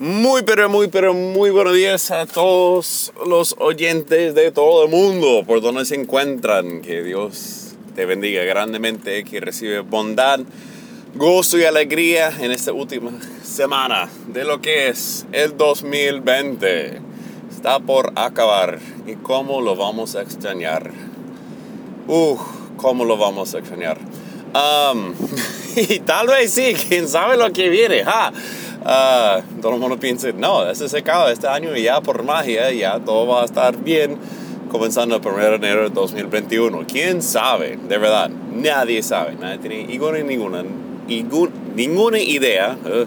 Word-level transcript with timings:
Muy, 0.00 0.42
pero 0.42 0.68
muy, 0.68 0.86
pero 0.86 1.12
muy 1.12 1.50
buenos 1.50 1.74
días 1.74 2.12
a 2.12 2.24
todos 2.24 3.12
los 3.26 3.56
oyentes 3.58 4.32
de 4.32 4.52
todo 4.52 4.84
el 4.84 4.90
mundo, 4.90 5.42
por 5.44 5.60
donde 5.60 5.84
se 5.84 5.96
encuentran. 5.96 6.82
Que 6.82 7.02
Dios 7.02 7.74
te 7.96 8.06
bendiga 8.06 8.44
grandemente, 8.44 9.24
que 9.24 9.40
recibe 9.40 9.80
bondad, 9.80 10.38
gozo 11.16 11.58
y 11.58 11.64
alegría 11.64 12.32
en 12.40 12.52
esta 12.52 12.72
última 12.72 13.10
semana 13.42 14.08
de 14.28 14.44
lo 14.44 14.60
que 14.60 14.86
es 14.86 15.26
el 15.32 15.56
2020. 15.56 17.00
Está 17.50 17.80
por 17.80 18.12
acabar 18.14 18.78
y 19.04 19.14
cómo 19.14 19.60
lo 19.60 19.74
vamos 19.74 20.14
a 20.14 20.22
extrañar. 20.22 20.92
Uf, 22.06 22.40
cómo 22.76 23.04
lo 23.04 23.16
vamos 23.16 23.52
a 23.56 23.58
extrañar. 23.58 23.98
Y 25.76 26.00
tal 26.00 26.26
vez 26.26 26.52
sí, 26.52 26.74
quién 26.88 27.06
sabe 27.06 27.36
lo 27.36 27.52
que 27.52 27.68
viene. 27.68 28.04
¿ja? 28.04 28.32
Uh, 28.88 29.42
todo 29.60 29.74
el 29.74 29.80
mundo 29.80 30.00
piensa, 30.00 30.32
no, 30.32 30.66
este 30.66 30.88
se 30.88 30.96
acaba 30.96 31.30
este 31.30 31.46
año 31.46 31.76
y 31.76 31.82
ya 31.82 32.00
por 32.00 32.22
magia 32.22 32.72
ya 32.72 32.98
todo 32.98 33.26
va 33.26 33.42
a 33.42 33.44
estar 33.44 33.76
bien 33.76 34.16
comenzando 34.70 35.16
el 35.16 35.20
1 35.26 35.36
de 35.36 35.54
enero 35.56 35.82
de 35.82 35.90
2021. 35.90 36.86
¿Quién 36.90 37.20
sabe? 37.20 37.76
De 37.76 37.98
verdad, 37.98 38.30
nadie 38.30 39.02
sabe. 39.02 39.34
Nadie 39.34 39.58
tiene 39.58 39.84
ninguna, 39.84 40.64
ninguna, 41.06 41.52
ninguna 41.76 42.18
idea. 42.18 42.78
Uh, 42.82 43.04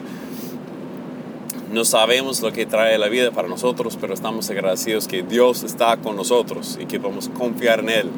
no 1.74 1.84
sabemos 1.84 2.42
lo 2.42 2.52
que 2.52 2.68
trae 2.68 3.00
la 3.00 3.08
vida 3.08 3.32
para 3.32 3.48
nosotros, 3.48 3.98
pero 4.00 4.14
estamos 4.14 4.52
agradecidos 4.52 5.08
que 5.08 5.24
Dios 5.24 5.64
está 5.64 5.98
con 5.98 6.16
nosotros 6.16 6.78
y 6.80 6.86
que 6.86 7.00
podemos 7.00 7.30
confiar 7.30 7.80
en 7.80 7.90
Él. 7.90 8.10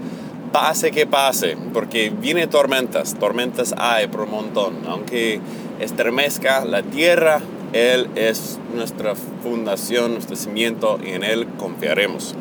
Pase 0.51 0.91
que 0.91 1.07
pase, 1.07 1.55
porque 1.73 2.09
vienen 2.09 2.49
tormentas, 2.49 3.15
tormentas 3.17 3.73
hay 3.77 4.07
por 4.07 4.21
un 4.21 4.31
montón. 4.31 4.79
Aunque 4.85 5.39
estremezca 5.79 6.65
la 6.65 6.83
tierra, 6.83 7.41
Él 7.73 8.09
es 8.15 8.59
nuestra 8.73 9.15
fundación, 9.15 10.13
nuestro 10.13 10.35
cimiento 10.35 10.99
y 11.03 11.09
en 11.09 11.23
Él 11.23 11.47
confiaremos. 11.57 12.35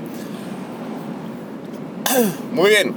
Muy 2.52 2.70
bien. 2.70 2.94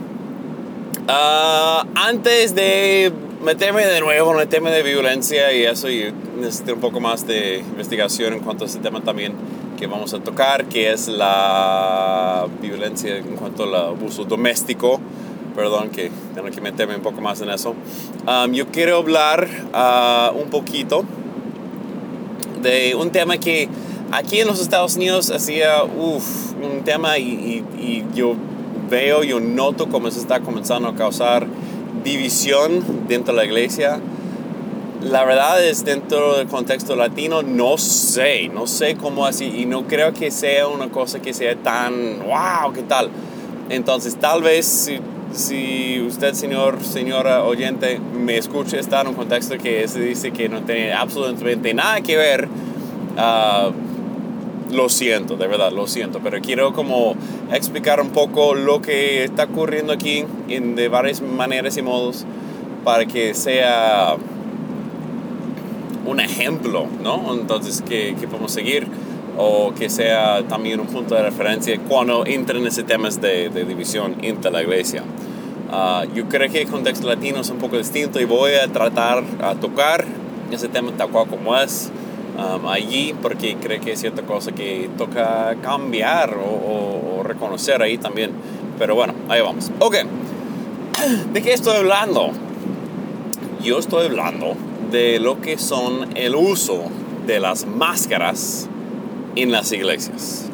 Uh, 1.08 1.86
antes 1.96 2.56
de 2.56 3.12
meterme 3.44 3.86
de 3.86 4.02
nuevo 4.02 4.34
en 4.34 4.40
el 4.40 4.48
tema 4.48 4.72
de 4.72 4.82
violencia 4.82 5.54
y 5.54 5.64
eso, 5.64 5.90
y 5.90 6.12
necesito 6.38 6.74
un 6.74 6.80
poco 6.80 7.00
más 7.00 7.28
de 7.28 7.60
investigación 7.60 8.34
en 8.34 8.40
cuanto 8.40 8.64
a 8.64 8.68
ese 8.68 8.80
tema 8.80 9.02
también 9.02 9.34
que 9.78 9.88
vamos 9.88 10.14
a 10.14 10.20
tocar, 10.20 10.66
que 10.66 10.92
es 10.92 11.08
la 11.08 12.48
violencia 12.62 13.18
en 13.18 13.36
cuanto 13.36 13.64
al 13.64 13.76
abuso 13.76 14.26
doméstico. 14.26 15.00
Perdón, 15.56 15.90
que 15.90 16.12
tengo 16.34 16.50
que 16.50 16.60
meterme 16.60 16.96
un 16.96 17.02
poco 17.02 17.22
más 17.22 17.40
en 17.40 17.50
eso. 17.50 17.76
Um, 18.28 18.52
yo 18.52 18.68
quiero 18.68 18.98
hablar 18.98 19.48
uh, 19.74 20.38
un 20.38 20.50
poquito 20.50 21.06
de 22.62 22.94
un 22.96 23.10
tema 23.12 23.38
que 23.38 23.70
aquí 24.12 24.40
en 24.40 24.48
los 24.48 24.60
Estados 24.60 24.98
Unidos 24.98 25.32
hacía 25.32 25.84
un 25.84 26.84
tema 26.84 27.18
y, 27.18 27.64
yo 28.14 28.36
veo, 28.90 29.24
yo 29.24 29.40
noto 29.40 29.88
cómo 29.88 30.12
se 30.12 30.20
está 30.20 30.42
comenzando 30.42 30.90
a 30.90 30.96
causar 30.96 31.48
división 32.04 32.84
dentro 33.08 33.34
de 33.34 33.42
la 33.42 33.46
iglesia. 33.46 34.00
La 35.02 35.24
verdad 35.24 35.64
es 35.64 35.86
dentro 35.86 36.38
del 36.38 36.48
contexto 36.48 36.96
latino 36.96 37.44
no 37.44 37.78
sé, 37.78 38.50
no 38.50 38.68
sé 38.68 38.96
cómo 38.96 39.26
así 39.26 39.46
y 39.46 39.66
no 39.66 39.88
creo 39.88 40.14
que 40.14 40.32
sea 40.32 40.68
una 40.68 40.90
cosa 40.90 41.22
que 41.22 41.34
sea 41.34 41.56
tan 41.56 42.20
wow, 42.26 42.74
¿qué 42.74 42.82
tal? 42.82 43.10
Entonces 43.70 44.16
tal 44.16 44.42
vez 44.42 44.92
si 45.36 46.02
usted 46.02 46.34
señor, 46.34 46.84
señora 46.84 47.44
oyente 47.44 48.00
me 48.00 48.38
escucha 48.38 48.80
está 48.80 49.02
en 49.02 49.08
un 49.10 49.14
contexto 49.16 49.58
que 49.58 49.88
se 49.88 50.00
dice 50.00 50.32
que 50.32 50.50
no 50.50 50.62
tiene 50.62 50.94
absolutamente 50.94 51.74
nada 51.74 52.02
que 52.02 52.18
ver, 52.18 52.48
uh, 52.48 53.72
lo 54.74 54.90
siento, 54.90 55.38
de 55.38 55.48
verdad, 55.48 55.72
lo 55.72 55.88
siento, 55.88 56.20
pero 56.24 56.42
quiero 56.42 56.74
como 56.74 57.16
explicar 57.52 58.02
un 58.02 58.10
poco 58.10 58.56
lo 58.56 58.82
que 58.82 59.24
está 59.24 59.44
ocurriendo 59.46 59.94
aquí 59.94 60.26
en, 60.50 60.76
de 60.76 60.88
varias 60.88 61.22
maneras 61.22 61.78
y 61.78 61.82
modos 61.82 62.26
para 62.84 63.06
que 63.06 63.34
sea 63.34 64.16
un 66.06 66.20
ejemplo, 66.20 66.88
¿no? 67.04 67.34
Entonces, 67.34 67.82
que, 67.82 68.16
que 68.20 68.28
podemos 68.28 68.52
seguir 68.52 68.88
o 69.38 69.74
que 69.74 69.90
sea 69.90 70.44
también 70.48 70.80
un 70.80 70.88
punto 70.88 71.16
de 71.16 71.24
referencia 71.24 71.78
cuando 71.88 72.26
entran 72.26 72.66
ese 72.66 72.84
temas 72.84 73.20
de, 73.20 73.50
de 73.50 73.66
división 73.66 74.16
entre 74.22 74.52
la 74.52 74.62
iglesia. 74.62 75.04
Uh, 75.76 76.06
yo 76.14 76.30
creo 76.30 76.50
que 76.50 76.62
el 76.62 76.70
contexto 76.70 77.06
latino 77.06 77.42
es 77.42 77.50
un 77.50 77.58
poco 77.58 77.78
distinto 77.78 78.22
y 78.22 78.24
voy 78.24 78.54
a 78.54 78.72
tratar 78.72 79.26
a 79.42 79.56
tocar 79.56 80.06
ese 80.50 80.70
tema 80.70 80.94
tal 80.96 81.10
cual 81.10 81.28
como 81.28 81.58
es 81.58 81.92
um, 82.38 82.66
allí 82.68 83.14
porque 83.22 83.58
creo 83.58 83.82
que 83.82 83.92
es 83.92 84.00
cierta 84.00 84.22
cosa 84.22 84.54
que 84.54 84.90
toca 84.98 85.58
cambiar 85.62 86.38
o, 86.38 86.46
o, 86.46 87.20
o 87.20 87.24
reconocer 87.24 87.82
ahí 87.82 87.98
también. 87.98 88.32
Pero 88.80 88.96
bueno, 88.96 89.16
ahí 89.28 89.42
vamos. 89.42 89.70
Ok, 89.80 89.98
¿de 91.34 91.42
qué 91.42 91.52
estoy 91.52 91.76
hablando? 91.76 92.30
Yo 93.62 93.78
estoy 93.78 94.06
hablando 94.06 94.56
de 94.92 95.20
lo 95.20 95.42
que 95.42 95.58
son 95.58 96.16
el 96.16 96.36
uso 96.36 96.84
de 97.28 97.42
las 97.42 97.66
máscaras 97.66 98.70
en 99.36 99.52
las 99.52 99.74
iglesias. 99.74 100.46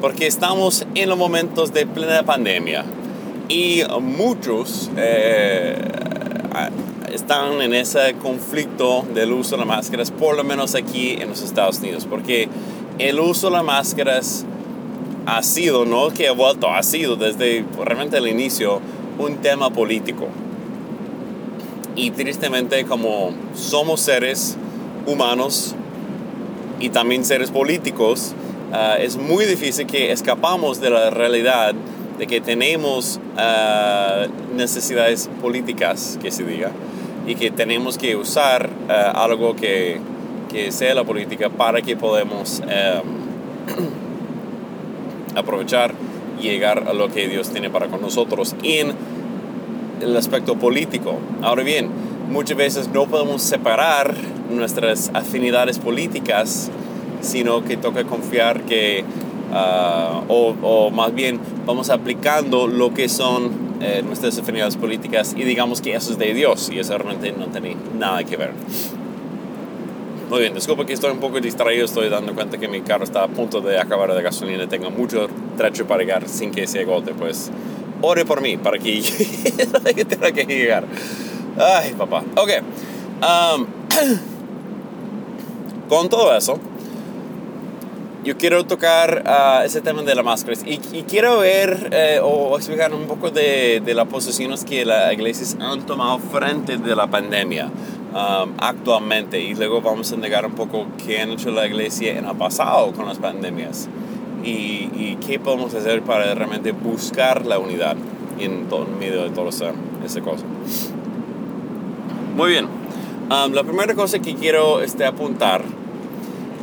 Porque 0.00 0.28
estamos 0.28 0.86
en 0.94 1.08
los 1.08 1.18
momentos 1.18 1.72
de 1.72 1.84
plena 1.84 2.22
pandemia 2.22 2.84
y 3.48 3.82
muchos 4.00 4.90
eh, 4.96 5.76
están 7.12 7.60
en 7.60 7.74
ese 7.74 8.14
conflicto 8.14 9.04
del 9.14 9.32
uso 9.32 9.52
de 9.52 9.58
las 9.58 9.66
máscaras, 9.66 10.10
por 10.10 10.36
lo 10.36 10.44
menos 10.44 10.74
aquí 10.74 11.12
en 11.20 11.28
los 11.28 11.42
Estados 11.42 11.78
Unidos. 11.80 12.06
Porque 12.08 12.48
el 12.98 13.20
uso 13.20 13.48
de 13.48 13.56
las 13.56 13.64
máscaras 13.64 14.44
ha 15.26 15.42
sido, 15.42 15.84
no 15.84 16.10
que 16.10 16.28
ha 16.28 16.32
vuelto, 16.32 16.68
ha 16.68 16.82
sido 16.82 17.16
desde 17.16 17.64
realmente 17.84 18.16
el 18.18 18.26
inicio 18.26 18.80
un 19.18 19.36
tema 19.36 19.70
político 19.70 20.28
y 21.96 22.10
tristemente 22.10 22.84
como 22.84 23.32
somos 23.54 24.00
seres 24.00 24.56
humanos 25.06 25.74
y 26.80 26.88
también 26.88 27.24
seres 27.24 27.50
políticos, 27.50 28.34
uh, 28.72 29.00
es 29.00 29.16
muy 29.16 29.44
difícil 29.44 29.86
que 29.86 30.12
escapamos 30.12 30.80
de 30.80 30.90
la 30.90 31.10
realidad 31.10 31.74
de 32.22 32.28
que 32.28 32.40
tenemos 32.40 33.18
uh, 33.36 34.54
necesidades 34.56 35.28
políticas, 35.40 36.20
que 36.22 36.30
se 36.30 36.44
diga, 36.44 36.70
y 37.26 37.34
que 37.34 37.50
tenemos 37.50 37.98
que 37.98 38.14
usar 38.14 38.70
uh, 38.88 39.18
algo 39.18 39.56
que, 39.56 39.98
que, 40.48 40.70
sea 40.70 40.94
la 40.94 41.02
política 41.02 41.50
para 41.50 41.82
que 41.82 41.96
podamos 41.96 42.62
aprovechar 45.34 45.94
y 46.40 46.44
llegar 46.44 46.84
a 46.86 46.92
lo 46.92 47.08
que 47.08 47.26
Dios 47.26 47.50
tiene 47.50 47.70
para 47.70 47.88
con 47.88 48.00
nosotros 48.00 48.54
en 48.62 48.92
el 50.00 50.16
aspecto 50.16 50.54
político. 50.54 51.18
Ahora 51.42 51.64
bien, 51.64 51.88
muchas 52.30 52.56
veces 52.56 52.88
no 52.94 53.06
podemos 53.06 53.42
separar 53.42 54.14
nuestras 54.48 55.10
afinidades 55.12 55.80
políticas, 55.80 56.70
sino 57.20 57.64
que 57.64 57.76
toca 57.76 58.04
confiar 58.04 58.62
que, 58.62 59.04
uh, 59.52 60.24
o, 60.28 60.54
o, 60.62 60.90
más 60.90 61.14
bien 61.14 61.40
vamos 61.66 61.90
aplicando 61.90 62.66
lo 62.66 62.92
que 62.92 63.08
son 63.08 63.50
eh, 63.80 64.02
nuestras 64.04 64.38
afinidades 64.38 64.76
políticas 64.76 65.34
y 65.36 65.44
digamos 65.44 65.80
que 65.80 65.94
eso 65.94 66.12
es 66.12 66.18
de 66.18 66.34
Dios 66.34 66.70
y 66.72 66.78
eso 66.78 66.96
realmente 66.96 67.32
no 67.32 67.46
tiene 67.46 67.76
nada 67.98 68.24
que 68.24 68.36
ver. 68.36 68.52
Muy 70.30 70.40
bien, 70.40 70.54
disculpa 70.54 70.86
que 70.86 70.94
estoy 70.94 71.10
un 71.10 71.18
poco 71.18 71.40
distraído, 71.40 71.84
estoy 71.84 72.08
dando 72.08 72.34
cuenta 72.34 72.58
que 72.58 72.66
mi 72.66 72.80
carro 72.80 73.04
está 73.04 73.24
a 73.24 73.28
punto 73.28 73.60
de 73.60 73.78
acabar 73.78 74.14
de 74.14 74.22
gasolina, 74.22 74.66
tengo 74.68 74.90
mucho 74.90 75.28
trecho 75.58 75.86
para 75.86 76.00
llegar 76.00 76.28
sin 76.28 76.52
que 76.52 76.66
se 76.66 76.80
agote, 76.80 77.12
pues 77.12 77.50
ore 78.00 78.24
por 78.24 78.40
mí 78.40 78.56
para 78.56 78.78
que 78.78 79.02
tenga 80.08 80.32
que 80.32 80.44
llegar. 80.44 80.86
Ay, 81.58 81.92
papá. 81.92 82.24
Ok. 82.36 82.50
Um, 83.20 83.66
con 85.88 86.08
todo 86.08 86.36
eso, 86.36 86.58
yo 88.24 88.36
quiero 88.36 88.64
tocar 88.64 89.24
uh, 89.26 89.64
ese 89.64 89.80
tema 89.80 90.02
de 90.02 90.14
las 90.14 90.24
máscaras 90.24 90.62
y, 90.64 90.80
y 90.92 91.02
quiero 91.02 91.38
ver 91.38 91.88
eh, 91.92 92.20
o 92.22 92.56
explicar 92.56 92.94
un 92.94 93.06
poco 93.06 93.30
de, 93.30 93.82
de, 93.84 93.94
las 93.94 94.06
posiciones 94.06 94.64
que 94.64 94.84
las 94.84 95.12
iglesias 95.12 95.56
han 95.60 95.84
tomado 95.86 96.18
frente 96.18 96.76
de 96.76 96.94
la 96.94 97.08
pandemia 97.08 97.66
um, 97.66 98.52
actualmente 98.58 99.40
y 99.40 99.54
luego 99.54 99.80
vamos 99.80 100.12
a 100.12 100.16
negar 100.16 100.46
un 100.46 100.52
poco 100.52 100.86
qué 101.04 101.20
han 101.20 101.30
hecho 101.30 101.50
la 101.50 101.66
iglesia 101.66 102.16
en 102.16 102.26
el 102.26 102.36
pasado 102.36 102.92
con 102.92 103.06
las 103.06 103.18
pandemias 103.18 103.88
y, 104.44 104.88
y 104.94 105.18
qué 105.26 105.40
podemos 105.40 105.74
hacer 105.74 106.02
para 106.02 106.32
realmente 106.34 106.70
buscar 106.72 107.44
la 107.44 107.58
unidad 107.58 107.96
en, 108.38 108.68
todo, 108.68 108.86
en 108.86 108.98
medio 108.98 109.24
de 109.24 109.30
toda 109.30 109.48
esa, 109.48 109.72
esa 110.04 110.20
cosa. 110.20 110.44
Muy 112.36 112.50
bien. 112.50 112.66
Um, 113.30 113.52
la 113.52 113.64
primera 113.64 113.94
cosa 113.94 114.20
que 114.20 114.34
quiero 114.34 114.80
este, 114.80 115.04
apuntar 115.04 115.62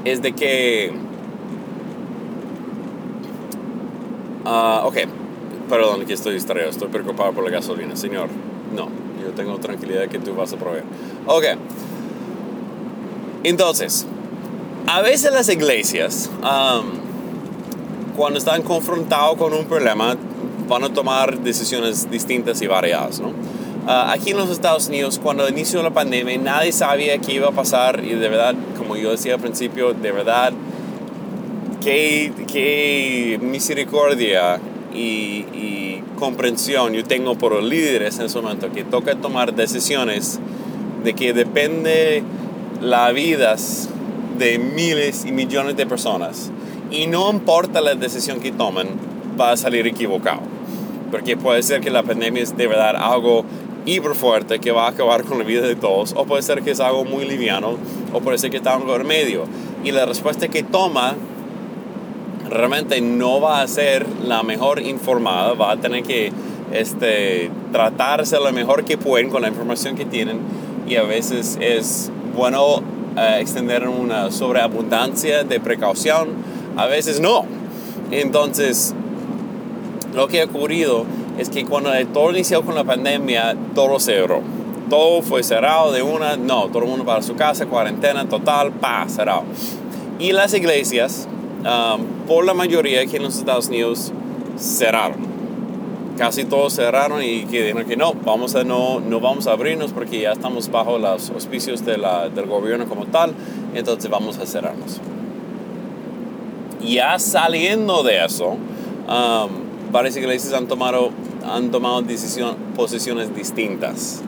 es 0.05 0.21
de 0.21 0.31
que... 0.31 1.08
Uh, 4.49 4.87
ok, 4.87 4.97
perdón 5.69 6.05
que 6.07 6.13
estoy 6.13 6.33
distraído, 6.33 6.71
estoy 6.71 6.87
preocupado 6.87 7.31
por 7.33 7.43
la 7.43 7.51
gasolina. 7.51 7.95
Señor, 7.95 8.29
no, 8.75 8.89
yo 9.21 9.29
tengo 9.35 9.59
tranquilidad 9.59 10.07
que 10.07 10.17
tú 10.17 10.33
vas 10.33 10.51
a 10.53 10.57
proveer. 10.57 10.85
Ok, 11.27 11.43
entonces, 13.43 14.07
a 14.87 15.01
veces 15.01 15.31
las 15.31 15.49
iglesias, 15.49 16.29
cuando 18.15 18.39
están 18.39 18.63
confrontados 18.63 19.37
con 19.37 19.53
un 19.53 19.65
problema, 19.65 20.17
van 20.67 20.83
a 20.83 20.89
tomar 20.89 21.39
decisiones 21.39 22.09
distintas 22.09 22.61
y 22.61 22.67
variadas, 22.67 23.19
¿no? 23.19 23.31
Ah, 23.87 24.11
aquí 24.11 24.31
en 24.31 24.37
los 24.37 24.49
Estados 24.49 24.87
Unidos, 24.87 25.19
cuando 25.23 25.47
inició 25.47 25.81
la 25.81 25.91
pandemia, 25.91 26.37
nadie 26.37 26.71
sabía 26.71 27.17
qué 27.19 27.33
iba 27.33 27.47
a 27.47 27.51
pasar 27.51 28.03
y 28.03 28.13
de 28.13 28.29
verdad, 28.29 28.55
como 28.77 28.95
yo 28.97 29.11
decía 29.11 29.35
al 29.35 29.39
principio, 29.39 29.93
de 29.93 30.11
verdad, 30.11 30.53
qué, 31.81 32.31
qué 32.51 33.39
misericordia 33.41 34.59
y, 34.93 35.45
y, 35.53 36.03
comprensión 36.17 36.91
yo 36.91 37.05
tengo 37.05 37.35
por 37.35 37.63
líderes 37.63 38.19
en 38.19 38.25
ese 38.25 38.41
momento, 38.41 38.73
que 38.73 38.83
toca 38.83 39.15
tomar 39.15 39.55
decisiones 39.55 40.37
de 41.05 41.13
que 41.13 41.31
depende 41.31 42.23
la 42.81 43.11
vida 43.13 43.55
de 44.37 44.59
miles 44.59 45.25
y 45.25 45.31
millones 45.31 45.77
de 45.77 45.85
personas. 45.85 46.51
Y 46.91 47.07
no 47.07 47.29
importa 47.29 47.79
la 47.81 47.95
decisión 47.95 48.39
que 48.39 48.51
tomen, 48.51 48.87
va 49.39 49.51
a 49.51 49.57
salir 49.57 49.87
equivocado. 49.87 50.41
Porque 51.11 51.37
puede 51.37 51.63
ser 51.63 51.81
que 51.81 51.89
la 51.89 52.03
pandemia 52.03 52.43
es 52.43 52.57
de 52.57 52.67
verdad 52.67 52.95
algo 52.97 53.45
hiper 53.85 54.13
fuerte 54.13 54.59
que 54.59 54.71
va 54.71 54.87
a 54.87 54.89
acabar 54.89 55.23
con 55.23 55.39
la 55.39 55.45
vida 55.45 55.61
de 55.61 55.75
todos, 55.75 56.13
o 56.15 56.25
puede 56.25 56.41
ser 56.41 56.61
que 56.61 56.71
es 56.71 56.79
algo 56.79 57.05
muy 57.05 57.25
liviano, 57.25 57.77
o 58.13 58.19
puede 58.19 58.37
ser 58.37 58.51
que 58.51 58.57
está 58.57 58.75
algo 58.75 58.95
en 58.95 59.07
medio. 59.07 59.45
Y 59.83 59.91
la 59.91 60.05
respuesta 60.05 60.47
que 60.47 60.63
toma 60.63 61.15
realmente 62.49 63.01
no 63.01 63.39
va 63.39 63.61
a 63.61 63.67
ser 63.67 64.05
la 64.23 64.43
mejor 64.43 64.81
informada, 64.81 65.53
va 65.53 65.71
a 65.71 65.77
tener 65.77 66.03
que 66.03 66.31
este, 66.71 67.49
tratarse 67.71 68.37
lo 68.37 68.51
mejor 68.51 68.85
que 68.85 68.97
pueden 68.97 69.29
con 69.29 69.41
la 69.41 69.47
información 69.47 69.95
que 69.95 70.05
tienen 70.05 70.39
y 70.87 70.95
a 70.95 71.03
veces 71.03 71.57
es 71.61 72.11
bueno 72.35 72.81
eh, 73.17 73.37
extender 73.41 73.87
una 73.87 74.31
sobreabundancia 74.31 75.43
de 75.43 75.59
precaución, 75.59 76.29
a 76.77 76.85
veces 76.85 77.19
no. 77.19 77.45
Entonces, 78.11 78.93
lo 80.13 80.27
que 80.27 80.41
ha 80.41 80.45
ocurrido 80.45 81.05
es 81.37 81.49
que 81.49 81.65
cuando 81.65 81.91
todo 82.13 82.31
inició 82.31 82.63
con 82.63 82.75
la 82.75 82.83
pandemia, 82.83 83.55
todo 83.75 83.99
cerró. 83.99 84.41
Todo 84.89 85.21
fue 85.21 85.43
cerrado 85.43 85.91
de 85.91 86.01
una, 86.01 86.35
no, 86.35 86.67
todo 86.67 86.83
el 86.83 86.89
mundo 86.89 87.05
para 87.05 87.21
su 87.21 87.35
casa, 87.35 87.67
cuarentena 87.67 88.27
total, 88.27 88.71
pa, 88.71 89.07
cerrado. 89.07 89.43
Y 90.17 90.31
las 90.31 90.53
iglesias, 90.53 91.27
um, 91.59 92.27
por 92.27 92.45
la 92.45 92.53
mayoría 92.53 93.01
aquí 93.01 93.17
en 93.17 93.23
los 93.23 93.37
Estados 93.37 93.67
Unidos, 93.67 94.11
cerraron. 94.57 95.27
Casi 96.17 96.43
todos 96.43 96.75
cerraron 96.75 97.23
y 97.23 97.45
que 97.45 97.61
dijeron 97.63 97.85
que 97.85 97.95
no, 97.95 98.13
vamos 98.13 98.55
a 98.55 98.63
no, 98.63 98.99
no 98.99 99.19
vamos 99.21 99.47
a 99.47 99.53
abrirnos 99.53 99.93
porque 99.93 100.21
ya 100.21 100.33
estamos 100.33 100.69
bajo 100.69 100.97
los 100.97 101.29
auspicios 101.29 101.85
de 101.85 101.97
la, 101.97 102.29
del 102.29 102.45
gobierno 102.45 102.87
como 102.87 103.05
tal, 103.05 103.33
entonces 103.73 104.09
vamos 104.09 104.37
a 104.37 104.45
cerrarnos. 104.45 104.99
Ya 106.83 107.17
saliendo 107.19 108.03
de 108.03 108.25
eso, 108.25 108.49
um, 108.49 109.91
varias 109.91 110.17
iglesias 110.17 110.53
han 110.53 110.67
tomado 110.67 111.11
han 111.45 111.71
tomado 111.71 112.01
decisión, 112.01 112.55
posiciones 112.75 113.35
distintas. 113.35 114.21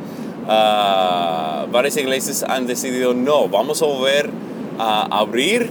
Uh, 0.44 1.72
varias 1.72 1.98
iglesias 1.98 2.44
han 2.44 2.66
decidido 2.68 3.14
no, 3.14 3.48
vamos 3.48 3.82
a 3.82 3.86
volver 3.86 4.30
a 4.80 5.20
abrir. 5.20 5.70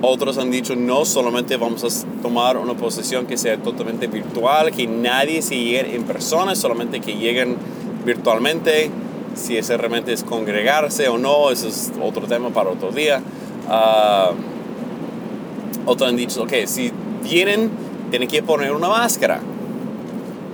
Otros 0.00 0.38
han 0.38 0.52
dicho 0.52 0.76
no, 0.76 1.04
solamente 1.04 1.56
vamos 1.56 1.82
a 1.82 1.88
tomar 2.22 2.56
una 2.56 2.74
posición 2.74 3.26
que 3.26 3.36
sea 3.36 3.56
totalmente 3.58 4.06
virtual, 4.06 4.70
que 4.70 4.86
nadie 4.86 5.42
se 5.42 5.56
llegue 5.56 5.96
en 5.96 6.04
persona, 6.04 6.54
solamente 6.54 7.00
que 7.00 7.16
lleguen 7.16 7.56
virtualmente. 8.04 8.90
Si 9.34 9.56
ese 9.56 9.76
realmente 9.76 10.12
es 10.12 10.22
congregarse 10.22 11.08
o 11.08 11.18
no, 11.18 11.50
eso 11.50 11.66
es 11.66 11.92
otro 12.00 12.26
tema 12.26 12.50
para 12.50 12.70
otro 12.70 12.92
día. 12.92 13.20
Uh, 13.68 14.34
otros 15.90 16.08
han 16.08 16.16
dicho, 16.16 16.42
ok, 16.42 16.52
si 16.66 16.92
vienen, 17.22 17.70
tienen 18.10 18.28
que 18.28 18.42
poner 18.42 18.72
una 18.72 18.88
máscara. 18.88 19.40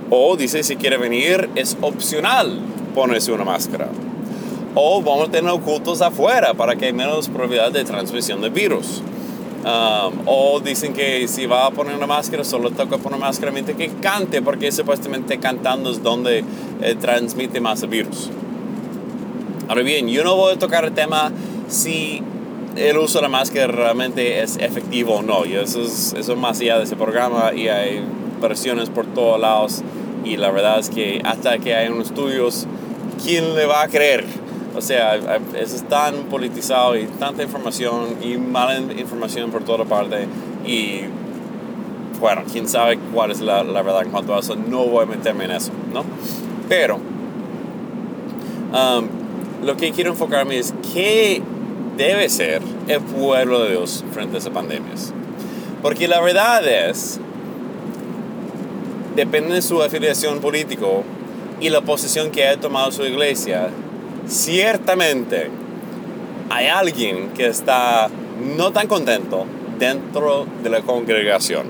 O 0.09 0.35
dice 0.35 0.63
si 0.63 0.75
quiere 0.75 0.97
venir 0.97 1.49
es 1.55 1.77
opcional 1.81 2.59
ponerse 2.95 3.31
una 3.31 3.43
máscara. 3.43 3.89
O 4.73 5.01
vamos 5.03 5.29
a 5.29 5.31
tener 5.31 5.51
ocultos 5.51 6.01
afuera 6.01 6.53
para 6.55 6.75
que 6.75 6.85
hay 6.85 6.93
menos 6.93 7.29
probabilidad 7.29 7.71
de 7.71 7.83
transmisión 7.83 8.41
de 8.41 8.49
virus. 8.49 9.03
Um, 9.65 10.19
o 10.27 10.59
dicen 10.59 10.93
que 10.93 11.27
si 11.27 11.47
va 11.47 11.65
a 11.65 11.71
poner 11.71 11.95
una 11.95 12.05
máscara, 12.05 12.43
solo 12.43 12.69
toca 12.69 12.99
poner 12.99 13.17
una 13.17 13.25
máscara 13.25 13.51
mientras 13.51 13.75
que 13.75 13.89
cante, 13.89 14.43
porque 14.43 14.71
supuestamente 14.71 15.39
cantando 15.39 15.89
es 15.89 16.03
donde 16.03 16.43
eh, 16.81 16.95
transmite 17.01 17.59
más 17.59 17.81
el 17.81 17.89
virus. 17.89 18.29
Ahora 19.67 19.81
bien, 19.81 20.07
yo 20.07 20.23
no 20.23 20.35
voy 20.35 20.53
a 20.53 20.59
tocar 20.59 20.85
el 20.85 20.91
tema 20.91 21.31
si 21.67 22.21
el 22.75 22.95
uso 22.99 23.17
de 23.17 23.23
la 23.23 23.29
máscara 23.29 23.65
realmente 23.65 24.43
es 24.43 24.57
efectivo 24.57 25.15
o 25.15 25.21
no. 25.23 25.45
Y 25.45 25.55
eso 25.55 25.81
es, 25.81 26.13
eso 26.15 26.33
es 26.33 26.37
más 26.37 26.59
allá 26.59 26.77
de 26.77 26.83
ese 26.83 26.95
programa 26.95 27.51
y 27.51 27.67
hay 27.67 28.03
versiones 28.39 28.89
por 28.89 29.07
todos 29.07 29.39
lados 29.39 29.81
y 30.23 30.37
la 30.37 30.51
verdad 30.51 30.79
es 30.79 30.89
que 30.89 31.21
hasta 31.23 31.57
que 31.57 31.73
hay 31.73 31.87
unos 31.87 32.07
estudios, 32.07 32.67
¿quién 33.23 33.55
le 33.55 33.65
va 33.65 33.81
a 33.81 33.87
creer? 33.87 34.25
O 34.75 34.81
sea, 34.81 35.15
eso 35.15 35.75
es 35.75 35.87
tan 35.87 36.25
politizado 36.25 36.97
y 36.97 37.05
tanta 37.05 37.43
información 37.43 38.17
y 38.21 38.37
mala 38.37 38.77
información 38.77 39.51
por 39.51 39.63
toda 39.63 39.85
parte 39.85 40.27
y 40.65 41.01
bueno, 42.19 42.43
quién 42.51 42.67
sabe 42.67 42.97
cuál 43.13 43.31
es 43.31 43.41
la, 43.41 43.63
la, 43.63 43.81
verdad 43.81 44.03
en 44.03 44.11
cuanto 44.11 44.35
a 44.35 44.39
eso, 44.39 44.55
no 44.55 44.85
voy 44.85 45.03
a 45.03 45.05
meterme 45.05 45.45
en 45.45 45.51
eso, 45.51 45.71
¿no? 45.93 46.03
Pero 46.67 46.95
um, 46.95 49.07
lo 49.65 49.77
que 49.77 49.91
quiero 49.91 50.11
enfocarme 50.11 50.57
es 50.57 50.73
qué 50.93 51.41
debe 51.97 52.29
ser 52.29 52.61
el 52.87 53.01
pueblo 53.01 53.63
de 53.63 53.71
Dios 53.71 54.03
frente 54.11 54.35
a 54.35 54.39
esas 54.39 54.53
pandemias. 54.53 55.13
Porque 55.81 56.07
la 56.07 56.21
verdad 56.21 56.65
es 56.67 57.19
depende 59.15 59.55
de 59.55 59.61
su 59.61 59.81
afiliación 59.81 60.39
política 60.39 60.85
y 61.61 61.69
la 61.69 61.81
posición 61.81 62.31
que 62.31 62.47
ha 62.47 62.59
tomado 62.59 62.91
su 62.91 63.05
iglesia, 63.05 63.69
ciertamente 64.27 65.49
hay 66.49 66.67
alguien 66.67 67.29
que 67.29 67.47
está 67.47 68.09
no 68.57 68.71
tan 68.71 68.87
contento 68.87 69.45
dentro 69.79 70.45
de 70.63 70.69
la 70.69 70.81
congregación 70.81 71.67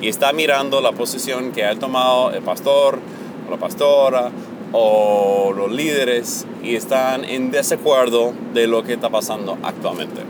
y 0.00 0.08
está 0.08 0.32
mirando 0.32 0.80
la 0.80 0.92
posición 0.92 1.52
que 1.52 1.64
ha 1.64 1.74
tomado 1.76 2.32
el 2.32 2.42
pastor 2.42 2.98
o 3.46 3.50
la 3.50 3.56
pastora 3.56 4.30
o 4.72 5.52
los 5.56 5.70
líderes 5.70 6.46
y 6.62 6.76
están 6.76 7.24
en 7.24 7.50
desacuerdo 7.50 8.32
de 8.54 8.66
lo 8.66 8.82
que 8.82 8.94
está 8.94 9.10
pasando 9.10 9.58
actualmente. 9.62 10.22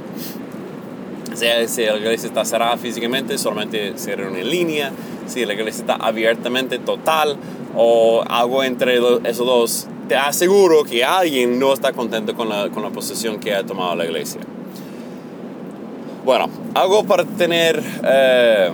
Sea 1.34 1.66
si 1.66 1.86
la 1.86 1.96
iglesia 1.96 2.26
está 2.26 2.44
cerrada 2.44 2.76
físicamente, 2.76 3.38
solamente 3.38 3.96
se 3.96 4.14
reúne 4.16 4.40
en 4.40 4.50
línea, 4.50 4.92
si 5.26 5.46
la 5.46 5.54
iglesia 5.54 5.80
está 5.80 5.94
abiertamente 5.94 6.78
total 6.78 7.36
o 7.74 8.22
algo 8.28 8.62
entre 8.64 8.98
esos 9.24 9.46
dos, 9.46 9.86
te 10.08 10.16
aseguro 10.16 10.84
que 10.84 11.04
alguien 11.04 11.58
no 11.58 11.72
está 11.72 11.92
contento 11.92 12.34
con 12.34 12.48
la, 12.48 12.68
con 12.70 12.82
la 12.82 12.90
posición 12.90 13.38
que 13.38 13.54
ha 13.54 13.64
tomado 13.64 13.94
la 13.94 14.04
iglesia. 14.04 14.40
Bueno, 16.24 16.48
algo 16.74 17.04
para 17.04 17.24
tener 17.24 17.82
eh, 18.04 18.70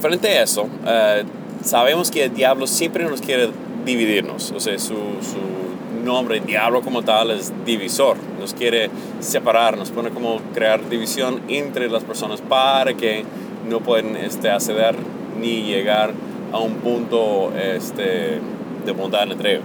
frente 0.00 0.28
a 0.28 0.42
eso, 0.42 0.68
eh, 0.86 1.24
sabemos 1.62 2.10
que 2.10 2.24
el 2.24 2.34
diablo 2.34 2.66
siempre 2.66 3.04
nos 3.04 3.20
quiere 3.20 3.50
dividirnos, 3.84 4.52
o 4.52 4.60
sea, 4.60 4.78
su, 4.78 4.94
su 4.94 6.02
nombre, 6.04 6.40
diablo 6.40 6.80
como 6.80 7.02
tal, 7.02 7.30
es 7.32 7.52
divisor, 7.66 8.16
nos 8.40 8.54
quiere 8.54 8.88
separar, 9.20 9.76
nos 9.76 9.90
pone 9.90 10.10
como 10.10 10.40
crear 10.54 10.88
división 10.88 11.42
entre 11.48 11.90
las 11.90 12.04
personas 12.04 12.40
para 12.40 12.94
que 12.94 13.24
no 13.68 13.80
pueden 13.80 14.16
este, 14.16 14.48
acceder 14.48 14.96
ni 15.38 15.64
llegar 15.64 16.12
a 16.56 16.60
un 16.60 16.74
punto 16.76 17.52
este, 17.56 18.40
de 18.84 18.92
bondad 18.92 19.30
entre 19.30 19.56
ellos. 19.56 19.64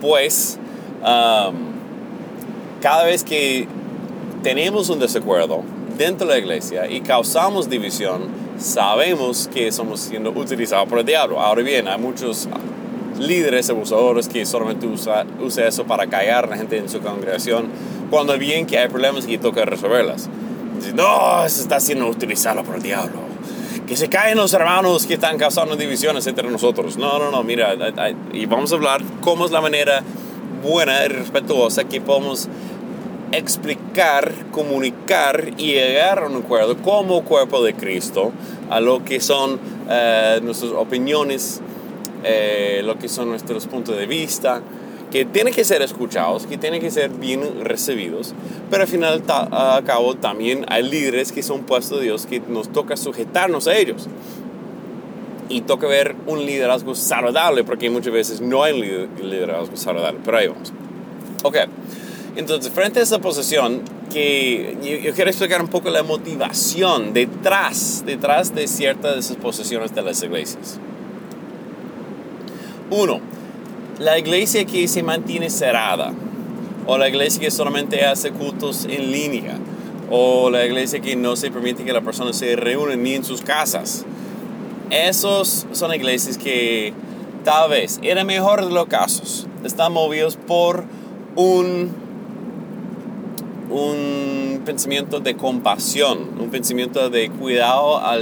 Pues, 0.00 0.58
cada 2.80 3.04
vez 3.04 3.24
que 3.24 3.66
tenemos 4.42 4.88
un 4.88 4.98
desacuerdo 4.98 5.62
dentro 5.98 6.26
de 6.26 6.34
la 6.34 6.38
iglesia 6.38 6.88
y 6.88 7.00
causamos 7.00 7.68
división, 7.68 8.22
sabemos 8.58 9.48
que 9.52 9.70
somos 9.72 10.00
siendo 10.00 10.30
utilizados 10.30 10.88
por 10.88 10.98
el 10.98 11.04
diablo. 11.04 11.40
Ahora 11.40 11.62
bien, 11.62 11.88
hay 11.88 11.98
muchos 11.98 12.48
líderes 13.18 13.68
abusadores 13.68 14.28
que 14.28 14.46
solamente 14.46 14.86
usa, 14.86 15.26
usa 15.40 15.66
eso 15.66 15.84
para 15.84 16.06
callar 16.06 16.44
a 16.44 16.48
la 16.48 16.56
gente 16.56 16.78
en 16.78 16.88
su 16.88 17.00
congregación 17.00 17.68
cuando 18.10 18.36
bien 18.38 18.66
que 18.66 18.78
hay 18.78 18.88
problemas 18.88 19.26
y 19.28 19.36
toca 19.36 19.64
resolverlas. 19.64 20.28
Dice, 20.76 20.94
no, 20.94 21.46
se 21.48 21.60
está 21.60 21.78
siendo 21.80 22.08
utilizado 22.08 22.64
por 22.64 22.76
el 22.76 22.82
diablo. 22.82 23.29
Que 23.90 23.96
se 23.96 24.08
caen 24.08 24.36
los 24.36 24.54
hermanos 24.54 25.04
que 25.04 25.14
están 25.14 25.36
causando 25.36 25.74
divisiones 25.74 26.24
entre 26.28 26.48
nosotros. 26.48 26.96
No, 26.96 27.18
no, 27.18 27.32
no, 27.32 27.42
mira, 27.42 27.74
y 28.32 28.46
vamos 28.46 28.70
a 28.70 28.76
hablar 28.76 29.02
cómo 29.20 29.46
es 29.46 29.50
la 29.50 29.60
manera 29.60 30.04
buena 30.62 31.04
y 31.04 31.08
respetuosa 31.08 31.82
que 31.82 32.00
podemos 32.00 32.46
explicar, 33.32 34.32
comunicar 34.52 35.54
y 35.56 35.72
llegar 35.72 36.20
a 36.20 36.26
un 36.28 36.36
acuerdo 36.36 36.76
como 36.76 37.24
cuerpo 37.24 37.64
de 37.64 37.74
Cristo 37.74 38.30
a 38.70 38.78
lo 38.78 39.04
que 39.04 39.18
son 39.18 39.58
eh, 39.90 40.38
nuestras 40.40 40.70
opiniones, 40.70 41.60
eh, 42.22 42.82
lo 42.84 42.96
que 42.96 43.08
son 43.08 43.30
nuestros 43.30 43.66
puntos 43.66 43.96
de 43.96 44.06
vista 44.06 44.62
que 45.10 45.24
tienen 45.24 45.52
que 45.52 45.64
ser 45.64 45.82
escuchados, 45.82 46.46
que 46.46 46.56
tienen 46.56 46.80
que 46.80 46.90
ser 46.90 47.10
bien 47.10 47.64
recibidos, 47.64 48.34
pero 48.70 48.82
al 48.82 48.88
final 48.88 49.22
a 49.28 49.80
cabo 49.84 50.14
también 50.14 50.64
hay 50.68 50.82
líderes 50.82 51.32
que 51.32 51.42
son 51.42 51.62
puestos 51.62 51.98
de 51.98 52.04
Dios 52.04 52.26
que 52.26 52.40
nos 52.40 52.70
toca 52.70 52.96
sujetarnos 52.96 53.66
a 53.66 53.76
ellos. 53.76 54.08
Y 55.48 55.62
toca 55.62 55.88
ver 55.88 56.14
un 56.28 56.46
liderazgo 56.46 56.94
saludable, 56.94 57.64
porque 57.64 57.90
muchas 57.90 58.12
veces 58.12 58.40
no 58.40 58.62
hay 58.62 58.72
un 58.72 59.28
liderazgo 59.28 59.76
saludable, 59.76 60.20
pero 60.24 60.38
ahí 60.38 60.46
vamos. 60.46 60.72
Ok, 61.42 61.56
entonces 62.36 62.70
frente 62.72 63.00
a 63.00 63.02
esa 63.02 63.18
posición, 63.18 63.82
que 64.10 64.76
yo, 65.04 65.14
quiero 65.14 65.30
explicar 65.30 65.62
un 65.62 65.68
poco 65.68 65.88
la 65.88 66.02
motivación 66.02 67.14
detrás, 67.14 68.02
detrás 68.04 68.54
de 68.54 68.66
ciertas 68.66 69.14
de 69.14 69.20
esas 69.20 69.36
posiciones 69.36 69.94
de 69.94 70.02
las 70.02 70.22
iglesias. 70.22 70.78
Uno, 72.90 73.20
la 74.00 74.18
iglesia 74.18 74.64
que 74.64 74.88
se 74.88 75.02
mantiene 75.02 75.50
cerrada, 75.50 76.14
o 76.86 76.96
la 76.96 77.10
iglesia 77.10 77.38
que 77.38 77.50
solamente 77.50 78.02
hace 78.02 78.30
cultos 78.30 78.86
en 78.86 79.12
línea, 79.12 79.58
o 80.10 80.48
la 80.48 80.64
iglesia 80.64 81.00
que 81.00 81.14
no 81.16 81.36
se 81.36 81.50
permite 81.50 81.84
que 81.84 81.92
la 81.92 82.00
persona 82.00 82.32
se 82.32 82.56
reúne 82.56 82.96
ni 82.96 83.14
en 83.14 83.24
sus 83.24 83.42
casas. 83.42 84.06
Esos 84.88 85.66
son 85.72 85.94
iglesias 85.94 86.38
que 86.38 86.94
tal 87.44 87.68
vez, 87.68 88.00
en 88.02 88.16
el 88.16 88.24
mejor 88.24 88.64
de 88.64 88.72
los 88.72 88.86
casos, 88.86 89.46
están 89.64 89.92
movidos 89.92 90.36
por 90.36 90.84
un, 91.36 91.90
un 93.68 94.62
pensamiento 94.64 95.20
de 95.20 95.36
compasión, 95.36 96.20
un 96.40 96.48
pensamiento 96.48 97.10
de 97.10 97.28
cuidado 97.28 97.98
a 97.98 98.16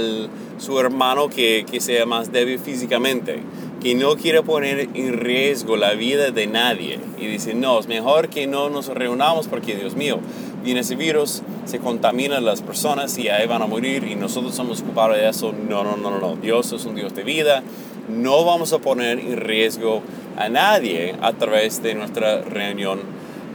su 0.57 0.77
hermano 0.77 1.29
que, 1.29 1.65
que 1.71 1.79
sea 1.79 2.05
más 2.05 2.33
débil 2.33 2.59
físicamente 2.59 3.39
que 3.81 3.95
no 3.95 4.15
quiere 4.17 4.43
poner 4.43 4.89
en 4.93 5.13
riesgo 5.13 5.77
la 5.77 5.93
vida 5.93 6.31
de 6.31 6.47
nadie 6.47 6.99
y 7.17 7.27
dice, 7.27 7.53
no, 7.53 7.79
es 7.79 7.87
mejor 7.87 8.29
que 8.29 8.47
no 8.47 8.69
nos 8.69 8.87
reunamos 8.87 9.47
porque, 9.47 9.75
Dios 9.75 9.95
mío, 9.95 10.19
viene 10.63 10.81
ese 10.81 10.95
virus, 10.95 11.41
se 11.65 11.79
contaminan 11.79 12.43
las 12.45 12.61
personas 12.61 13.17
y 13.17 13.29
ahí 13.29 13.47
van 13.47 13.61
a 13.61 13.67
morir 13.67 14.03
y 14.03 14.15
nosotros 14.15 14.53
somos 14.55 14.81
culpables 14.81 15.21
de 15.21 15.29
eso. 15.29 15.53
No, 15.53 15.83
no, 15.83 15.95
no, 15.95 16.19
no, 16.19 16.35
Dios 16.35 16.71
es 16.73 16.85
un 16.85 16.95
Dios 16.95 17.15
de 17.15 17.23
vida. 17.23 17.63
No 18.09 18.43
vamos 18.43 18.73
a 18.73 18.79
poner 18.79 19.19
en 19.19 19.37
riesgo 19.37 20.01
a 20.37 20.49
nadie 20.49 21.15
a 21.21 21.33
través 21.33 21.81
de 21.81 21.95
nuestra 21.95 22.41
reunión 22.41 22.99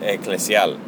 eclesial 0.02 0.78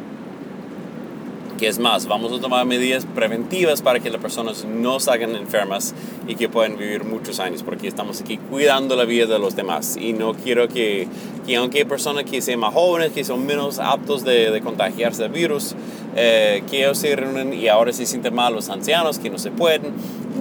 que 1.57 1.67
es 1.67 1.79
más, 1.79 2.07
vamos 2.07 2.31
a 2.31 2.39
tomar 2.39 2.65
medidas 2.65 3.05
preventivas 3.05 3.81
para 3.81 3.99
que 3.99 4.09
las 4.09 4.21
personas 4.21 4.65
no 4.65 4.99
salgan 4.99 5.35
enfermas 5.35 5.93
y 6.27 6.35
que 6.35 6.47
puedan 6.49 6.77
vivir 6.77 7.03
muchos 7.03 7.39
años, 7.39 7.63
porque 7.63 7.87
estamos 7.87 8.21
aquí 8.21 8.37
cuidando 8.37 8.95
la 8.95 9.05
vida 9.05 9.25
de 9.25 9.39
los 9.39 9.55
demás. 9.55 9.97
Y 9.99 10.13
no 10.13 10.33
quiero 10.33 10.67
que, 10.67 11.07
que 11.45 11.55
aunque 11.55 11.79
hay 11.79 11.85
personas 11.85 12.23
que 12.23 12.41
sean 12.41 12.59
más 12.59 12.73
jóvenes, 12.73 13.11
que 13.11 13.23
son 13.23 13.45
menos 13.45 13.79
aptos 13.79 14.23
de, 14.23 14.51
de 14.51 14.61
contagiarse 14.61 15.23
del 15.23 15.31
virus, 15.31 15.75
eh, 16.15 16.63
que 16.69 16.79
ellos 16.79 16.97
se 16.97 17.15
reúnen 17.15 17.53
y 17.53 17.67
ahora 17.67 17.91
se 17.93 18.05
sienten 18.05 18.33
mal 18.33 18.53
los 18.53 18.69
ancianos, 18.69 19.19
que 19.19 19.29
no 19.29 19.37
se 19.37 19.51
pueden. 19.51 19.93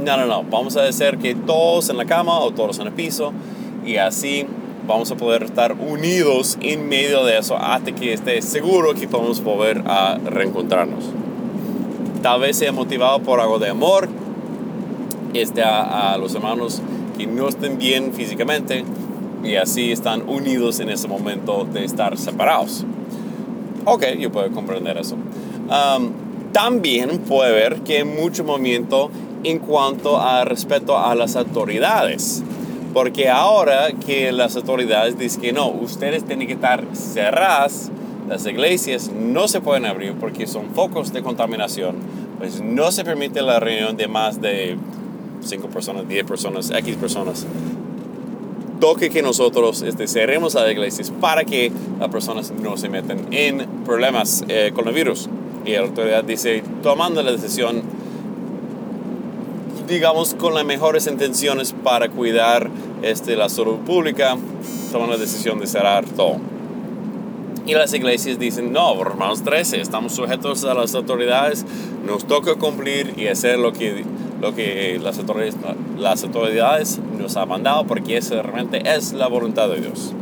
No, 0.04 0.16
no, 0.16 0.26
no. 0.26 0.42
Vamos 0.44 0.76
a 0.76 0.84
hacer 0.84 1.18
que 1.18 1.34
todos 1.34 1.88
en 1.88 1.96
la 1.96 2.04
cama 2.04 2.38
o 2.38 2.50
todos 2.50 2.78
en 2.78 2.88
el 2.88 2.92
piso 2.92 3.32
y 3.84 3.96
así 3.96 4.46
vamos 4.86 5.10
a 5.10 5.16
poder 5.16 5.42
estar 5.42 5.72
unidos 5.72 6.58
en 6.60 6.88
medio 6.88 7.24
de 7.24 7.38
eso 7.38 7.56
hasta 7.56 7.92
que 7.92 8.12
esté 8.12 8.40
seguro 8.42 8.94
que 8.94 9.08
podemos 9.08 9.42
volver 9.42 9.82
a 9.86 10.18
reencontrarnos. 10.24 11.04
Tal 12.22 12.40
vez 12.40 12.56
sea 12.56 12.72
motivado 12.72 13.20
por 13.20 13.40
algo 13.40 13.58
de 13.58 13.68
amor 13.68 14.08
este, 15.34 15.62
a, 15.62 16.12
a 16.12 16.18
los 16.18 16.34
hermanos 16.34 16.80
que 17.16 17.26
no 17.26 17.48
estén 17.48 17.78
bien 17.78 18.12
físicamente 18.12 18.84
y 19.42 19.56
así 19.56 19.92
están 19.92 20.28
unidos 20.28 20.80
en 20.80 20.90
ese 20.90 21.08
momento 21.08 21.66
de 21.72 21.84
estar 21.84 22.16
separados. 22.18 22.84
Ok, 23.84 24.04
yo 24.18 24.32
puedo 24.32 24.50
comprender 24.50 24.96
eso. 24.98 25.16
También 26.52 27.18
puede 27.20 27.52
ver 27.52 27.82
que 27.82 27.98
hay 27.98 28.04
mucho 28.04 28.42
movimiento 28.42 29.10
en 29.44 29.58
cuanto 29.58 30.20
a 30.20 30.44
respeto 30.44 30.98
a 30.98 31.14
las 31.14 31.36
autoridades. 31.36 32.42
Porque 32.96 33.28
ahora 33.28 33.92
que 33.92 34.32
las 34.32 34.56
autoridades 34.56 35.18
dicen 35.18 35.42
que 35.42 35.52
no, 35.52 35.68
ustedes 35.68 36.24
tienen 36.24 36.46
que 36.46 36.54
estar 36.54 36.82
cerradas, 36.94 37.90
las 38.26 38.46
iglesias 38.46 39.10
no 39.14 39.48
se 39.48 39.60
pueden 39.60 39.84
abrir 39.84 40.14
porque 40.14 40.46
son 40.46 40.70
focos 40.70 41.12
de 41.12 41.22
contaminación, 41.22 41.96
pues 42.38 42.62
no 42.62 42.90
se 42.90 43.04
permite 43.04 43.42
la 43.42 43.60
reunión 43.60 43.98
de 43.98 44.08
más 44.08 44.40
de 44.40 44.78
5 45.42 45.68
personas, 45.68 46.08
10 46.08 46.24
personas, 46.24 46.70
X 46.70 46.96
personas. 46.96 47.46
Toque 48.80 49.10
que 49.10 49.20
nosotros 49.20 49.82
este, 49.82 50.08
cerremos 50.08 50.54
las 50.54 50.70
iglesias 50.70 51.10
para 51.20 51.44
que 51.44 51.70
las 52.00 52.08
personas 52.08 52.50
no 52.50 52.78
se 52.78 52.88
metan 52.88 53.26
en 53.30 53.66
problemas 53.84 54.42
eh, 54.48 54.72
con 54.74 54.88
el 54.88 54.94
virus. 54.94 55.28
Y 55.66 55.72
la 55.72 55.80
autoridad 55.80 56.24
dice, 56.24 56.62
tomando 56.82 57.22
la 57.22 57.32
decisión, 57.32 57.82
digamos, 59.86 60.34
con 60.34 60.54
las 60.54 60.64
mejores 60.64 61.06
intenciones 61.06 61.72
para 61.72 62.08
cuidar 62.08 62.70
este, 63.02 63.36
la 63.36 63.48
salud 63.48 63.78
pública, 63.78 64.36
toman 64.92 65.10
la 65.10 65.16
decisión 65.16 65.60
de 65.60 65.66
cerrar 65.66 66.04
todo. 66.04 66.36
Y 67.66 67.74
las 67.74 67.92
iglesias 67.94 68.38
dicen, 68.38 68.72
no, 68.72 69.02
Romanos 69.02 69.42
13, 69.42 69.80
estamos 69.80 70.14
sujetos 70.14 70.64
a 70.64 70.74
las 70.74 70.94
autoridades, 70.94 71.64
nos 72.06 72.24
toca 72.24 72.54
cumplir 72.54 73.14
y 73.16 73.26
hacer 73.26 73.58
lo 73.58 73.72
que, 73.72 74.04
lo 74.40 74.54
que 74.54 75.00
las, 75.02 75.18
autoridades, 75.18 75.56
las 75.98 76.22
autoridades 76.22 77.00
nos 77.18 77.36
han 77.36 77.48
mandado 77.48 77.84
porque 77.84 78.16
eso 78.16 78.40
realmente 78.40 78.82
es 78.84 79.12
la 79.12 79.26
voluntad 79.26 79.68
de 79.68 79.80
Dios. 79.80 80.12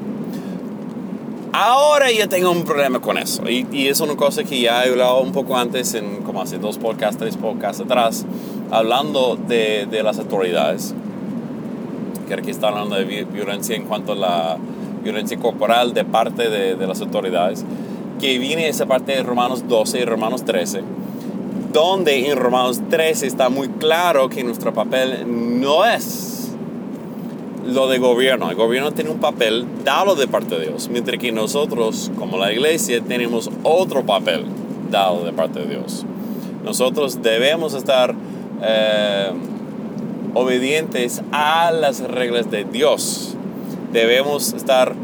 Ahora 1.52 2.10
yo 2.10 2.28
tengo 2.28 2.50
un 2.50 2.64
problema 2.64 3.00
con 3.00 3.16
eso 3.16 3.48
y, 3.48 3.66
y, 3.70 3.86
es 3.86 4.00
una 4.00 4.16
cosa 4.16 4.42
que 4.42 4.60
ya 4.60 4.84
he 4.84 4.90
hablado 4.90 5.20
un 5.20 5.30
poco 5.30 5.56
antes, 5.56 5.94
en, 5.94 6.22
como 6.22 6.42
hace 6.42 6.58
dos 6.58 6.78
podcasts, 6.78 7.16
tres 7.16 7.36
podcasts 7.36 7.80
atrás, 7.80 8.26
hablando 8.74 9.36
de, 9.36 9.86
de 9.88 10.02
las 10.02 10.18
autoridades 10.18 10.94
que 12.26 12.34
aquí 12.34 12.50
está 12.50 12.68
hablando 12.68 12.96
de 12.96 13.24
violencia 13.24 13.76
en 13.76 13.84
cuanto 13.84 14.12
a 14.12 14.16
la 14.16 14.56
violencia 15.02 15.38
corporal 15.38 15.94
de 15.94 16.04
parte 16.04 16.50
de, 16.50 16.74
de 16.74 16.86
las 16.86 17.00
autoridades, 17.00 17.64
que 18.20 18.38
viene 18.38 18.68
esa 18.68 18.86
parte 18.86 19.12
de 19.12 19.22
Romanos 19.22 19.68
12 19.68 20.00
y 20.00 20.04
Romanos 20.04 20.44
13, 20.44 20.82
donde 21.72 22.28
en 22.28 22.36
Romanos 22.36 22.80
13 22.90 23.26
está 23.26 23.48
muy 23.48 23.68
claro 23.68 24.28
que 24.28 24.42
nuestro 24.42 24.72
papel 24.72 25.24
no 25.60 25.84
es 25.84 26.52
lo 27.66 27.88
de 27.88 27.98
gobierno. 27.98 28.50
El 28.50 28.56
gobierno 28.56 28.92
tiene 28.92 29.10
un 29.10 29.20
papel 29.20 29.66
dado 29.84 30.16
de 30.16 30.26
parte 30.26 30.58
de 30.58 30.66
Dios, 30.66 30.88
mientras 30.88 31.18
que 31.18 31.30
nosotros, 31.30 32.10
como 32.18 32.38
la 32.38 32.52
iglesia, 32.52 33.00
tenemos 33.02 33.50
otro 33.62 34.04
papel 34.04 34.46
dado 34.90 35.24
de 35.24 35.32
parte 35.32 35.60
de 35.60 35.66
Dios. 35.66 36.04
Nosotros 36.64 37.22
debemos 37.22 37.74
estar 37.74 38.14
eh, 38.66 39.30
obedientes 40.34 41.22
a 41.32 41.70
las 41.70 42.00
reglas 42.00 42.50
de 42.50 42.64
Dios. 42.64 43.34
Debemos 43.92 44.52
estar 44.52 44.94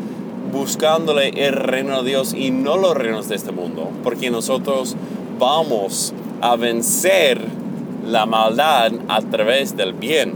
buscándole 0.53 1.29
el 1.47 1.53
reino 1.53 2.03
de 2.03 2.11
Dios 2.11 2.35
y 2.35 2.51
no 2.51 2.77
los 2.77 2.97
reinos 2.97 3.29
de 3.29 3.37
este 3.37 3.53
mundo, 3.53 3.91
porque 4.03 4.31
nosotros 4.31 4.97
vamos 5.39 6.13
a 6.41 6.57
vencer 6.57 7.41
la 8.07 8.27
maldad 8.27 8.93
a 9.09 9.21
través 9.21 9.77
del 9.77 9.93
bien. 9.93 10.35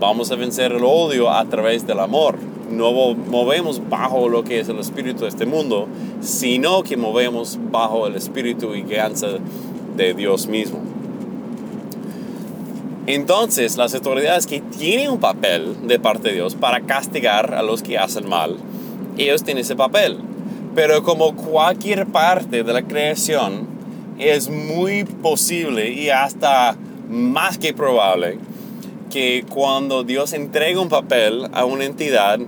Vamos 0.00 0.30
a 0.30 0.34
vencer 0.34 0.72
el 0.72 0.84
odio 0.84 1.30
a 1.30 1.44
través 1.46 1.86
del 1.86 2.00
amor. 2.00 2.36
No 2.70 2.92
movemos 2.92 3.80
bajo 3.88 4.28
lo 4.28 4.42
que 4.42 4.60
es 4.60 4.68
el 4.68 4.78
espíritu 4.78 5.22
de 5.22 5.28
este 5.28 5.46
mundo, 5.46 5.86
sino 6.20 6.82
que 6.82 6.96
movemos 6.96 7.58
bajo 7.70 8.06
el 8.06 8.16
espíritu 8.16 8.74
y 8.74 8.82
guianza 8.82 9.28
de 9.96 10.14
Dios 10.14 10.48
mismo. 10.48 10.93
Entonces, 13.06 13.76
las 13.76 13.94
autoridades 13.94 14.46
que 14.46 14.60
tienen 14.60 15.10
un 15.10 15.20
papel 15.20 15.86
de 15.86 15.98
parte 15.98 16.28
de 16.28 16.34
Dios 16.34 16.54
para 16.54 16.80
castigar 16.80 17.54
a 17.54 17.62
los 17.62 17.82
que 17.82 17.98
hacen 17.98 18.28
mal, 18.28 18.56
ellos 19.18 19.44
tienen 19.44 19.62
ese 19.62 19.76
papel. 19.76 20.18
Pero 20.74 21.02
como 21.02 21.36
cualquier 21.36 22.06
parte 22.06 22.64
de 22.64 22.72
la 22.72 22.82
creación, 22.82 23.66
es 24.18 24.48
muy 24.48 25.04
posible 25.04 25.90
y 25.90 26.08
hasta 26.10 26.76
más 27.08 27.58
que 27.58 27.74
probable 27.74 28.38
que 29.10 29.44
cuando 29.48 30.02
Dios 30.02 30.32
entrega 30.32 30.80
un 30.80 30.88
papel 30.88 31.48
a 31.52 31.64
una 31.64 31.84
entidad, 31.84 32.40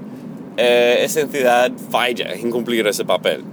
eh, 0.56 0.98
esa 1.02 1.20
entidad 1.20 1.70
falla 1.90 2.32
en 2.32 2.50
cumplir 2.50 2.86
ese 2.86 3.04
papel. 3.04 3.44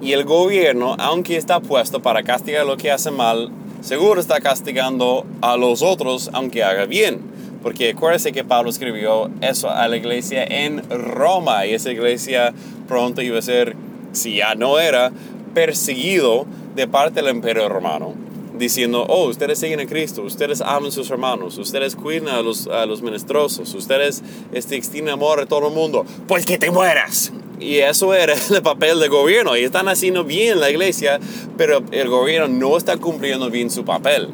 Y 0.00 0.12
el 0.12 0.24
gobierno, 0.24 0.96
aunque 0.98 1.36
está 1.36 1.60
puesto 1.60 2.00
para 2.00 2.22
castigar 2.22 2.62
a 2.62 2.64
los 2.64 2.78
que 2.78 2.90
hacen 2.90 3.14
mal, 3.14 3.50
seguro 3.80 4.20
está 4.20 4.40
castigando 4.40 5.26
a 5.40 5.56
los 5.56 5.82
otros 5.82 6.30
aunque 6.32 6.62
haga 6.64 6.86
bien. 6.86 7.30
Porque 7.62 7.90
acuérdense 7.90 8.32
que 8.32 8.42
Pablo 8.42 8.70
escribió 8.70 9.30
eso 9.42 9.68
a 9.68 9.86
la 9.86 9.96
iglesia 9.96 10.44
en 10.44 10.82
Roma 10.88 11.66
y 11.66 11.74
esa 11.74 11.90
iglesia 11.90 12.54
pronto 12.88 13.20
iba 13.20 13.38
a 13.38 13.42
ser, 13.42 13.76
si 14.12 14.36
ya 14.36 14.54
no 14.54 14.78
era, 14.78 15.12
perseguido 15.52 16.46
de 16.74 16.88
parte 16.88 17.22
del 17.22 17.34
imperio 17.34 17.68
romano. 17.68 18.14
Diciendo, 18.58 19.06
oh, 19.08 19.28
ustedes 19.28 19.58
siguen 19.58 19.80
a 19.80 19.86
Cristo, 19.86 20.22
ustedes 20.22 20.60
aman 20.60 20.88
a 20.88 20.90
sus 20.90 21.10
hermanos, 21.10 21.56
ustedes 21.56 21.96
cuidan 21.96 22.28
a 22.28 22.42
los, 22.42 22.66
a 22.66 22.84
los 22.84 23.00
menesterosos, 23.00 23.74
ustedes 23.74 24.22
este, 24.52 24.76
extienden 24.76 25.14
amor 25.14 25.40
a 25.40 25.46
todo 25.46 25.68
el 25.68 25.74
mundo, 25.74 26.04
pues 26.26 26.44
que 26.44 26.58
te 26.58 26.70
mueras. 26.70 27.32
Y 27.60 27.78
eso 27.78 28.14
era 28.14 28.34
el 28.50 28.62
papel 28.62 28.98
del 28.98 29.10
gobierno. 29.10 29.56
Y 29.56 29.64
están 29.64 29.88
haciendo 29.88 30.24
bien 30.24 30.60
la 30.60 30.70
iglesia, 30.70 31.20
pero 31.56 31.82
el 31.92 32.08
gobierno 32.08 32.48
no 32.48 32.76
está 32.76 32.96
cumpliendo 32.96 33.50
bien 33.50 33.70
su 33.70 33.84
papel. 33.84 34.28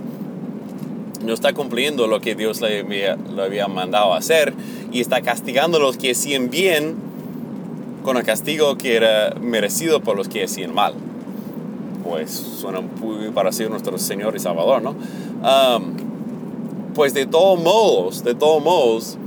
No 1.25 1.35
está 1.35 1.53
cumpliendo 1.53 2.07
lo 2.07 2.21
que 2.21 2.35
Dios 2.35 2.61
le 2.61 2.81
había, 2.81 3.17
le 3.17 3.43
había 3.43 3.67
mandado 3.67 4.15
hacer 4.15 4.55
y 4.93 5.01
está 5.01 5.23
castigando 5.23 5.79
a 5.79 5.81
los 5.81 5.97
que 5.97 6.13
hacían 6.13 6.51
bien 6.51 6.95
con 8.05 8.17
el 8.17 8.23
castigo 8.23 8.79
que 8.79 8.95
era 8.95 9.35
merecido 9.41 10.01
por 10.01 10.17
los 10.17 10.29
que 10.29 10.45
hacían 10.45 10.73
mal. 10.73 10.95
Pues 12.05 12.31
suena 12.31 12.81
muy 12.81 13.31
parecido 13.31 13.67
a 13.69 13.71
nuestro 13.71 13.99
Señor 13.99 14.37
y 14.37 14.39
Salvador, 14.39 14.81
¿no? 14.81 14.91
Um, 14.91 15.97
pues 16.95 17.13
de 17.13 17.27
todos 17.27 17.61
modos, 17.61 18.23
de 18.23 18.37
todos 18.37 18.63
modos, 18.63 19.19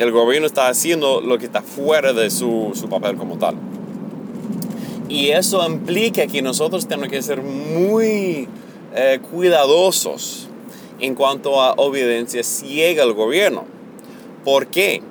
el 0.00 0.12
gobierno 0.12 0.46
está 0.46 0.68
haciendo 0.68 1.20
lo 1.20 1.36
que 1.36 1.44
está 1.44 1.60
fuera 1.60 2.14
de 2.14 2.30
su, 2.30 2.72
su 2.74 2.88
papel 2.88 3.16
como 3.16 3.36
tal. 3.36 3.56
Y 5.10 5.28
eso 5.28 5.62
implica 5.68 6.26
que 6.26 6.40
nosotros 6.40 6.88
tenemos 6.88 7.10
que 7.10 7.20
ser 7.20 7.42
muy 7.42 8.48
eh, 8.94 9.20
cuidadosos 9.30 10.48
en 11.00 11.14
cuanto 11.14 11.60
a 11.60 11.74
obediencia 11.74 12.42
ciega 12.42 13.02
al 13.02 13.12
gobierno. 13.12 13.66
¿Por 14.42 14.68
qué? 14.68 15.02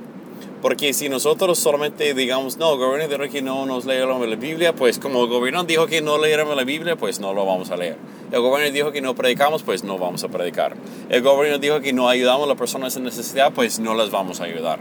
Porque 0.60 0.92
si 0.94 1.08
nosotros 1.08 1.60
solamente 1.60 2.16
digamos, 2.16 2.58
no, 2.58 2.74
el 2.74 2.80
gobierno 2.80 3.16
dijo 3.16 3.32
que 3.32 3.44
no 3.44 3.68
nos 3.68 3.86
leemos 3.86 4.28
la 4.28 4.36
Biblia, 4.38 4.74
pues 4.74 4.98
como 4.98 5.22
el 5.26 5.30
gobierno 5.30 5.66
dijo 5.66 5.86
que 5.86 6.02
no 6.02 6.18
leeremos 6.18 6.56
la 6.56 6.64
Biblia, 6.64 6.96
pues 6.96 7.20
no 7.20 7.32
lo 7.36 7.46
vamos 7.46 7.70
a 7.70 7.78
leer. 7.78 7.98
El 8.32 8.42
gobierno 8.42 8.72
dijo 8.72 8.92
que 8.92 9.02
no 9.02 9.16
predicamos, 9.16 9.64
pues 9.64 9.84
no 9.84 9.98
vamos 9.98 10.24
a 10.24 10.28
predicar. 10.28 10.76
El 11.10 11.22
gobierno 11.22 11.58
dijo 11.58 11.80
que 11.82 11.94
no 11.94 12.08
ayudamos 12.08 12.46
a 12.46 12.50
las 12.50 12.58
personas 12.58 12.96
en 12.96 13.04
necesidad, 13.04 13.52
pues 13.54 13.80
no 13.80 13.96
las 13.96 14.12
vamos 14.12 14.40
a 14.40 14.44
ayudar. 14.44 14.80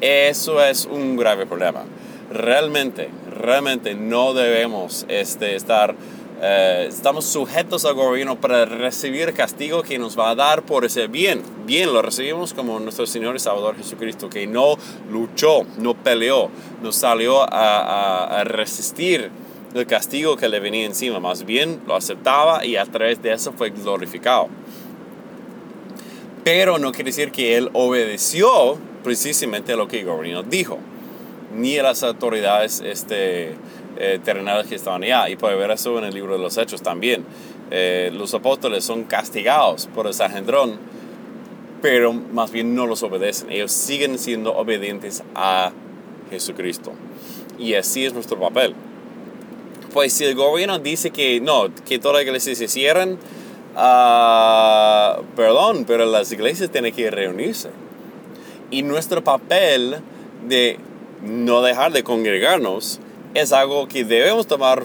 Eso 0.00 0.62
es 0.62 0.86
un 0.86 1.16
grave 1.16 1.46
problema. 1.46 1.84
Realmente, 2.30 3.10
realmente 3.30 3.94
no 3.94 4.34
debemos 4.34 5.06
este, 5.08 5.54
estar 5.54 5.94
eh, 6.42 6.86
estamos 6.88 7.24
sujetos 7.24 7.84
al 7.84 7.94
gobierno 7.94 8.40
para 8.40 8.64
recibir 8.64 9.32
castigo 9.34 9.82
que 9.82 9.98
nos 9.98 10.18
va 10.18 10.30
a 10.30 10.34
dar 10.34 10.62
por 10.62 10.84
ese 10.84 11.06
bien. 11.06 11.42
Bien, 11.64 11.92
lo 11.92 12.02
recibimos 12.02 12.52
como 12.52 12.80
nuestro 12.80 13.06
Señor 13.06 13.36
y 13.36 13.38
Salvador 13.38 13.76
Jesucristo, 13.76 14.28
que 14.28 14.46
no 14.46 14.76
luchó, 15.10 15.62
no 15.78 15.94
peleó, 15.94 16.50
no 16.82 16.92
salió 16.92 17.42
a, 17.42 18.40
a 18.40 18.44
resistir 18.44 19.30
el 19.74 19.86
castigo 19.86 20.36
que 20.36 20.48
le 20.48 20.60
venía 20.60 20.86
encima, 20.86 21.20
más 21.20 21.44
bien 21.44 21.80
lo 21.86 21.96
aceptaba 21.96 22.64
y 22.64 22.76
a 22.76 22.84
través 22.84 23.20
de 23.22 23.32
eso 23.32 23.52
fue 23.52 23.70
glorificado. 23.70 24.48
Pero 26.44 26.78
no 26.78 26.92
quiere 26.92 27.10
decir 27.10 27.32
que 27.32 27.56
él 27.56 27.70
obedeció 27.72 28.78
precisamente 29.02 29.72
a 29.72 29.76
lo 29.76 29.88
que 29.88 30.00
el 30.00 30.06
gobierno 30.06 30.42
dijo, 30.42 30.78
ni 31.54 31.78
a 31.78 31.82
las 31.82 32.02
autoridades 32.02 32.82
este, 32.84 33.54
eh, 33.96 34.20
terrenales 34.22 34.66
que 34.66 34.74
estaban 34.74 35.02
allá. 35.02 35.28
Y 35.28 35.36
puede 35.36 35.56
ver 35.56 35.70
eso 35.70 35.98
en 35.98 36.04
el 36.04 36.14
libro 36.14 36.34
de 36.34 36.40
los 36.40 36.58
Hechos 36.58 36.82
también. 36.82 37.24
Eh, 37.70 38.10
los 38.12 38.34
apóstoles 38.34 38.84
son 38.84 39.04
castigados 39.04 39.86
por 39.86 40.06
el 40.06 40.14
Sanhedrón, 40.14 40.78
pero 41.80 42.12
más 42.12 42.50
bien 42.50 42.74
no 42.74 42.86
los 42.86 43.02
obedecen. 43.02 43.50
Ellos 43.50 43.72
siguen 43.72 44.18
siendo 44.18 44.54
obedientes 44.54 45.22
a 45.34 45.72
Jesucristo. 46.30 46.92
Y 47.58 47.74
así 47.74 48.04
es 48.04 48.12
nuestro 48.12 48.38
papel. 48.38 48.74
Pues 49.94 50.12
si 50.12 50.24
el 50.24 50.34
gobierno 50.34 50.80
dice 50.80 51.12
que 51.12 51.40
no, 51.40 51.72
que 51.86 52.00
todas 52.00 52.16
las 52.16 52.24
iglesias 52.24 52.58
se 52.58 52.66
cierran, 52.66 53.12
uh, 53.12 55.22
perdón, 55.36 55.84
pero 55.86 56.04
las 56.04 56.32
iglesias 56.32 56.70
tienen 56.70 56.92
que 56.92 57.12
reunirse. 57.12 57.70
Y 58.72 58.82
nuestro 58.82 59.22
papel 59.22 59.98
de 60.48 60.80
no 61.22 61.62
dejar 61.62 61.92
de 61.92 62.02
congregarnos 62.02 62.98
es 63.34 63.52
algo 63.52 63.86
que 63.86 64.04
debemos 64.04 64.48
tomar 64.48 64.82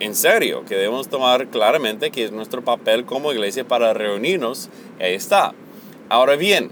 en 0.00 0.14
serio, 0.14 0.64
que 0.66 0.76
debemos 0.76 1.08
tomar 1.08 1.48
claramente 1.48 2.10
que 2.10 2.24
es 2.24 2.32
nuestro 2.32 2.64
papel 2.64 3.04
como 3.04 3.34
iglesia 3.34 3.68
para 3.68 3.92
reunirnos. 3.92 4.70
Ahí 4.98 5.12
está. 5.12 5.52
Ahora 6.08 6.36
bien, 6.36 6.70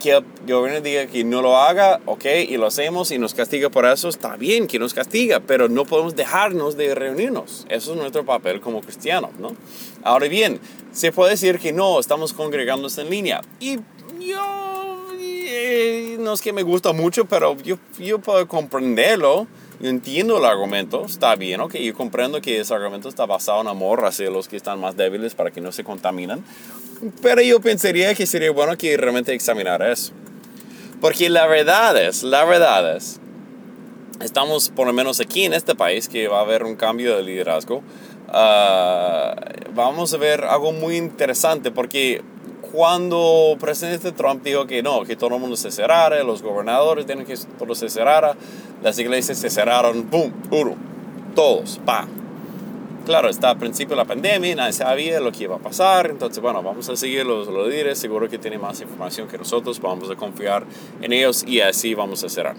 que 0.00 0.12
el 0.12 0.24
gobierno 0.48 0.80
diga 0.80 1.06
que 1.06 1.22
no 1.22 1.42
lo 1.42 1.56
haga, 1.56 2.00
ok, 2.06 2.24
y 2.48 2.56
lo 2.56 2.66
hacemos 2.66 3.12
y 3.12 3.18
nos 3.18 3.34
castiga 3.34 3.68
por 3.68 3.86
eso, 3.86 4.08
está 4.08 4.36
bien 4.36 4.66
que 4.66 4.78
nos 4.78 4.94
castiga, 4.94 5.38
pero 5.38 5.68
no 5.68 5.84
podemos 5.84 6.16
dejarnos 6.16 6.76
de 6.76 6.94
reunirnos. 6.94 7.66
Eso 7.68 7.92
es 7.92 7.98
nuestro 7.98 8.24
papel 8.24 8.60
como 8.60 8.80
cristianos, 8.80 9.30
¿no? 9.38 9.54
Ahora 10.02 10.26
bien, 10.26 10.58
se 10.92 11.12
puede 11.12 11.32
decir 11.32 11.60
que 11.60 11.72
no, 11.72 12.00
estamos 12.00 12.32
congregándonos 12.32 12.98
en 12.98 13.10
línea. 13.10 13.40
Y 13.60 13.76
yo, 14.18 15.06
eh, 15.18 16.16
no 16.18 16.32
es 16.32 16.40
que 16.40 16.52
me 16.52 16.62
gusta 16.62 16.92
mucho, 16.92 17.26
pero 17.26 17.56
yo, 17.58 17.78
yo 17.98 18.18
puedo 18.18 18.48
comprenderlo 18.48 19.46
yo 19.80 19.88
entiendo 19.88 20.38
el 20.38 20.44
argumento, 20.44 21.06
está 21.06 21.36
bien, 21.36 21.60
ok, 21.60 21.76
yo 21.76 21.94
comprendo 21.94 22.42
que 22.42 22.60
ese 22.60 22.74
argumento 22.74 23.08
está 23.08 23.24
basado 23.24 23.62
en 23.62 23.68
amor 23.68 24.04
hacia 24.04 24.30
los 24.30 24.46
que 24.46 24.56
están 24.56 24.78
más 24.78 24.96
débiles 24.96 25.34
para 25.34 25.50
que 25.50 25.62
no 25.62 25.72
se 25.72 25.84
contaminan, 25.84 26.44
pero 27.22 27.40
yo 27.40 27.60
pensaría 27.60 28.14
que 28.14 28.26
sería 28.26 28.50
bueno 28.50 28.76
que 28.76 28.96
realmente 28.96 29.32
examinara 29.32 29.90
eso. 29.90 30.12
Porque 31.00 31.30
la 31.30 31.46
verdad 31.46 31.96
es, 31.96 32.22
la 32.22 32.44
verdad 32.44 32.94
es, 32.94 33.20
estamos 34.20 34.68
por 34.68 34.86
lo 34.86 34.92
menos 34.92 35.18
aquí 35.18 35.44
en 35.44 35.54
este 35.54 35.74
país 35.74 36.10
que 36.10 36.28
va 36.28 36.40
a 36.40 36.42
haber 36.42 36.62
un 36.64 36.76
cambio 36.76 37.16
de 37.16 37.22
liderazgo, 37.22 37.82
ah, 38.28 39.34
vamos 39.74 40.12
a 40.12 40.18
ver 40.18 40.44
algo 40.44 40.72
muy 40.72 40.98
interesante 40.98 41.70
porque 41.70 42.20
cuando 42.72 43.50
el 43.52 43.58
presidente 43.58 44.12
Trump 44.12 44.42
dijo 44.42 44.66
que 44.66 44.82
no, 44.82 45.04
que 45.04 45.16
todo 45.16 45.34
el 45.34 45.40
mundo 45.40 45.56
se 45.56 45.70
cerrara, 45.70 46.22
los 46.22 46.42
gobernadores 46.42 47.06
tienen 47.06 47.26
que 47.26 47.36
todo 47.58 47.74
se 47.74 47.88
cerrara, 47.88 48.36
las 48.82 48.98
iglesias 48.98 49.38
se 49.38 49.50
cerraron, 49.50 50.04
¡pum! 50.04 50.32
Uno, 50.50 50.76
todos, 51.34 51.80
pa. 51.84 52.06
Claro, 53.06 53.28
está 53.28 53.50
al 53.50 53.58
principio 53.58 53.96
de 53.96 54.02
la 54.02 54.04
pandemia, 54.04 54.54
nadie 54.54 54.72
sabía 54.72 55.20
lo 55.20 55.32
que 55.32 55.44
iba 55.44 55.56
a 55.56 55.58
pasar, 55.58 56.10
entonces 56.10 56.40
bueno, 56.40 56.62
vamos 56.62 56.88
a 56.88 56.96
seguir 56.96 57.26
los, 57.26 57.48
los 57.48 57.66
líderes, 57.66 57.98
seguro 57.98 58.28
que 58.28 58.38
tienen 58.38 58.60
más 58.60 58.80
información 58.80 59.26
que 59.26 59.38
nosotros, 59.38 59.80
vamos 59.80 60.10
a 60.10 60.14
confiar 60.14 60.64
en 61.00 61.12
ellos 61.12 61.44
y 61.46 61.60
así 61.60 61.94
vamos 61.94 62.22
a 62.22 62.28
cerrar. 62.28 62.54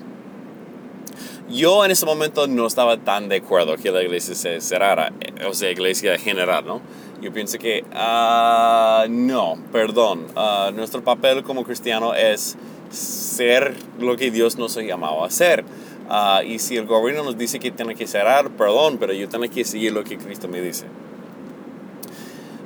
Yo 1.50 1.84
en 1.84 1.92
ese 1.92 2.06
momento 2.06 2.48
no 2.48 2.66
estaba 2.66 2.98
tan 2.98 3.28
de 3.28 3.38
acuerdo 3.38 3.76
que 3.76 3.92
la 3.92 4.02
iglesia 4.02 4.36
se 4.36 4.62
cerrara, 4.62 5.12
eh, 5.20 5.46
o 5.46 5.54
sea, 5.54 5.70
iglesia 5.70 6.18
general, 6.18 6.66
¿no? 6.66 6.82
Yo 7.22 7.32
pienso 7.32 7.60
que 7.60 7.84
uh, 7.94 9.08
no, 9.10 9.58
perdón. 9.72 10.26
Uh, 10.36 10.72
nuestro 10.72 11.04
papel 11.04 11.44
como 11.44 11.64
cristiano 11.64 12.16
es 12.16 12.58
ser 12.90 13.76
lo 14.00 14.18
que 14.18 14.32
Dios 14.32 14.58
nos 14.58 14.76
ha 14.78 14.82
llamado 14.82 15.24
a 15.24 15.30
ser. 15.30 15.64
Uh, 16.10 16.44
y 16.44 16.60
si 16.60 16.78
el 16.78 16.88
gobierno 16.88 17.24
nos 17.24 17.38
dice 17.38 17.60
que 17.60 17.72
tiene 17.72 17.96
que 17.96 18.08
cerrar, 18.08 18.50
perdón, 18.52 18.98
pero 19.00 19.14
yo 19.14 19.30
tengo 19.30 19.48
que 19.50 19.64
seguir 19.64 19.94
lo 19.94 20.04
que 20.04 20.18
Cristo 20.18 20.48
me 20.48 20.62
dice. 20.62 20.86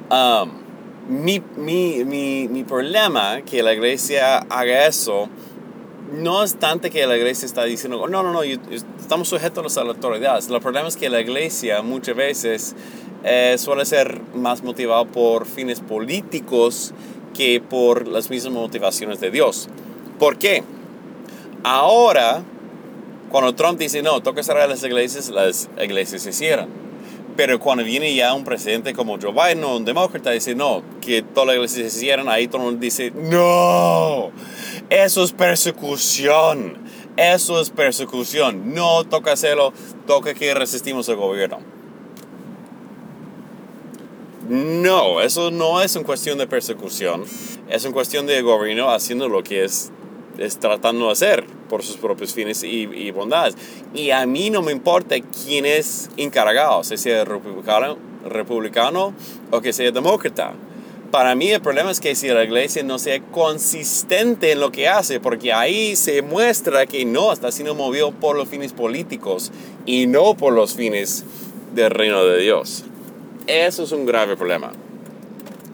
Um, 0.09 0.51
mi, 1.09 1.41
mi, 1.57 2.05
mi, 2.05 2.47
mi 2.47 2.63
problema 2.63 3.41
que 3.41 3.61
la 3.61 3.73
iglesia 3.73 4.37
haga 4.37 4.87
eso 4.87 5.29
no 6.13 6.43
es 6.43 6.55
tanto 6.55 6.89
que 6.89 7.05
la 7.05 7.17
iglesia 7.17 7.45
está 7.45 7.63
diciendo, 7.63 8.07
no, 8.07 8.23
no, 8.23 8.31
no, 8.31 8.43
estamos 8.43 9.27
sujetos 9.27 9.77
a 9.77 9.83
las 9.83 9.95
autoridades. 9.95 10.47
El 10.49 10.59
problema 10.61 10.87
es 10.87 10.95
que 10.95 11.09
la 11.09 11.19
iglesia 11.19 11.81
muchas 11.81 12.15
veces 12.15 12.75
eh, 13.23 13.55
suele 13.57 13.85
ser 13.85 14.21
más 14.33 14.63
motivado 14.63 15.05
por 15.05 15.45
fines 15.45 15.79
políticos 15.79 16.93
que 17.33 17.61
por 17.61 18.07
las 18.07 18.29
mismas 18.29 18.53
motivaciones 18.53 19.19
de 19.19 19.31
Dios. 19.31 19.67
¿Por 20.19 20.37
qué? 20.37 20.63
Ahora, 21.63 22.43
cuando 23.29 23.55
Trump 23.55 23.79
dice, 23.79 24.01
no, 24.01 24.21
toca 24.21 24.43
cerrar 24.43 24.69
las 24.69 24.83
iglesias, 24.83 25.29
las 25.29 25.69
iglesias 25.81 26.21
se 26.21 26.31
cierran. 26.31 26.69
Pero 27.35 27.59
cuando 27.59 27.83
viene 27.83 28.15
ya 28.15 28.33
un 28.33 28.45
presidente 28.45 28.93
como 28.93 29.17
Joe 29.19 29.33
Biden 29.33 29.63
o 29.65 29.75
un 29.75 29.83
demócrata 29.83 30.31
dice, 30.31 30.55
no, 30.55 30.83
que 31.01 31.21
todas 31.21 31.47
las 31.47 31.55
iglesias 31.57 31.91
se 31.91 31.99
cierran, 31.99 32.29
ahí 32.29 32.47
todo 32.47 32.71
dice, 32.73 33.11
no, 33.11 34.31
eso 34.89 35.23
es 35.23 35.31
persecución. 35.33 36.85
Eso 37.17 37.61
es 37.61 37.69
persecución. 37.69 38.73
No 38.73 39.05
toca 39.05 39.31
hacerlo, 39.31 39.73
toca 40.05 40.33
que 40.33 40.53
resistimos 40.53 41.07
al 41.07 41.15
gobierno. 41.15 41.59
No, 44.47 45.21
eso 45.21 45.49
no 45.49 45.81
es 45.81 45.95
una 45.95 46.05
cuestión 46.05 46.37
de 46.37 46.45
persecución, 46.45 47.23
es 47.67 47.83
una 47.83 47.93
cuestión 47.95 48.27
de 48.27 48.43
gobierno 48.43 48.91
haciendo 48.91 49.27
lo 49.27 49.41
que 49.41 49.63
es, 49.63 49.91
es 50.37 50.59
tratando 50.59 51.07
de 51.07 51.13
hacer 51.13 51.47
por 51.67 51.81
sus 51.81 51.97
propios 51.97 52.31
fines 52.31 52.63
y, 52.63 53.09
bondades. 53.09 53.55
Y 53.95 54.11
a 54.11 54.23
mí 54.27 54.51
no 54.51 54.61
me 54.61 54.71
importa 54.71 55.15
quién 55.19 55.65
es 55.65 56.11
encargado, 56.17 56.83
si 56.83 56.95
sea 56.95 57.25
republicano, 57.25 57.97
republicano 58.23 59.15
o 59.49 59.61
que 59.61 59.73
sea 59.73 59.89
demócrata. 59.89 60.53
Para 61.09 61.33
mí 61.33 61.49
el 61.49 61.61
problema 61.61 61.89
es 61.89 61.99
que 61.99 62.13
si 62.13 62.27
la 62.27 62.43
iglesia 62.43 62.83
no 62.83 62.99
sea 62.99 63.19
consistente 63.31 64.51
en 64.51 64.59
lo 64.59 64.71
que 64.71 64.87
hace, 64.87 65.19
porque 65.19 65.53
ahí 65.53 65.95
se 65.95 66.21
muestra 66.21 66.85
que 66.85 67.03
no 67.03 67.33
está 67.33 67.51
siendo 67.51 67.73
movido 67.73 68.11
por 68.11 68.35
los 68.35 68.47
fines 68.47 68.73
políticos 68.73 69.51
y 69.87 70.05
no 70.05 70.37
por 70.37 70.53
los 70.53 70.75
fines 70.75 71.23
del 71.73 71.89
reino 71.89 72.23
de 72.25 72.41
Dios. 72.41 72.85
Eso 73.47 73.83
es 73.83 73.91
un 73.91 74.05
grave 74.05 74.35
problema. 74.35 74.71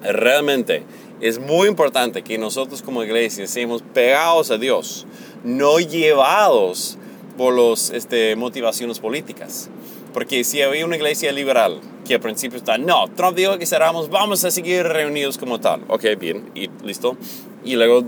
Realmente 0.03 0.83
es 1.21 1.39
muy 1.39 1.67
importante 1.67 2.23
que 2.23 2.37
nosotros 2.37 2.81
como 2.81 3.03
iglesia 3.03 3.47
seamos 3.47 3.81
pegados 3.81 4.51
a 4.51 4.57
Dios, 4.57 5.05
no 5.43 5.79
llevados 5.79 6.97
por 7.37 7.57
las 7.57 7.91
este, 7.91 8.35
motivaciones 8.35 8.99
políticas. 8.99 9.69
Porque 10.13 10.43
si 10.43 10.61
había 10.61 10.85
una 10.85 10.97
iglesia 10.97 11.31
liberal 11.31 11.79
que 12.05 12.15
al 12.15 12.19
principio 12.19 12.57
está, 12.57 12.77
no, 12.77 13.07
Trump 13.15 13.37
dijo 13.37 13.57
que 13.57 13.65
cerramos, 13.65 14.09
vamos 14.09 14.43
a 14.43 14.51
seguir 14.51 14.83
reunidos 14.83 15.37
como 15.37 15.61
tal. 15.61 15.81
Ok, 15.87 16.05
bien, 16.19 16.51
y 16.53 16.69
listo. 16.83 17.15
Y 17.63 17.75
luego 17.75 18.03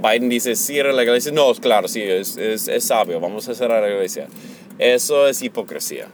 Biden 0.00 0.28
dice, 0.28 0.54
cierra 0.54 0.92
la 0.92 1.02
iglesia. 1.02 1.32
No, 1.32 1.52
claro, 1.54 1.88
sí, 1.88 2.02
es, 2.02 2.36
es, 2.36 2.68
es 2.68 2.84
sabio, 2.84 3.18
vamos 3.18 3.48
a 3.48 3.54
cerrar 3.54 3.82
la 3.82 3.90
iglesia. 3.90 4.28
Eso 4.78 5.26
es 5.26 5.42
hipocresía. 5.42 6.06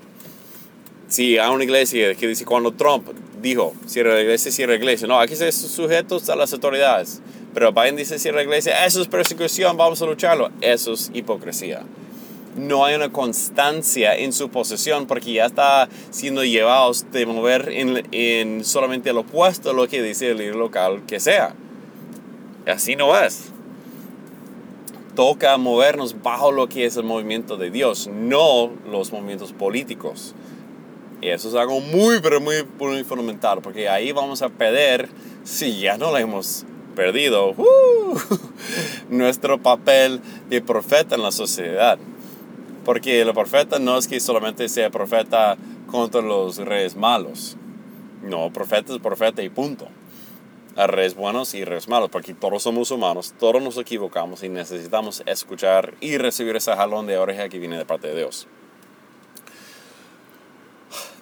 Si 1.08 1.38
hay 1.38 1.50
una 1.50 1.64
iglesia 1.64 2.14
que 2.14 2.28
dice, 2.28 2.44
cuando 2.44 2.72
Trump 2.72 3.08
dijo, 3.40 3.74
cierra 3.86 4.14
la 4.14 4.20
iglesia, 4.20 4.52
cierra 4.52 4.72
la 4.72 4.78
iglesia. 4.78 5.08
No, 5.08 5.18
aquí 5.18 5.36
se 5.36 5.50
sujetos 5.52 6.28
a 6.28 6.36
las 6.36 6.52
autoridades. 6.52 7.20
Pero 7.54 7.72
Biden 7.72 7.96
dice, 7.96 8.18
cierra 8.18 8.38
la 8.38 8.44
iglesia, 8.44 8.84
eso 8.84 9.00
es 9.00 9.08
persecución, 9.08 9.76
vamos 9.76 10.02
a 10.02 10.06
lucharlo. 10.06 10.50
Eso 10.60 10.92
es 10.92 11.10
hipocresía 11.14 11.82
no 12.58 12.84
hay 12.84 12.96
una 12.96 13.10
constancia 13.10 14.16
en 14.16 14.32
su 14.32 14.48
posesión 14.48 15.06
porque 15.06 15.32
ya 15.32 15.46
está 15.46 15.88
siendo 16.10 16.44
llevados 16.44 17.06
de 17.12 17.24
mover 17.24 17.68
en, 17.70 18.06
en 18.12 18.64
solamente 18.64 19.10
el 19.10 19.18
opuesto 19.18 19.70
a 19.70 19.72
lo 19.72 19.86
que 19.86 20.02
dice 20.02 20.30
el 20.30 20.38
líder 20.38 20.56
local 20.56 21.02
que 21.06 21.20
sea. 21.20 21.54
Así 22.66 22.96
no 22.96 23.16
es. 23.18 23.52
Toca 25.14 25.56
movernos 25.56 26.22
bajo 26.22 26.52
lo 26.52 26.68
que 26.68 26.84
es 26.84 26.96
el 26.96 27.04
movimiento 27.04 27.56
de 27.56 27.70
Dios, 27.70 28.08
no 28.12 28.70
los 28.90 29.12
movimientos 29.12 29.52
políticos. 29.52 30.34
Y 31.20 31.28
eso 31.28 31.48
es 31.48 31.54
algo 31.54 31.80
muy, 31.80 32.20
pero 32.20 32.40
muy, 32.40 32.64
muy 32.78 33.02
fundamental, 33.02 33.60
porque 33.60 33.88
ahí 33.88 34.12
vamos 34.12 34.42
a 34.42 34.48
perder, 34.48 35.08
si 35.42 35.80
ya 35.80 35.98
no 35.98 36.12
lo 36.12 36.18
hemos 36.18 36.64
perdido, 36.94 37.50
¡uh! 37.56 38.18
nuestro 39.08 39.58
papel 39.60 40.20
de 40.48 40.60
profeta 40.60 41.16
en 41.16 41.22
la 41.22 41.32
sociedad. 41.32 41.98
Porque 42.84 43.20
el 43.20 43.32
profeta 43.34 43.78
no 43.78 43.98
es 43.98 44.08
que 44.08 44.20
solamente 44.20 44.68
sea 44.68 44.90
profeta 44.90 45.56
contra 45.88 46.22
los 46.22 46.56
reyes 46.58 46.96
malos. 46.96 47.56
No, 48.22 48.52
profeta 48.52 48.92
es 48.92 48.98
profeta 48.98 49.42
y 49.42 49.48
punto. 49.48 49.88
A 50.76 50.86
reyes 50.86 51.16
buenos 51.16 51.54
y 51.54 51.64
reyes 51.64 51.88
malos, 51.88 52.08
porque 52.10 52.34
todos 52.34 52.62
somos 52.62 52.90
humanos, 52.92 53.34
todos 53.38 53.60
nos 53.60 53.76
equivocamos 53.76 54.44
y 54.44 54.48
necesitamos 54.48 55.22
escuchar 55.26 55.94
y 56.00 56.16
recibir 56.18 56.54
ese 56.56 56.72
jalón 56.74 57.06
de 57.06 57.18
oreja 57.18 57.48
que 57.48 57.58
viene 57.58 57.76
de 57.76 57.84
parte 57.84 58.08
de 58.08 58.16
Dios. 58.16 58.46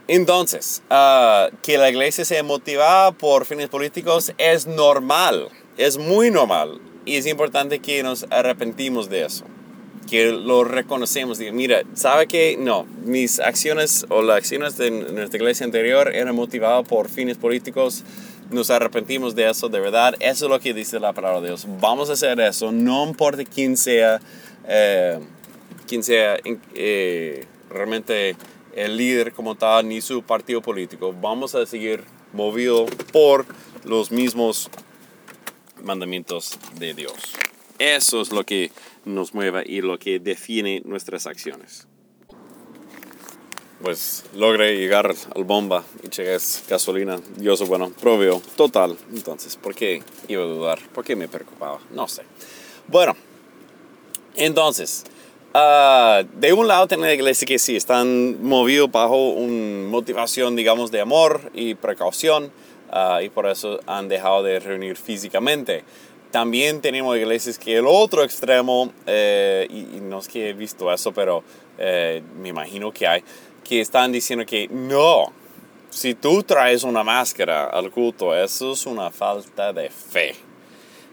Entonces, 0.09 0.83
ah, 0.90 1.49
que 1.62 1.79
la 1.79 1.90
iglesia 1.90 2.25
sea 2.25 2.42
motivada 2.42 3.12
por 3.12 3.45
fines 3.45 3.69
políticos 3.69 4.33
es 4.38 4.66
normal, 4.66 5.49
es 5.77 5.99
muy 5.99 6.31
normal 6.31 6.81
y 7.05 7.16
es 7.16 7.27
importante 7.27 7.81
que 7.81 8.03
nos 8.03 8.27
arrepentimos 8.31 9.09
de 9.11 9.25
eso 9.25 9.45
que 10.07 10.31
lo 10.31 10.64
reconocemos. 10.64 11.38
Digo, 11.38 11.53
mira, 11.53 11.83
¿sabe 11.95 12.27
que 12.27 12.57
No, 12.59 12.87
mis 13.05 13.40
acciones 13.40 14.07
o 14.09 14.23
las 14.23 14.38
acciones 14.38 14.77
de 14.77 14.90
nuestra 14.90 15.37
iglesia 15.37 15.66
anterior 15.66 16.14
eran 16.14 16.35
motivadas 16.35 16.87
por 16.88 17.09
fines 17.09 17.37
políticos. 17.37 18.05
Nos 18.51 18.71
arrepentimos 18.71 19.35
de 19.35 19.51
eso, 19.51 19.69
de 19.69 19.81
verdad. 19.81 20.14
Eso 20.21 20.47
es 20.47 20.51
lo 20.51 20.61
que 20.61 20.73
dice 20.73 21.01
la 21.01 21.12
palabra 21.12 21.40
de 21.40 21.49
Dios. 21.49 21.66
Vamos 21.81 22.09
a 22.11 22.12
hacer 22.12 22.38
eso, 22.40 22.71
no 22.73 23.05
importa 23.07 23.42
quién 23.45 23.77
sea, 23.77 24.21
eh, 24.69 25.19
eh, 26.75 27.45
realmente 27.69 28.37
el 28.77 28.97
líder 28.97 29.33
como 29.33 29.55
tal, 29.57 29.89
ni 29.89 30.01
su 30.01 30.23
partido 30.23 30.61
político. 30.61 31.12
Vamos 31.21 31.55
a 31.55 31.67
seguir 31.67 32.05
movido 32.33 32.87
por 33.11 33.47
los 33.85 34.12
mismos 34.12 34.71
mandamientos 35.83 36.59
de 36.79 36.95
Dios. 36.95 37.15
Eso 37.79 38.21
es 38.21 38.31
lo 38.31 38.45
que 38.45 38.71
nos 39.05 39.35
mueve 39.35 39.65
y 39.67 39.81
lo 39.81 39.99
que 39.99 40.19
define 40.19 40.83
nuestras 40.85 41.27
acciones. 41.27 41.89
Pues 43.83 44.25
logré 44.35 44.77
llegar 44.77 45.15
al 45.35 45.45
bomba 45.45 45.85
y 46.03 46.09
chequé 46.09 46.39
gasolina. 46.69 47.19
Yo 47.39 47.57
soy 47.57 47.67
bueno, 47.69 47.91
proveo 47.91 48.43
total. 48.57 48.97
Entonces, 49.12 49.57
¿por 49.57 49.75
qué 49.75 50.03
iba 50.29 50.43
a 50.43 50.47
dudar? 50.47 50.81
¿Por 50.89 51.05
qué 51.05 51.17
me 51.17 51.29
preocupaba? 51.29 51.79
No 51.93 52.09
sé. 52.09 52.23
Bueno, 52.89 53.15
entonces, 54.35 55.05
ah, 55.57 56.23
de 56.35 56.53
un 56.53 56.69
lado 56.69 56.87
tiene 56.87 57.16
la 57.16 57.33
que 57.33 57.59
sí, 57.59 57.77
están 57.77 58.42
movidos 58.42 58.90
bajo 58.90 59.31
una 59.31 59.88
motivación, 59.88 60.55
digamos, 60.55 60.90
de 60.90 61.01
amor 61.01 61.40
y 61.55 61.75
precaución. 61.75 62.53
Ah, 62.90 63.21
y 63.23 63.29
por 63.31 63.47
eso 63.47 63.81
han 63.87 64.09
dejado 64.09 64.42
de 64.42 64.61
reunir 64.61 64.97
físicamente. 64.97 65.85
También 66.31 66.81
tenemos 66.81 67.16
iglesias 67.16 67.59
que 67.59 67.77
el 67.77 67.87
otro 67.87 68.23
extremo, 68.23 68.92
eh, 69.07 69.66
y, 69.71 70.01
no 70.01 70.19
es 70.19 70.29
que 70.29 70.51
he 70.51 70.53
visto 70.53 70.92
eso, 70.92 71.12
pero 71.12 71.42
eh, 71.79 72.23
me 72.40 72.51
imagino 72.51 72.92
que 72.92 73.07
hay, 73.07 73.25
que 73.64 73.81
están 73.81 74.12
diciendo 74.12 74.45
que 74.45 74.69
no, 74.69 75.33
si 75.90 76.14
tú 76.14 76.42
traes 76.42 76.85
una 76.85 77.03
máscara 77.03 77.64
al 77.66 77.90
culto, 77.90 78.35
eso 78.35 78.73
es 78.73 78.87
una 78.87 79.11
falta 79.11 79.73
de 79.73 79.88
fe. 79.88 80.35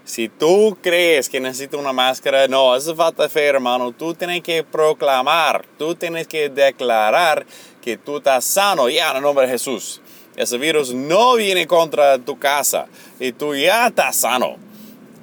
Si 0.06 0.28
tú 0.28 0.78
crees 0.82 1.30
que 1.30 1.40
necesitas 1.40 1.80
una 1.80 1.94
máscara, 1.94 2.48
no, 2.50 2.76
eso 2.76 2.92
es 2.92 2.98
falta 2.98 3.24
de 3.24 3.30
fe, 3.30 3.46
hermano. 3.46 3.94
Tú 3.94 4.14
tienes 4.14 4.42
que 4.44 4.64
proclamar, 4.64 5.66
tú 5.78 5.96
tienes 5.96 6.28
que 6.28 6.50
declarar 6.50 7.46
que 7.82 7.98
tú 7.98 8.18
estás 8.18 8.44
sano 8.44 8.90
ya 8.90 9.12
en 9.12 9.18
el 9.18 9.24
nombre 9.24 9.46
de 9.46 9.54
Jesús. 9.54 10.02
Ese 10.36 10.58
virus 10.58 10.94
no 10.94 11.36
viene 11.36 11.68
contra 11.68 12.18
tu 12.18 12.38
casa 12.38 12.88
y 13.20 13.32
tú 13.32 13.56
ya 13.56 13.88
estás 13.88 14.18
sano. 14.18 14.58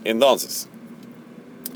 Entonces, 0.03 0.67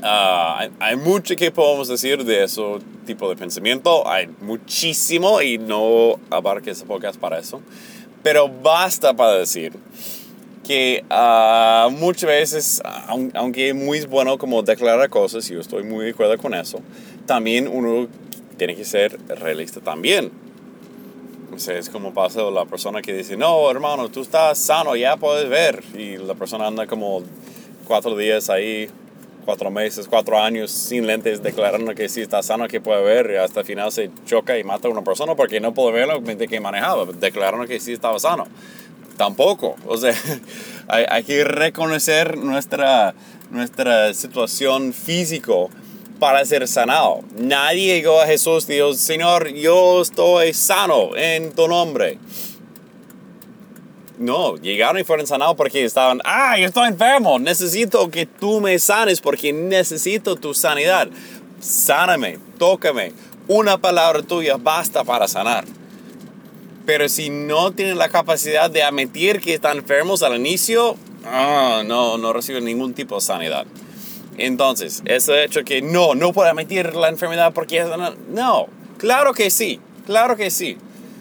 ah, 0.01 0.67
hay, 0.79 0.95
mucho 0.95 1.35
que 1.35 1.51
podemos 1.51 1.87
decir 1.87 2.23
de 2.23 2.45
ese 2.45 2.61
tipo 3.05 3.29
de 3.29 3.35
pensamiento. 3.35 4.07
Hay 4.07 4.29
muchísimo 4.41 5.41
y 5.41 5.59
no 5.59 6.19
abarques 6.31 6.83
pocas 6.83 7.17
para 7.17 7.37
eso. 7.37 7.61
Pero 8.23 8.49
basta 8.49 9.13
para 9.13 9.33
decir 9.33 9.73
que 10.65 11.03
uh, 11.09 11.89
muchas 11.91 12.27
veces, 12.27 12.81
aunque 13.33 13.69
es 13.69 13.75
muy 13.75 14.05
bueno 14.05 14.37
como 14.37 14.63
declarar 14.63 15.09
cosas, 15.09 15.49
y 15.49 15.53
yo 15.53 15.59
estoy 15.59 15.83
muy 15.83 16.05
de 16.05 16.11
acuerdo 16.11 16.37
con 16.37 16.53
eso, 16.53 16.79
también 17.25 17.67
uno 17.67 18.07
tiene 18.57 18.75
que 18.75 18.85
ser 18.85 19.19
realista 19.27 19.79
también. 19.81 20.31
O 21.53 21.59
sea, 21.59 21.77
es 21.77 21.89
como 21.89 22.13
pasa 22.13 22.41
la 22.43 22.65
persona 22.65 23.01
que 23.01 23.13
dice, 23.13 23.37
no, 23.37 23.69
hermano, 23.71 24.09
tú 24.09 24.21
estás 24.21 24.57
sano, 24.57 24.95
ya 24.95 25.15
puedes 25.15 25.47
ver. 25.47 25.83
Y 25.93 26.17
la 26.17 26.33
persona 26.33 26.67
anda 26.67 26.85
como 26.85 27.23
cuatro 27.87 28.17
días 28.17 28.49
ahí, 28.49 28.89
cuatro 29.45 29.71
meses, 29.71 30.07
cuatro 30.09 30.37
años 30.37 30.71
sin 30.71 31.07
lentes, 31.07 31.41
declarando 31.41 31.95
que 31.95 32.09
sí 32.09 32.21
está 32.21 32.43
sano, 32.43 32.67
que 32.67 32.81
puede 32.81 33.03
ver, 33.03 33.31
y 33.31 33.35
hasta 33.37 33.61
el 33.61 33.65
final 33.65 33.91
se 33.91 34.09
choca 34.25 34.57
y 34.57 34.63
mata 34.63 34.87
a 34.87 34.91
una 34.91 35.03
persona 35.03 35.35
porque 35.35 35.61
no 35.61 35.73
puede 35.73 35.93
verlo 35.93 36.19
mientras 36.19 36.49
que 36.49 36.59
manejaba, 36.59 37.05
declarando 37.05 37.67
que 37.67 37.79
sí 37.79 37.93
estaba 37.93 38.19
sano. 38.19 38.47
Tampoco, 39.17 39.75
o 39.87 39.97
sea, 39.97 40.13
hay, 40.87 41.23
que 41.23 41.43
reconocer 41.43 42.37
nuestra, 42.37 43.13
nuestra 43.49 44.13
situación 44.13 44.93
físico 44.93 45.69
para 46.19 46.43
ser 46.45 46.67
sanado. 46.67 47.21
Nadie 47.37 47.95
llegó 47.95 48.21
a 48.21 48.25
Jesús 48.25 48.65
y 48.69 48.73
dijo, 48.73 48.93
Señor, 48.93 49.53
yo 49.53 50.01
estoy 50.01 50.53
sano 50.53 51.15
en 51.15 51.53
tu 51.53 51.67
nombre. 51.67 52.17
No, 54.17 54.55
llegaron 54.55 54.99
y 54.99 55.03
fueron 55.03 55.27
sanados 55.27 55.55
porque 55.55 55.83
estaban, 55.83 56.21
ah, 56.23 56.57
yo 56.57 56.65
estoy 56.65 56.87
enfermo, 56.87 57.37
necesito 57.37 58.09
que 58.09 58.25
tú 58.25 58.61
me 58.61 58.79
sanes 58.79 59.19
porque 59.19 59.51
necesito 59.51 60.37
tu 60.37 60.53
sanidad. 60.53 61.09
Sáname, 61.59 62.39
tócame. 62.57 63.11
Una 63.47 63.77
palabra 63.77 64.21
tuya 64.23 64.57
basta 64.57 65.03
para 65.03 65.27
sanar. 65.27 65.65
Pero 66.85 67.09
si 67.09 67.29
no 67.29 67.71
tienen 67.71 67.97
la 67.97 68.09
capacidad 68.09 68.69
de 68.69 68.83
admitir 68.83 69.41
que 69.41 69.55
están 69.55 69.77
enfermos 69.77 70.21
al 70.21 70.35
inicio, 70.35 70.95
ah, 71.25 71.83
no, 71.85 72.17
no 72.17 72.31
reciben 72.31 72.65
ningún 72.65 72.93
tipo 72.93 73.15
de 73.15 73.21
sanidad. 73.21 73.65
Entonces, 74.37 75.01
eso 75.05 75.35
hecho 75.35 75.63
que 75.63 75.81
no, 75.81 76.13
no 76.13 76.33
puedo 76.33 76.49
admitir 76.49 76.93
la 76.95 77.09
enfermedad 77.09 77.53
porque 77.53 77.83
no, 78.29 78.67
claro 78.97 79.33
que 79.33 79.49
sí, 79.49 79.79
claro 80.05 80.35
que 80.35 80.51
sí. 80.51 80.77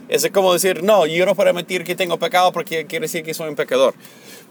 Es 0.08 0.28
como 0.30 0.52
decir, 0.52 0.82
no, 0.82 1.06
yo 1.06 1.24
no 1.24 1.34
puedo 1.34 1.48
admitir 1.48 1.84
que 1.84 1.94
tengo 1.94 2.18
pecado 2.18 2.52
porque 2.52 2.86
quiere 2.86 3.04
decir 3.04 3.22
que 3.22 3.32
soy 3.32 3.48
un 3.48 3.56
pecador. 3.56 3.94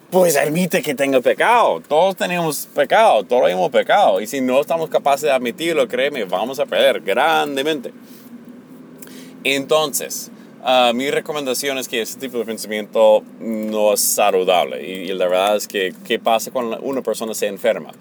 Pues 0.10 0.36
admite 0.36 0.82
que 0.82 0.96
tengo 0.96 1.22
pecado. 1.22 1.82
Todos 1.88 2.16
tenemos 2.16 2.68
pecado, 2.74 3.24
todos 3.24 3.50
hemos 3.50 3.72
pecado. 3.72 4.22
Y 4.22 4.28
si 4.28 4.42
no 4.42 4.62
estamos 4.62 4.90
capaces 4.90 5.24
de 5.24 5.32
admitirlo, 5.32 5.88
créeme, 5.88 6.24
vamos 6.26 6.60
a 6.60 6.66
perder 6.66 7.02
grandemente. 7.02 7.92
Entonces, 9.44 10.32
uh, 10.64 10.94
mi 10.94 11.12
recomendación 11.12 11.78
es 11.78 11.88
que 11.88 12.02
ese 12.02 12.20
tipo 12.20 12.38
de 12.38 12.46
pensamiento 12.46 13.24
no 13.40 13.94
es 13.94 14.02
saludable. 14.02 14.86
Y, 14.86 15.12
y, 15.12 15.14
la 15.14 15.28
verdad 15.28 15.58
es 15.58 15.68
que, 15.68 15.94
¿qué 16.06 16.20
pasa 16.20 16.52
cuando 16.52 16.80
una 16.80 17.02
persona 17.02 17.34
se 17.34 17.48
enferma? 17.48 17.92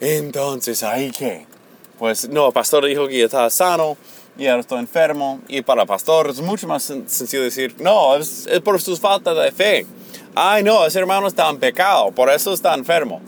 Entonces, 0.00 0.82
¿ahí 0.82 1.10
qué? 1.10 1.46
Pues 1.98 2.28
no, 2.28 2.46
el 2.46 2.52
pastor 2.52 2.86
dijo 2.86 3.08
que 3.08 3.24
estaba 3.24 3.50
sano 3.50 3.96
y 4.38 4.46
ahora 4.46 4.60
estoy 4.60 4.78
enfermo. 4.78 5.40
Y 5.48 5.62
para 5.62 5.82
el 5.82 5.88
pastor 5.88 6.30
es 6.30 6.40
mucho 6.40 6.68
más 6.68 6.84
sencillo 6.84 7.42
decir, 7.42 7.74
no, 7.80 8.16
es, 8.16 8.48
por 8.64 8.80
sus 8.80 9.00
falta 9.00 9.34
de 9.34 9.50
fe. 9.50 9.84
Ay, 10.34 10.62
no, 10.62 10.86
ese 10.86 11.00
hermano 11.00 11.26
está 11.26 11.50
en 11.50 11.58
pecado, 11.58 12.12
por 12.12 12.30
eso 12.30 12.52
está 12.52 12.74
enfermo. 12.74 13.20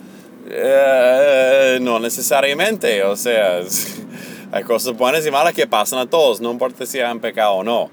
Eh, 0.49 1.79
no 1.83 1.99
necesariamente, 1.99 3.03
o 3.03 3.17
sea, 3.17 3.61
hay 4.53 4.63
cosas 4.63 4.97
buenas 4.97 5.27
y 5.27 5.31
malas 5.31 5.53
que 5.53 5.67
pasan 5.67 5.99
a 5.99 6.07
todos, 6.09 6.41
no 6.41 6.53
importa 6.53 6.87
si 6.87 7.01
han 7.01 7.19
pecado 7.19 7.55
o 7.55 7.65
no. 7.65 7.91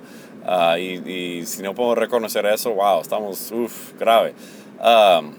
Ah, 0.48 0.80
y, 0.80 1.46
si 1.46 1.62
no 1.62 1.76
podemos 1.76 1.98
reconocer 1.98 2.46
eso, 2.46 2.74
wow, 2.74 3.02
estamos, 3.02 3.52
uff, 3.52 3.94
grave. 4.00 4.34
Um, 4.80 5.34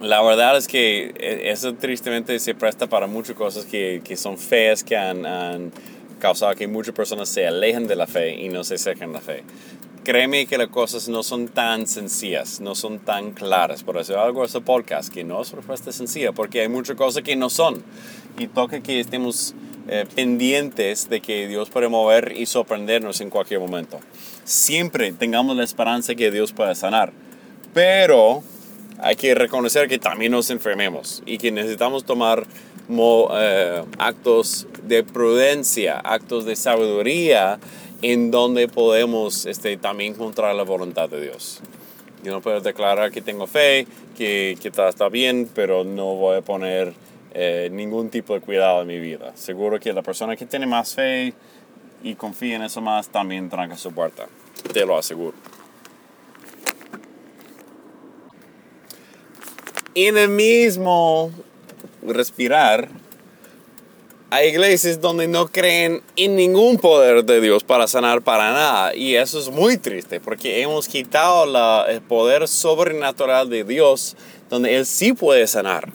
la 0.00 0.20
verdad 0.20 0.56
es 0.56 0.66
que 0.66 1.14
e, 1.16 1.50
eso 1.52 1.74
tristemente 1.74 2.36
se 2.40 2.56
presta 2.56 2.88
para 2.88 3.06
muchas 3.06 3.36
cosas 3.36 3.64
que, 3.64 4.02
que 4.04 4.16
son 4.16 4.36
feas, 4.36 4.82
que 4.82 4.96
han, 4.96 5.24
han, 5.24 5.72
causado 6.18 6.54
que 6.54 6.68
muchas 6.68 6.94
personas 6.94 7.28
se 7.28 7.46
alejen 7.46 7.88
de 7.88 7.96
la 7.96 8.06
fe 8.06 8.34
y 8.34 8.48
no 8.48 8.62
se 8.62 8.74
acerquen 8.74 9.12
la 9.12 9.20
fe. 9.20 9.42
Créeme 10.04 10.46
que 10.46 10.58
las 10.58 10.68
cosas 10.68 11.08
no 11.08 11.22
son 11.22 11.48
tan 11.48 11.86
sencillas, 11.86 12.60
no 12.60 12.74
son 12.74 13.00
tan 13.00 13.32
claras. 13.32 13.82
Por 13.82 13.98
eso 13.98 14.20
algo 14.20 14.44
este 14.44 14.60
podcast, 14.60 15.12
que 15.12 15.22
no 15.24 15.42
es 15.42 15.52
respuesta 15.52 15.92
sencilla, 15.92 16.32
porque 16.32 16.60
hay 16.60 16.68
muchas 16.68 16.96
cosas 16.96 17.22
que 17.22 17.34
no 17.34 17.50
son. 17.50 17.82
Y 18.38 18.46
toca 18.46 18.82
que 18.82 19.00
estemos 19.00 19.54
eh, 19.88 20.06
pendientes 20.14 21.08
de 21.08 21.20
que 21.20 21.48
Dios 21.48 21.70
puede 21.70 21.88
mover 21.88 22.34
y 22.36 22.46
sorprendernos 22.46 23.20
en 23.20 23.30
cualquier 23.30 23.60
momento. 23.60 23.98
Siempre 24.44 25.12
tengamos 25.12 25.56
la 25.56 25.64
esperanza 25.64 26.14
que 26.14 26.30
Dios 26.30 26.52
pueda 26.52 26.74
sanar. 26.74 27.12
Pero 27.74 28.42
hay 28.98 29.16
que 29.16 29.34
reconocer 29.34 29.88
que 29.88 29.98
también 29.98 30.32
nos 30.32 30.50
enfermemos 30.50 31.22
y 31.26 31.38
que 31.38 31.50
necesitamos 31.50 32.04
tomar 32.04 32.46
eh, 32.88 33.82
actos 33.98 34.66
de 34.84 35.02
prudencia, 35.02 35.98
actos 35.98 36.44
de 36.44 36.56
sabiduría 36.56 37.58
en 38.02 38.30
donde 38.30 38.68
podemos 38.68 39.46
este, 39.46 39.76
también 39.76 40.14
encontrar 40.14 40.54
la 40.54 40.64
voluntad 40.64 41.08
de 41.08 41.20
Dios. 41.20 41.60
Yo 42.22 42.32
no 42.32 42.40
puedo 42.40 42.60
declarar 42.60 43.10
que 43.10 43.22
tengo 43.22 43.46
fe, 43.46 43.86
que, 44.16 44.56
que 44.60 44.70
todo 44.70 44.88
está 44.88 45.08
bien, 45.08 45.48
pero 45.52 45.84
no 45.84 46.14
voy 46.14 46.36
a 46.36 46.42
poner 46.42 46.92
eh, 47.34 47.68
ningún 47.72 48.10
tipo 48.10 48.34
de 48.34 48.40
cuidado 48.40 48.82
en 48.82 48.88
mi 48.88 48.98
vida. 48.98 49.32
Seguro 49.36 49.78
que 49.80 49.92
la 49.92 50.02
persona 50.02 50.36
que 50.36 50.46
tiene 50.46 50.66
más 50.66 50.94
fe 50.94 51.34
y 52.02 52.14
confía 52.14 52.56
en 52.56 52.62
eso 52.62 52.80
más 52.80 53.08
también 53.08 53.48
tranca 53.48 53.76
su 53.76 53.92
puerta. 53.92 54.26
Te 54.72 54.84
lo 54.84 54.98
aseguro. 54.98 55.36
en 59.94 60.16
el 60.16 60.28
mismo 60.28 61.30
respirar, 62.02 62.88
hay 64.30 64.48
iglesias 64.48 65.00
donde 65.00 65.28
no 65.28 65.48
creen 65.48 66.02
en 66.16 66.36
ningún 66.36 66.78
poder 66.78 67.24
de 67.24 67.40
Dios 67.40 67.64
para 67.64 67.86
sanar 67.86 68.22
para 68.22 68.52
nada. 68.52 68.94
Y 68.94 69.16
eso 69.16 69.38
es 69.38 69.50
muy 69.50 69.76
triste 69.76 70.20
porque 70.20 70.62
hemos 70.62 70.88
quitado 70.88 71.86
el 71.86 72.00
poder 72.00 72.48
sobrenatural 72.48 73.50
de 73.50 73.64
Dios 73.64 74.16
donde 74.48 74.76
Él 74.76 74.86
sí 74.86 75.12
puede 75.12 75.46
sanar. 75.46 75.90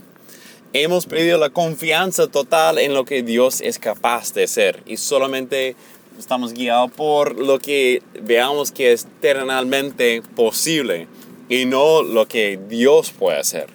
Hemos 0.80 1.08
perdido 1.08 1.40
la 1.40 1.50
confianza 1.50 2.28
total 2.28 2.78
en 2.78 2.94
lo 2.94 3.04
que 3.04 3.24
Dios 3.24 3.62
es 3.62 3.80
capaz 3.80 4.32
de 4.36 4.44
hacer 4.44 4.84
y 4.86 4.98
solamente 4.98 5.76
estamos 6.20 6.54
guiados 6.54 6.92
por 6.92 7.36
lo 7.36 7.58
que 7.58 8.04
veamos 8.22 8.72
que 8.72 8.92
es 8.92 9.06
eternamente 9.06 10.22
posible 10.36 11.08
y 11.50 11.66
no 11.66 12.04
lo 12.04 12.28
que 12.28 12.60
Dios 12.70 13.10
puede 13.10 13.40
hacer 13.40 13.66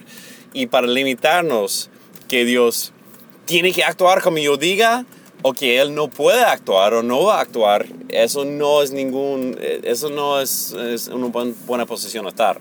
y 0.53 0.67
para 0.67 0.87
limitarnos 0.87 1.91
que 2.29 2.45
Dios 2.45 2.93
tiene 3.47 3.73
que 3.73 3.83
actuar 3.83 4.23
como 4.23 4.38
yo 4.38 4.57
diga 4.57 5.05
o 5.43 5.55
que 5.55 5.81
Él 5.81 5.97
no 5.97 6.07
puede 6.07 6.45
actuar 6.45 6.95
o 6.95 7.03
no 7.03 7.25
va 7.25 7.38
a 7.38 7.41
actuar, 7.41 7.85
eso 8.11 8.45
no 8.45 8.81
es 8.81 8.93
ningún, 8.93 9.59
eso 9.61 10.09
no 10.09 10.41
es, 10.41 10.73
una 11.12 11.33
buena 11.67 11.85
posición 11.85 12.27
a 12.27 12.29
estar. 12.29 12.61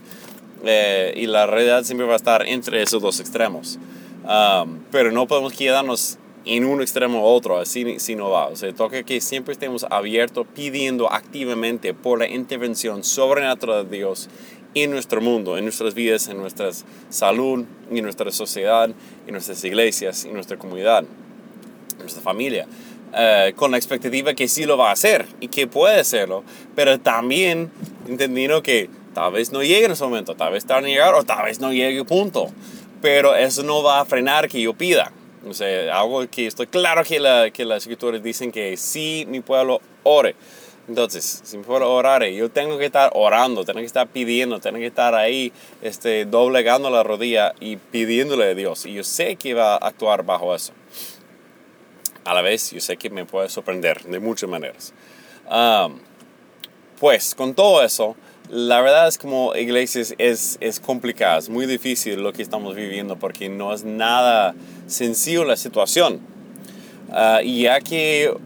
Eh, 0.63 1.13
y 1.15 1.27
la 1.27 1.45
realidad 1.45 1.83
siempre 1.83 2.07
va 2.07 2.13
a 2.13 2.15
estar 2.15 2.47
entre 2.47 2.81
esos 2.81 3.03
dos 3.03 3.19
extremos. 3.19 3.77
Um, 4.23 4.79
pero 4.91 5.11
no 5.11 5.27
podemos 5.27 5.53
quedarnos 5.53 6.19
en 6.45 6.65
un 6.65 6.81
extremo 6.81 7.21
u 7.21 7.25
otro, 7.25 7.59
así, 7.59 7.95
así 7.95 8.15
no 8.15 8.29
va. 8.29 8.47
O 8.47 8.55
sea, 8.55 8.73
toca 8.73 9.03
que 9.03 9.21
siempre 9.21 9.53
estemos 9.53 9.85
abiertos 9.89 10.45
pidiendo 10.53 11.11
activamente 11.11 11.93
por 11.93 12.19
la 12.19 12.27
intervención 12.27 13.03
sobrenatural 13.03 13.89
de 13.89 13.97
Dios 13.97 14.29
en 14.73 14.91
nuestro 14.91 15.21
mundo, 15.21 15.57
en 15.57 15.65
nuestras 15.65 15.93
vidas, 15.93 16.27
en 16.27 16.37
nuestra 16.37 16.69
salud, 17.09 17.65
en 17.91 18.03
nuestra 18.03 18.31
sociedad, 18.31 18.89
en 19.27 19.31
nuestras 19.31 19.63
iglesias, 19.63 20.25
en 20.25 20.33
nuestra 20.33 20.57
comunidad, 20.57 20.99
en 20.99 21.99
nuestra 21.99 22.21
familia. 22.21 22.67
Eh, 23.13 23.51
con 23.57 23.71
la 23.71 23.77
expectativa 23.77 24.33
que 24.33 24.47
sí 24.47 24.65
lo 24.65 24.77
va 24.77 24.89
a 24.89 24.93
hacer 24.93 25.25
y 25.41 25.49
que 25.49 25.67
puede 25.67 25.99
hacerlo, 25.99 26.43
pero 26.75 26.97
también 26.97 27.69
entendiendo 28.07 28.63
que 28.63 28.89
tal 29.13 29.33
vez 29.33 29.51
no 29.51 29.61
llegue 29.61 29.85
en 29.85 29.91
ese 29.91 30.03
momento, 30.05 30.35
tal 30.35 30.53
vez 30.53 30.65
tarde 30.65 30.87
en 30.87 30.93
llegar 30.93 31.13
o 31.15 31.23
tal 31.23 31.43
vez 31.43 31.59
no 31.59 31.73
llegue 31.73 32.05
punto, 32.05 32.47
pero 33.01 33.35
eso 33.35 33.63
no 33.63 33.83
va 33.83 33.99
a 33.99 34.05
frenar 34.05 34.47
que 34.47 34.61
yo 34.61 34.73
pida. 34.73 35.11
O 35.47 35.53
sea, 35.53 35.97
algo 35.99 36.27
que 36.29 36.45
estoy 36.45 36.67
claro 36.67 37.03
que, 37.03 37.19
la, 37.19 37.49
que 37.49 37.65
las 37.65 37.83
escrituras 37.83 38.21
dicen 38.21 38.51
que 38.51 38.77
sí 38.77 39.25
mi 39.27 39.39
pueblo 39.39 39.81
ore. 40.03 40.35
Entonces, 40.87 41.41
si 41.43 41.57
me 41.57 41.63
puedo 41.63 41.89
orar, 41.89 42.23
yo 42.25 42.49
tengo 42.49 42.77
que 42.77 42.85
estar 42.85 43.11
orando, 43.13 43.63
tengo 43.63 43.79
que 43.79 43.85
estar 43.85 44.07
pidiendo, 44.07 44.59
tengo 44.59 44.77
que 44.77 44.87
estar 44.87 45.15
ahí 45.15 45.53
este, 45.81 46.25
doblegando 46.25 46.89
la 46.89 47.03
rodilla 47.03 47.53
y 47.59 47.77
pidiéndole 47.77 48.51
a 48.51 48.55
Dios. 48.55 48.85
Y 48.85 48.93
yo 48.93 49.03
sé 49.03 49.35
que 49.35 49.53
va 49.53 49.75
a 49.75 49.77
actuar 49.77 50.23
bajo 50.23 50.53
eso. 50.53 50.73
A 52.25 52.33
la 52.33 52.41
vez, 52.41 52.71
yo 52.71 52.81
sé 52.81 52.97
que 52.97 53.09
me 53.09 53.25
puede 53.25 53.49
sorprender 53.49 54.03
de 54.03 54.19
muchas 54.19 54.49
maneras. 54.49 54.93
pues, 56.99 57.35
con 57.35 57.55
todo 57.55 57.83
eso, 57.83 58.15
la 58.51 58.81
verdad 58.81 59.07
es 59.07 59.17
como 59.17 59.55
iglesias 59.55 60.13
es, 60.17 60.57
es 60.59 60.81
complicado, 60.81 61.39
es 61.39 61.47
muy 61.47 61.65
difícil 61.65 62.21
lo 62.21 62.33
que 62.33 62.41
estamos 62.41 62.75
viviendo 62.75 63.15
porque 63.15 63.47
no 63.47 63.73
es 63.73 63.85
nada 63.85 64.53
sencillo 64.87 65.45
la 65.45 65.55
situación. 65.55 66.19
Uh, 67.07 67.41
y 67.43 67.63
ya 67.63 67.79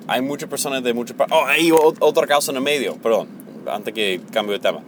hay 0.07 0.21
muchas 0.21 0.47
personas 0.47 0.83
de 0.83 0.93
muchas 0.93 1.17
partes. 1.17 1.35
Oh, 1.35 1.45
hay 1.45 1.71
otro 1.71 2.27
caso 2.27 2.51
en 2.51 2.57
el 2.57 2.63
medio, 2.63 2.95
perdón, 2.97 3.27
antes 3.67 3.93
que 3.95 4.21
cambie 4.31 4.53
de 4.53 4.59
tema. 4.59 4.81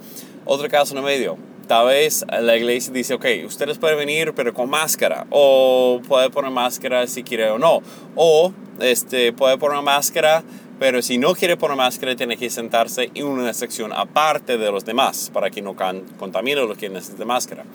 Otro 0.45 0.69
caso 0.69 0.93
en 0.93 0.99
el 0.99 1.03
medio. 1.03 1.37
Tal 1.67 1.87
vez 1.87 2.23
la 2.29 2.55
iglesia 2.55 2.93
dice, 2.93 3.15
ok, 3.15 3.25
ustedes 3.45 3.77
pueden 3.79 3.97
venir 3.97 4.33
pero 4.35 4.53
con 4.53 4.69
máscara. 4.69 5.25
O 5.31 5.99
puede 6.07 6.29
poner 6.29 6.51
máscara 6.51 7.07
si 7.07 7.23
quiere 7.23 7.49
o 7.49 7.57
no. 7.57 7.81
O 8.15 8.53
este, 8.79 9.33
puede 9.33 9.57
poner 9.57 9.81
máscara, 9.81 10.43
pero 10.79 11.01
si 11.01 11.17
no 11.17 11.33
quiere 11.33 11.57
poner 11.57 11.77
máscara, 11.77 12.15
tiene 12.15 12.37
que 12.37 12.49
sentarse 12.49 13.11
en 13.13 13.25
una 13.25 13.53
sección 13.53 13.91
aparte 13.93 14.57
de 14.57 14.71
los 14.71 14.85
demás 14.85 15.29
para 15.33 15.49
que 15.49 15.61
no 15.61 15.75
contamine 16.17 16.61
los 16.61 16.77
que 16.77 16.89
necesitan 16.89 17.27
máscara. 17.27 17.65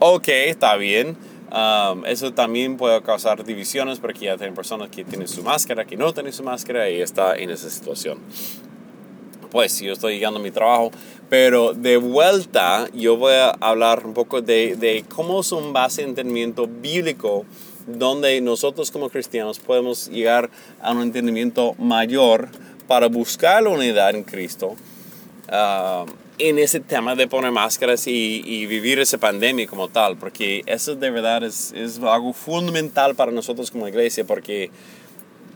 Ok, 0.00 0.28
está 0.28 0.76
bien 0.76 1.16
Um, 1.54 2.04
eso 2.04 2.32
también 2.32 2.76
puede 2.76 3.00
causar 3.02 3.44
divisiones 3.44 4.00
porque 4.00 4.24
ya 4.24 4.36
tienen 4.36 4.56
personas 4.56 4.88
que 4.88 5.04
tienen 5.04 5.28
su 5.28 5.44
máscara, 5.44 5.84
que 5.84 5.96
no 5.96 6.12
tienen 6.12 6.32
su 6.32 6.42
máscara 6.42 6.90
y 6.90 7.00
está 7.00 7.36
en 7.36 7.50
esa 7.50 7.70
situación. 7.70 8.18
Pues 9.52 9.78
yo 9.80 9.92
estoy 9.92 10.14
llegando 10.14 10.40
a 10.40 10.42
mi 10.42 10.50
trabajo, 10.50 10.90
pero 11.28 11.72
de 11.72 11.96
vuelta 11.96 12.88
yo 12.92 13.16
voy 13.16 13.34
a 13.34 13.50
hablar 13.50 14.04
un 14.04 14.14
poco 14.14 14.42
de, 14.42 14.74
de 14.74 15.04
cómo 15.08 15.42
es 15.42 15.52
un 15.52 15.72
base 15.72 16.02
de 16.02 16.08
entendimiento 16.08 16.66
bíblico 16.66 17.44
donde 17.86 18.40
nosotros 18.40 18.90
como 18.90 19.10
cristianos 19.10 19.58
podemos 19.58 20.08
llegar 20.08 20.50
a 20.80 20.92
un 20.92 21.02
entendimiento 21.02 21.74
mayor 21.78 22.48
para 22.86 23.08
buscar 23.08 23.62
la 23.62 23.70
unidad 23.70 24.14
en 24.14 24.24
Cristo. 24.24 24.74
Uh, 25.48 26.06
en 26.38 26.58
ese 26.58 26.80
tema 26.80 27.14
de 27.14 27.28
poner 27.28 27.52
máscaras 27.52 28.06
y, 28.06 28.66
vivir 28.66 28.98
esa 28.98 29.18
pandemia 29.18 29.66
como 29.66 29.88
tal, 29.88 30.16
porque 30.16 30.62
eso 30.66 30.96
de 30.96 31.10
verdad 31.10 31.44
es, 31.44 31.72
es, 31.72 31.98
algo 32.00 32.32
fundamental 32.32 33.14
para 33.14 33.30
nosotros 33.30 33.70
como 33.70 33.86
iglesia, 33.86 34.24
porque 34.24 34.70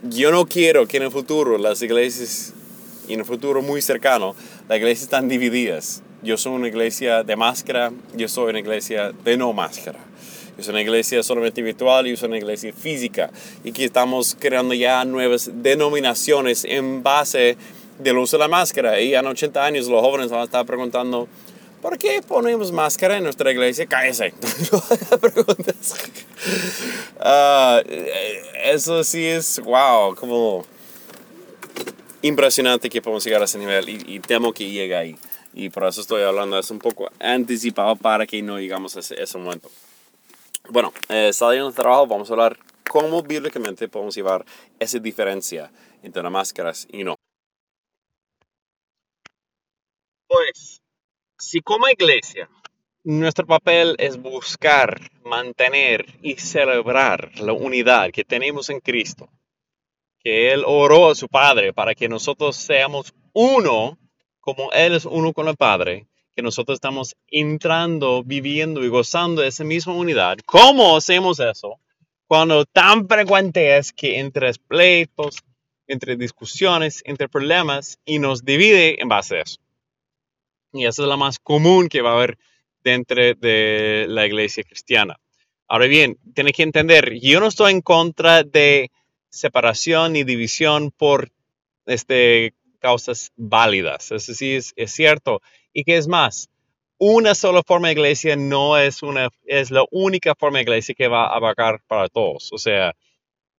yo 0.03 0.31
no 0.31 0.45
quiero 0.45 0.87
que 0.87 0.97
en 0.97 1.03
el 1.03 1.11
futuro 1.11 1.57
las 1.57 1.81
iglesias, 1.81 2.53
y 3.07 3.13
en 3.13 3.19
el 3.19 3.25
futuro 3.25 3.61
muy 3.61 3.81
cercano, 3.81 4.35
las 4.69 4.77
iglesias 4.77 5.03
están 5.03 5.27
divididas. 5.27 6.01
Yo 6.21 6.37
soy 6.37 6.53
una 6.53 6.67
iglesia 6.67 7.23
de 7.23 7.35
máscara, 7.35 7.91
yo 8.15 8.27
soy 8.27 8.51
una 8.51 8.59
iglesia 8.59 9.11
de 9.23 9.37
no 9.37 9.51
máscara. 9.51 9.99
Soy 10.61 10.71
una 10.71 10.81
iglesia 10.81 11.23
solamente 11.23 11.61
virtual 11.61 12.07
y 12.07 12.17
soy 12.17 12.27
una 12.29 12.37
iglesia 12.37 12.73
física. 12.73 13.29
Y 13.63 13.71
que 13.71 13.85
estamos 13.85 14.35
creando 14.39 14.73
ya 14.73 15.03
nuevas 15.05 15.49
denominaciones 15.53 16.65
en 16.65 17.03
base 17.03 17.57
del 17.99 18.17
uso 18.17 18.37
de 18.37 18.41
la 18.41 18.47
máscara. 18.47 18.99
Y 18.99 19.15
en 19.15 19.25
80 19.25 19.63
años 19.63 19.87
los 19.87 20.01
jóvenes 20.01 20.29
van 20.29 20.41
a 20.41 20.43
estar 20.45 20.65
preguntando, 20.65 21.27
¿por 21.81 21.97
qué 21.97 22.21
ponemos 22.25 22.71
máscara 22.71 23.17
en 23.17 23.23
nuestra 23.23 23.51
iglesia? 23.51 23.85
Cállese. 23.85 24.33
preguntas. 25.21 25.95
Ah, 27.21 27.81
eso 28.63 29.03
sí 29.03 29.25
es, 29.25 29.59
wow, 29.59 30.15
como 30.15 30.65
impresionante 32.21 32.89
que 32.89 33.01
podemos 33.01 33.23
llegar 33.23 33.41
a 33.41 33.45
ese 33.45 33.57
nivel 33.57 33.89
y, 33.89 34.19
temo 34.19 34.53
que 34.53 34.69
llegue 34.69 34.95
ahí. 34.95 35.15
Y 35.53 35.69
por 35.69 35.85
eso 35.85 36.01
estoy 36.01 36.23
hablando 36.23 36.57
es 36.59 36.69
un 36.71 36.79
poco 36.79 37.09
anticipado 37.19 37.95
para 37.95 38.25
que 38.25 38.41
no 38.41 38.59
llegamos 38.59 38.95
a 38.95 38.99
ese, 38.99 39.37
momento. 39.37 39.69
Bueno, 40.71 40.93
eh, 41.09 41.33
saliendo 41.33 41.65
del 41.65 41.75
trabajo 41.75 42.05
vamos 42.05 42.29
a 42.29 42.33
hablar 42.33 42.59
cómo 42.87 43.23
bíblicamente 43.23 43.87
podemos 43.87 44.13
llevar 44.13 44.45
esa 44.77 44.99
diferencia 44.99 45.71
entre 46.03 46.21
las 46.21 46.31
máscaras 46.31 46.87
y 46.91 47.03
no. 47.03 47.15
Pues, 50.27 50.83
si 51.39 51.61
como 51.61 51.89
iglesia 51.89 52.47
nuestro 53.03 53.47
papel 53.47 53.95
es 53.97 54.21
buscar, 54.21 55.09
mantener 55.23 56.05
y 56.21 56.35
celebrar 56.35 57.31
la 57.39 57.53
unidad 57.53 58.11
que 58.11 58.23
tenemos 58.23 58.69
en 58.69 58.79
Cristo, 58.79 59.27
que 60.19 60.51
Él 60.53 60.63
oró 60.67 61.09
a 61.09 61.15
su 61.15 61.27
Padre 61.27 61.73
para 61.73 61.95
que 61.95 62.07
nosotros 62.07 62.55
seamos 62.55 63.15
uno, 63.33 63.97
como 64.39 64.71
Él 64.73 64.93
es 64.93 65.05
uno 65.05 65.33
con 65.33 65.47
el 65.47 65.55
Padre, 65.55 66.07
que 66.35 66.41
nosotros 66.41 66.77
estamos 66.77 67.15
entrando, 67.27 68.23
viviendo 68.23 68.83
y 68.83 68.87
gozando 68.87 69.41
de 69.41 69.49
esa 69.49 69.63
misma 69.63 69.93
unidad. 69.93 70.37
¿Cómo 70.45 70.95
hacemos 70.97 71.39
eso? 71.39 71.79
Cuando 72.27 72.65
tan 72.65 73.07
frecuente 73.07 73.77
es 73.77 73.91
que 73.91 74.19
entre 74.19 74.51
pleitos, 74.67 75.43
entre 75.87 76.15
discusiones, 76.15 77.01
entre 77.05 77.27
problemas, 77.27 77.99
y 78.05 78.19
nos 78.19 78.45
divide 78.45 79.01
en 79.01 79.09
base 79.09 79.37
a 79.37 79.41
eso. 79.41 79.59
Y 80.71 80.85
esa 80.85 81.01
es 81.01 81.07
la 81.07 81.17
más 81.17 81.39
común 81.39 81.89
que 81.89 82.01
va 82.01 82.11
a 82.11 82.15
haber 82.15 82.37
dentro 82.83 83.21
de 83.21 84.05
la 84.07 84.25
iglesia 84.25 84.63
cristiana. 84.63 85.19
Ahora 85.67 85.87
bien, 85.87 86.17
tiene 86.33 86.51
que 86.51 86.63
entender, 86.63 87.19
yo 87.19 87.39
no 87.39 87.47
estoy 87.47 87.71
en 87.71 87.81
contra 87.81 88.43
de 88.43 88.91
separación 89.29 90.15
y 90.15 90.23
división 90.23 90.91
por 90.91 91.31
este, 91.85 92.53
causas 92.79 93.31
válidas. 93.35 94.11
Eso 94.11 94.33
sí 94.33 94.55
es, 94.55 94.73
cierto. 94.87 95.41
Y 95.73 95.83
que 95.83 95.97
es 95.97 96.07
más, 96.07 96.49
una 96.97 97.35
sola 97.35 97.61
forma 97.63 97.87
de 97.87 97.93
iglesia 97.93 98.35
no 98.35 98.77
es, 98.77 99.03
una, 99.03 99.29
es 99.45 99.71
la 99.71 99.85
única 99.91 100.35
forma 100.35 100.57
de 100.57 100.63
iglesia 100.63 100.95
que 100.95 101.07
va 101.07 101.27
a 101.27 101.35
abarcar 101.35 101.81
para 101.87 102.09
todos. 102.09 102.51
O 102.51 102.57
sea, 102.57 102.93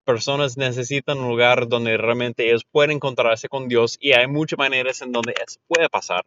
personas 0.03 0.57
necesitan 0.57 1.19
un 1.19 1.29
lugar 1.29 1.67
donde 1.67 1.97
realmente 1.97 2.47
ellos 2.47 2.65
pueden 2.69 2.91
encontrarse 2.91 3.47
con 3.47 3.67
Dios 3.67 3.97
y 3.99 4.13
hay 4.13 4.27
muchas 4.27 4.59
maneras 4.59 5.01
en 5.01 5.11
donde 5.11 5.33
eso 5.33 5.59
puede 5.67 5.89
pasar. 5.89 6.25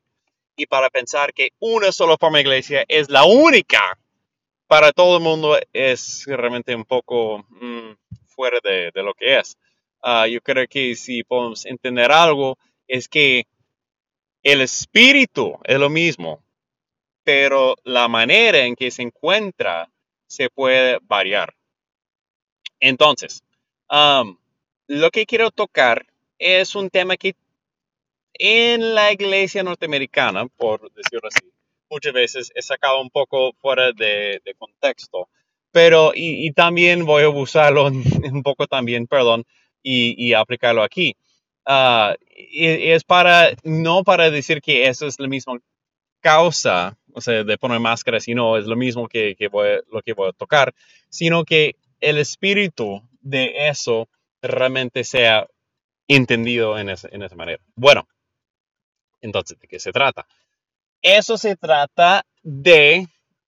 Y 0.56 0.66
para 0.66 0.88
pensar 0.88 1.34
que 1.34 1.50
una 1.58 1.92
sola 1.92 2.16
forma 2.18 2.38
de 2.38 2.42
iglesia 2.42 2.84
es 2.88 3.10
la 3.10 3.24
única 3.24 3.98
para 4.66 4.92
todo 4.92 5.18
el 5.18 5.22
mundo 5.22 5.58
es 5.72 6.24
realmente 6.26 6.74
un 6.74 6.84
poco 6.84 7.44
mm, 7.48 7.92
fuera 8.26 8.58
de, 8.62 8.90
lo 8.94 9.14
que 9.14 9.38
es. 9.38 9.56
Uh, 10.02 10.26
yo 10.26 10.40
creo 10.40 10.66
que 10.68 10.94
si 10.94 11.22
podemos 11.22 11.64
entender 11.66 12.10
algo 12.12 12.58
es 12.88 13.08
que 13.08 13.46
el 14.42 14.60
espíritu 14.60 15.58
es 15.64 15.78
lo 15.78 15.88
mismo, 15.88 16.42
pero 17.24 17.76
la 17.84 18.08
manera 18.08 18.64
en 18.64 18.76
que 18.76 18.90
se 18.90 19.02
encuentra 19.02 19.90
se 20.26 20.50
puede 20.50 20.98
variar. 21.02 21.54
Entonces, 22.80 23.42
um, 23.90 24.36
lo 24.86 25.10
que 25.10 25.24
quiero 25.24 25.50
tocar 25.50 26.06
es 26.38 26.74
un 26.74 26.90
tema 26.90 27.16
que 27.16 27.34
en 28.34 28.94
la 28.94 29.12
iglesia 29.12 29.62
norteamericana, 29.62 30.46
por 30.46 30.92
decirlo 30.92 31.28
así, 31.28 31.50
muchas 31.88 32.12
veces 32.12 32.52
he 32.54 32.62
sacado 32.62 33.00
un 33.00 33.10
poco 33.10 33.52
fuera 33.60 33.92
de, 33.92 34.40
contexto, 34.58 35.28
pero 35.70 36.12
y, 36.14 36.52
también 36.52 37.04
voy 37.04 37.22
a 37.22 37.28
usarlo 37.28 37.86
un 37.86 38.42
poco 38.42 38.66
también, 38.66 39.06
perdón, 39.06 39.44
y, 39.82 40.32
aplicarlo 40.32 40.82
aquí. 40.82 41.16
Uh, 41.66 42.14
es 42.34 43.04
para, 43.04 43.50
no 43.62 44.04
para 44.04 44.30
decir 44.30 44.60
que 44.60 44.88
eso 44.88 45.06
es 45.06 45.18
la 45.18 45.28
misma 45.28 45.58
causa, 46.20 46.96
o 47.12 47.20
sea, 47.20 47.44
de 47.44 47.58
poner 47.58 47.80
máscaras, 47.80 48.24
sino 48.24 48.56
es 48.56 48.66
lo 48.66 48.76
mismo 48.76 49.08
que, 49.08 49.36
que 49.36 49.48
voy, 49.48 49.80
lo 49.90 50.02
que 50.02 50.14
voy 50.14 50.30
a 50.30 50.32
tocar, 50.32 50.74
sino 51.08 51.44
que 51.44 51.76
el 52.00 52.18
espíritu 52.18 53.02
de 53.20 53.68
eso 53.68 54.08
realmente 54.42 55.04
sea 55.04 55.46
entendido 56.08 56.78
en, 56.78 56.88
en 56.88 57.22
esa 57.22 57.36
manera. 57.36 57.62
Bueno, 57.74 58.08
entonces, 59.20 59.58
¿de 59.58 59.68
qué 59.68 59.78
se 59.78 59.92
trata? 59.92 60.26
Eso 61.00 61.36
se 61.38 61.56
trata 61.56 62.24
de 62.42 63.06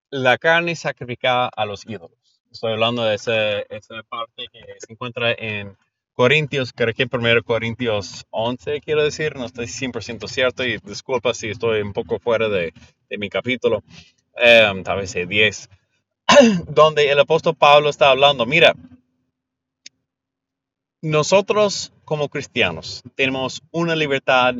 la 0.10 0.38
carne 0.38 0.76
sacrificada 0.76 1.50
a 1.56 1.66
los 1.66 1.86
ídolos. 1.86 2.42
Estoy 2.52 2.74
hablando 2.74 3.04
de 3.04 3.16
esa, 3.16 3.60
esa 3.60 4.04
parte 4.04 4.48
que 4.52 4.62
se 4.80 4.94
encuentra 4.94 5.34
en 5.34 5.78
Corintios, 6.16 6.72
creo 6.72 6.94
que 6.94 7.08
primero 7.08 7.44
Corintios 7.44 8.26
11, 8.30 8.80
quiero 8.80 9.04
decir, 9.04 9.36
no 9.36 9.46
estoy 9.46 9.66
100% 9.66 10.28
cierto 10.30 10.64
y 10.64 10.78
disculpa 10.78 11.34
si 11.34 11.50
estoy 11.50 11.82
un 11.82 11.92
poco 11.92 12.20
fuera 12.20 12.48
de, 12.48 12.74
de 13.10 13.18
mi 13.18 13.30
capítulo, 13.30 13.84
um, 14.72 14.82
tal 14.82 15.00
vez 15.00 15.14
10, 15.14 15.70
donde 16.70 17.12
el 17.12 17.20
apóstol 17.20 17.56
Pablo 17.56 17.90
está 17.90 18.12
hablando, 18.12 18.46
mira, 18.46 18.74
nosotros 21.02 21.92
como 22.06 22.30
cristianos 22.30 23.04
tenemos 23.16 23.62
una 23.72 23.94
libertad 23.94 24.56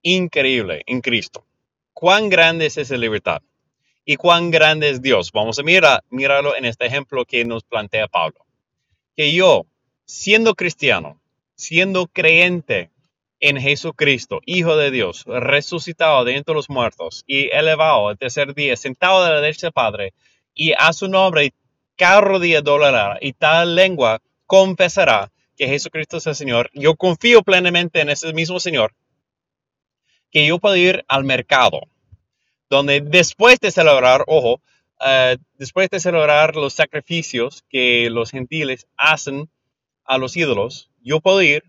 increíble 0.00 0.82
en 0.86 1.02
Cristo. 1.02 1.44
¿Cuán 1.92 2.30
grande 2.30 2.66
es 2.66 2.78
esa 2.78 2.96
libertad? 2.96 3.42
¿Y 4.04 4.16
cuán 4.16 4.50
grande 4.50 4.88
es 4.88 5.02
Dios? 5.02 5.30
Vamos 5.30 5.58
a 5.58 5.62
mirar, 5.62 6.02
mirarlo 6.08 6.56
en 6.56 6.64
este 6.64 6.86
ejemplo 6.86 7.26
que 7.26 7.44
nos 7.44 7.64
plantea 7.64 8.08
Pablo. 8.08 8.46
Que 9.14 9.34
yo, 9.34 9.66
siendo 10.06 10.54
cristiano, 10.54 11.20
siendo 11.56 12.06
creyente 12.06 12.90
en 13.40 13.60
Jesucristo, 13.60 14.40
Hijo 14.46 14.76
de 14.76 14.90
Dios, 14.90 15.24
resucitado 15.26 16.24
de 16.24 16.36
entre 16.36 16.54
los 16.54 16.70
muertos 16.70 17.24
y 17.26 17.50
elevado 17.50 18.08
al 18.08 18.16
tercer 18.16 18.54
día, 18.54 18.76
sentado 18.76 19.22
a 19.22 19.30
la 19.30 19.40
derecha 19.40 19.66
del 19.66 19.72
Padre, 19.72 20.14
y 20.54 20.72
a 20.72 20.92
su 20.92 21.08
nombre 21.08 21.52
cada 21.96 22.20
rodilla 22.20 22.62
doblará 22.62 23.18
y 23.20 23.32
tal 23.32 23.74
lengua 23.74 24.22
confesará 24.46 25.30
que 25.56 25.66
Jesucristo 25.66 26.18
es 26.18 26.26
el 26.26 26.34
Señor. 26.34 26.70
Yo 26.72 26.94
confío 26.94 27.42
plenamente 27.42 28.00
en 28.00 28.10
ese 28.10 28.32
mismo 28.32 28.60
Señor, 28.60 28.94
que 30.30 30.46
yo 30.46 30.58
puedo 30.58 30.76
ir 30.76 31.04
al 31.08 31.24
mercado, 31.24 31.80
donde 32.70 33.00
después 33.00 33.58
de 33.60 33.70
celebrar, 33.70 34.24
ojo, 34.26 34.60
uh, 35.00 35.36
después 35.54 35.90
de 35.90 36.00
celebrar 36.00 36.56
los 36.56 36.74
sacrificios 36.74 37.64
que 37.68 38.08
los 38.10 38.30
gentiles 38.30 38.86
hacen 38.96 39.48
a 40.06 40.18
los 40.18 40.36
ídolos, 40.36 40.90
yo 41.02 41.20
puedo 41.20 41.42
ir, 41.42 41.64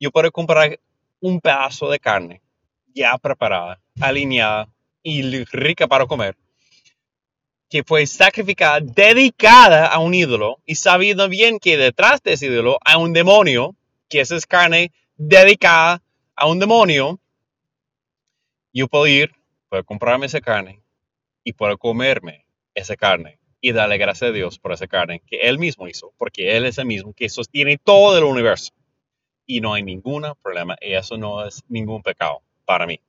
yo 0.00 0.10
puedo 0.10 0.30
comprar 0.32 0.80
un 1.20 1.40
pedazo 1.40 1.90
de 1.90 1.98
carne 1.98 2.42
ya 2.94 3.18
preparada, 3.18 3.80
alineada 4.00 4.68
y 5.02 5.44
rica 5.44 5.86
para 5.88 6.06
comer, 6.06 6.36
que 7.68 7.82
fue 7.82 8.06
sacrificada, 8.06 8.80
dedicada 8.80 9.86
a 9.86 9.98
un 9.98 10.14
ídolo 10.14 10.58
y 10.64 10.76
sabiendo 10.76 11.28
bien 11.28 11.58
que 11.58 11.76
detrás 11.76 12.22
de 12.22 12.34
ese 12.34 12.46
ídolo 12.46 12.78
hay 12.84 12.96
un 12.96 13.12
demonio, 13.12 13.74
que 14.08 14.20
esa 14.20 14.36
es 14.36 14.46
carne 14.46 14.92
dedicada 15.16 16.02
a 16.36 16.46
un 16.46 16.58
demonio, 16.58 17.18
yo 18.72 18.88
puedo 18.88 19.06
ir, 19.06 19.32
puedo 19.68 19.84
comprarme 19.84 20.26
esa 20.26 20.40
carne 20.40 20.80
y 21.42 21.52
puedo 21.52 21.76
comerme 21.78 22.46
esa 22.74 22.96
carne 22.96 23.38
y 23.64 23.72
darle 23.72 23.96
gracias 23.96 24.28
a 24.28 24.32
Dios 24.32 24.58
por 24.58 24.72
esa 24.72 24.86
carne 24.86 25.22
que 25.26 25.38
Él 25.38 25.58
mismo 25.58 25.88
hizo, 25.88 26.12
porque 26.18 26.54
Él 26.54 26.66
es 26.66 26.76
el 26.76 26.84
mismo 26.84 27.14
que 27.14 27.30
sostiene 27.30 27.78
todo 27.78 28.18
el 28.18 28.24
universo. 28.24 28.74
Y 29.46 29.62
no 29.62 29.72
hay 29.72 29.82
ningún 29.82 30.26
problema, 30.42 30.76
y 30.82 30.92
eso 30.92 31.16
no 31.16 31.46
es 31.46 31.62
ningún 31.68 32.02
pecado 32.02 32.42
para 32.66 32.86
mí. 32.86 33.00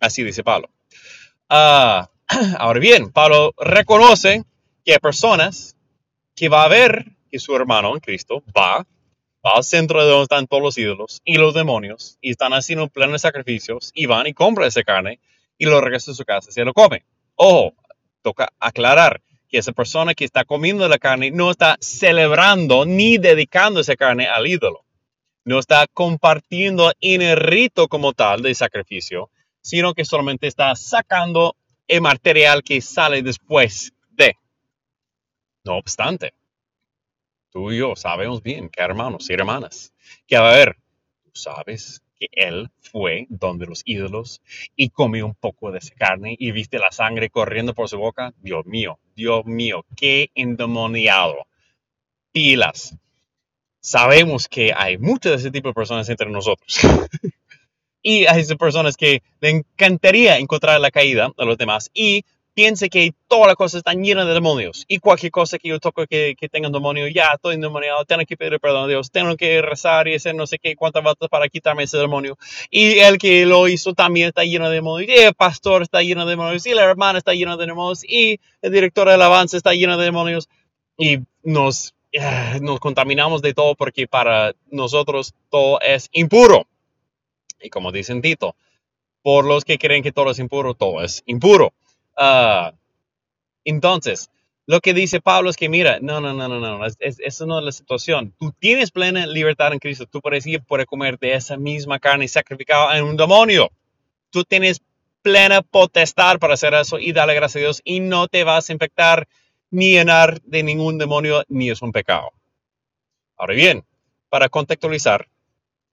Así 0.00 0.24
dice 0.24 0.42
Pablo. 0.42 0.70
Ah, 1.48 2.10
ahora 2.58 2.80
bien, 2.80 3.12
Pablo 3.12 3.54
reconoce 3.58 4.42
que 4.84 4.94
hay 4.94 4.98
personas 4.98 5.76
que 6.34 6.48
va 6.48 6.64
a 6.64 6.68
ver 6.68 7.04
que 7.30 7.38
su 7.38 7.54
hermano 7.54 7.94
en 7.94 8.00
Cristo 8.00 8.42
va, 8.48 8.78
va 9.46 9.52
al 9.54 9.62
centro 9.62 10.02
de 10.02 10.10
donde 10.10 10.24
están 10.24 10.48
todos 10.48 10.64
los 10.64 10.78
ídolos 10.78 11.22
y 11.24 11.36
los 11.36 11.54
demonios 11.54 12.18
y 12.20 12.32
están 12.32 12.54
haciendo 12.54 12.82
un 12.82 12.90
plan 12.90 13.12
de 13.12 13.20
sacrificios 13.20 13.92
y 13.94 14.06
van 14.06 14.26
y 14.26 14.34
compran 14.34 14.66
esa 14.66 14.82
carne 14.82 15.20
y 15.56 15.66
lo 15.66 15.80
regresan 15.80 16.10
a 16.10 16.16
su 16.16 16.24
casa 16.24 16.50
y 16.50 16.54
se 16.54 16.64
lo 16.64 16.74
come. 16.74 17.04
Ojo, 17.36 17.74
toca 18.22 18.48
aclarar 18.58 19.22
que 19.50 19.58
esa 19.58 19.72
persona 19.72 20.14
que 20.14 20.24
está 20.24 20.44
comiendo 20.44 20.88
la 20.88 20.98
carne 20.98 21.30
no 21.30 21.50
está 21.50 21.76
celebrando 21.80 22.86
ni 22.86 23.18
dedicando 23.18 23.80
esa 23.80 23.96
carne 23.96 24.28
al 24.28 24.46
ídolo. 24.46 24.84
No 25.44 25.58
está 25.58 25.86
compartiendo 25.92 26.92
en 27.00 27.22
el 27.22 27.36
rito 27.36 27.88
como 27.88 28.12
tal 28.12 28.42
de 28.42 28.54
sacrificio, 28.54 29.30
sino 29.60 29.92
que 29.92 30.04
solamente 30.04 30.46
está 30.46 30.74
sacando 30.76 31.56
el 31.88 32.00
material 32.00 32.62
que 32.62 32.80
sale 32.80 33.22
después 33.22 33.92
de. 34.10 34.36
No 35.64 35.76
obstante, 35.76 36.32
tú 37.50 37.72
y 37.72 37.78
yo 37.78 37.96
sabemos 37.96 38.42
bien 38.42 38.68
que 38.68 38.80
hermanos 38.80 39.28
y 39.28 39.32
hermanas, 39.32 39.92
que 40.26 40.36
a 40.36 40.42
ver, 40.42 40.76
tú 41.24 41.30
sabes 41.34 42.02
que 42.20 42.28
él 42.32 42.68
fue 42.80 43.26
donde 43.30 43.66
los 43.66 43.82
ídolos 43.86 44.42
y 44.76 44.90
comió 44.90 45.24
un 45.24 45.34
poco 45.34 45.72
de 45.72 45.78
esa 45.78 45.94
carne 45.94 46.36
y 46.38 46.52
viste 46.52 46.78
la 46.78 46.92
sangre 46.92 47.30
corriendo 47.30 47.74
por 47.74 47.88
su 47.88 47.98
boca. 47.98 48.34
Dios 48.42 48.66
mío, 48.66 48.98
Dios 49.16 49.46
mío, 49.46 49.86
qué 49.96 50.30
endemoniado. 50.34 51.46
Pilas. 52.30 52.94
Sabemos 53.80 54.46
que 54.46 54.72
hay 54.76 54.98
muchas 54.98 55.32
de 55.32 55.38
ese 55.38 55.50
tipo 55.50 55.68
de 55.68 55.74
personas 55.74 56.08
entre 56.10 56.28
nosotros. 56.28 56.78
y 58.02 58.26
hay 58.26 58.42
esas 58.42 58.58
personas 58.58 58.96
que 58.96 59.22
le 59.40 59.50
encantaría 59.50 60.36
encontrar 60.36 60.78
la 60.80 60.90
caída 60.90 61.32
a 61.36 61.44
los 61.44 61.56
demás 61.56 61.90
y 61.94 62.24
piense 62.60 62.90
que 62.90 63.14
todas 63.26 63.46
las 63.46 63.56
cosas 63.56 63.78
están 63.78 64.04
llenas 64.04 64.26
de 64.26 64.34
demonios 64.34 64.84
y 64.86 64.98
cualquier 64.98 65.32
cosa 65.32 65.58
que 65.58 65.70
yo 65.70 65.80
toco 65.80 66.06
que, 66.06 66.34
que 66.38 66.46
tenga 66.50 66.68
un 66.68 66.74
demonio, 66.74 67.08
ya 67.08 67.30
estoy 67.34 67.54
endemoniado, 67.54 68.04
tengo 68.04 68.22
que 68.26 68.36
pedir 68.36 68.60
perdón 68.60 68.84
a 68.84 68.86
Dios, 68.86 69.10
tengo 69.10 69.34
que 69.34 69.62
rezar 69.62 70.08
y 70.08 70.14
hacer 70.14 70.34
no 70.34 70.46
sé 70.46 70.58
qué 70.58 70.76
cuántas 70.76 71.02
vueltas 71.02 71.30
para 71.30 71.48
quitarme 71.48 71.84
ese 71.84 71.96
demonio. 71.96 72.36
Y 72.68 72.98
el 72.98 73.16
que 73.16 73.46
lo 73.46 73.66
hizo 73.66 73.94
también 73.94 74.28
está 74.28 74.44
lleno 74.44 74.68
de 74.68 74.74
demonios, 74.74 75.08
y 75.08 75.22
el 75.22 75.32
pastor 75.32 75.80
está 75.80 76.02
lleno 76.02 76.26
de 76.26 76.32
demonios, 76.32 76.66
y 76.66 76.74
la 76.74 76.84
hermana 76.84 77.18
está 77.18 77.32
llena 77.32 77.56
de 77.56 77.64
demonios, 77.64 78.04
y 78.04 78.38
el 78.60 78.72
director 78.72 79.08
de 79.08 79.14
alabanza 79.14 79.56
está 79.56 79.72
lleno 79.72 79.96
de 79.96 80.04
demonios. 80.04 80.50
Y 80.98 81.20
nos 81.42 81.94
eh, 82.12 82.58
nos 82.60 82.78
contaminamos 82.78 83.40
de 83.40 83.54
todo 83.54 83.74
porque 83.74 84.06
para 84.06 84.54
nosotros 84.70 85.32
todo 85.48 85.80
es 85.80 86.10
impuro. 86.12 86.66
Y 87.62 87.70
como 87.70 87.90
dicen 87.90 88.20
Tito, 88.20 88.54
por 89.22 89.46
los 89.46 89.64
que 89.64 89.78
creen 89.78 90.02
que 90.02 90.12
todo 90.12 90.30
es 90.30 90.38
impuro, 90.38 90.74
todo 90.74 91.02
es 91.02 91.22
impuro. 91.24 91.72
Uh, 92.20 92.76
entonces, 93.64 94.30
lo 94.66 94.80
que 94.80 94.92
dice 94.92 95.20
Pablo 95.20 95.48
es 95.48 95.56
que, 95.56 95.70
mira, 95.70 95.98
no, 96.00 96.20
no, 96.20 96.34
no, 96.34 96.48
no, 96.48 96.60
no, 96.60 96.86
es, 96.86 96.96
es, 97.00 97.18
esa 97.20 97.46
no 97.46 97.58
es 97.58 97.64
la 97.64 97.72
situación. 97.72 98.34
Tú 98.38 98.52
tienes 98.58 98.90
plena 98.90 99.26
libertad 99.26 99.72
en 99.72 99.78
Cristo. 99.78 100.06
Tú 100.06 100.20
puedes 100.20 100.46
ir, 100.46 100.62
puedes 100.62 100.86
comer 100.86 101.18
de 101.18 101.34
esa 101.34 101.56
misma 101.56 101.98
carne 101.98 102.28
sacrificada 102.28 102.96
en 102.96 103.04
un 103.04 103.16
demonio. 103.16 103.70
Tú 104.30 104.44
tienes 104.44 104.82
plena 105.22 105.62
potestad 105.62 106.38
para 106.38 106.54
hacer 106.54 106.74
eso 106.74 106.98
y 106.98 107.12
darle 107.12 107.34
gracias 107.34 107.56
a 107.56 107.64
Dios 107.64 107.82
y 107.84 108.00
no 108.00 108.28
te 108.28 108.44
vas 108.44 108.68
a 108.68 108.72
infectar 108.72 109.26
ni 109.70 109.92
llenar 109.92 110.40
de 110.42 110.62
ningún 110.62 110.98
demonio 110.98 111.42
ni 111.48 111.70
es 111.70 111.82
un 111.82 111.92
pecado. 111.92 112.32
Ahora 113.36 113.54
bien, 113.54 113.84
para 114.28 114.48
contextualizar, 114.48 115.26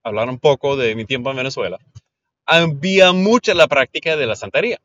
hablar 0.04 0.30
un 0.30 0.40
poco 0.40 0.76
de 0.76 0.96
mi 0.96 1.06
tiempo 1.06 1.32
en 1.32 1.38
Venezuela, 1.38 1.80
había 2.46 3.12
mucha 3.12 3.54
la 3.54 3.68
práctica 3.68 4.16
de 4.16 4.26
la 4.26 4.36
santería. 4.36 4.80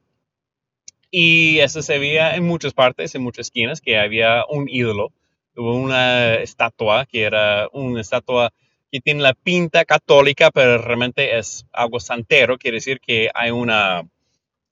Y 1.15 1.59
eso 1.59 1.83
se 1.83 1.99
veía 1.99 2.35
en 2.37 2.45
muchas 2.45 2.73
partes, 2.73 3.15
en 3.15 3.23
muchas 3.23 3.49
esquinas, 3.49 3.83
que 3.83 3.99
había 3.99 4.47
un 4.49 4.67
ídolo, 4.67 5.13
una 5.55 6.37
estatua 6.37 7.05
que 7.05 7.25
era 7.25 7.69
una 7.75 8.01
estatua 8.01 8.51
que 8.91 9.01
tiene 9.01 9.21
la 9.21 9.35
pinta 9.35 9.85
católica, 9.85 10.51
pero 10.51 10.79
realmente 10.79 11.39
es 11.39 11.67
algo 11.71 12.01
santero, 12.01 12.57
quiere 12.57 12.79
decir 12.79 12.99
que 12.99 13.29
hay 13.35 13.51
una 13.51 14.03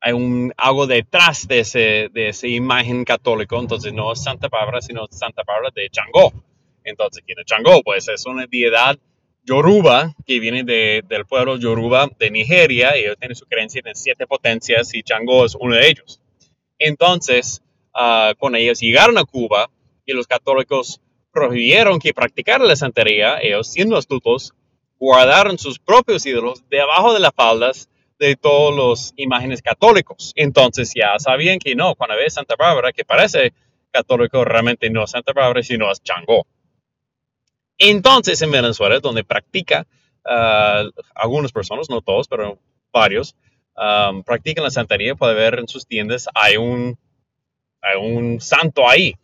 hay 0.01 0.15
un 0.15 0.55
algo 0.57 0.87
detrás 0.87 1.47
de 1.47 1.61
ese 1.61 2.09
de 2.11 2.29
esa 2.29 2.47
imagen 2.47 3.05
católico, 3.05 3.61
entonces 3.61 3.93
no 3.93 4.11
es 4.11 4.23
Santa 4.23 4.49
Bárbara, 4.49 4.81
sino 4.81 5.07
Santa 5.11 5.43
Bárbara 5.47 5.71
de 5.75 5.91
Changó. 5.91 6.33
Entonces, 6.85 7.23
¿quién 7.27 7.39
es 7.39 7.45
Changó? 7.45 7.83
Pues 7.83 8.09
es 8.09 8.25
una 8.25 8.47
deidad 8.47 8.99
Yoruba, 9.45 10.15
que 10.27 10.41
viene 10.41 10.65
de, 10.65 11.03
del 11.07 11.27
pueblo 11.27 11.59
Yoruba 11.59 12.09
de 12.19 12.31
Nigeria, 12.31 12.97
y 12.97 13.03
ellos 13.03 13.19
tienen 13.19 13.37
su 13.37 13.45
creencia 13.45 13.83
en 13.85 13.95
siete 13.95 14.27
potencias 14.27 14.95
y 14.95 15.03
Changó 15.03 15.45
es 15.45 15.55
uno 15.55 15.77
de 15.77 15.87
ellos. 15.87 16.20
Entonces, 16.81 17.63
uh, 17.95 18.35
cuando 18.39 18.59
ellos 18.59 18.81
llegaron 18.81 19.17
a 19.19 19.25
Cuba 19.25 19.71
y 20.05 20.13
los 20.13 20.27
católicos 20.27 21.01
prohibieron 21.33 22.01
que 22.01 22.13
practicaran 22.13 22.67
la 22.67 22.75
santería, 22.75 23.39
ellos 23.41 23.71
siendo 23.71 23.97
astutos, 23.97 24.53
guardaron 24.99 25.59
sus 25.59 25.79
propios 25.79 26.27
ídolos 26.27 26.65
debajo 26.69 27.15
de 27.15 27.21
las 27.21 27.33
faldas 27.35 27.89
de 28.19 28.35
todos 28.35 28.75
los 28.75 29.13
imágenes 29.17 29.63
católicos. 29.63 30.33
Entonces 30.35 30.93
ya 30.95 31.19
sabían 31.19 31.59
que 31.59 31.75
no, 31.75 31.95
cuando 31.95 32.17
ves 32.17 32.35
Santa 32.35 32.57
Bárbara, 32.59 32.93
que 32.93 33.05
parece 33.05 33.53
católico, 33.93 34.45
realmente 34.45 34.91
no 34.91 35.05
es 35.05 35.11
Santa 35.11 35.33
Bárbara, 35.33 35.63
sino 35.63 35.91
es 35.91 36.03
Changó. 36.03 36.47
Entonces, 37.79 38.41
en 38.43 38.51
Venezuela, 38.51 39.01
donde 39.01 39.25
practica 39.25 39.87
uh, 40.27 40.91
algunas 41.15 41.51
personas, 41.51 41.89
no 41.89 42.03
todos, 42.03 42.29
pero 42.29 42.59
varios, 42.93 43.35
um, 43.81 44.23
practican 44.23 44.65
la 44.65 44.71
santería, 44.71 45.15
puede 45.15 45.35
ver 45.35 45.59
en 45.59 45.67
sus 45.67 45.87
tiendas, 45.87 46.29
hay 46.35 46.57
un, 46.57 46.99
hay 47.81 47.97
un 47.99 48.41
santo 48.41 48.89
ahí. 48.89 49.15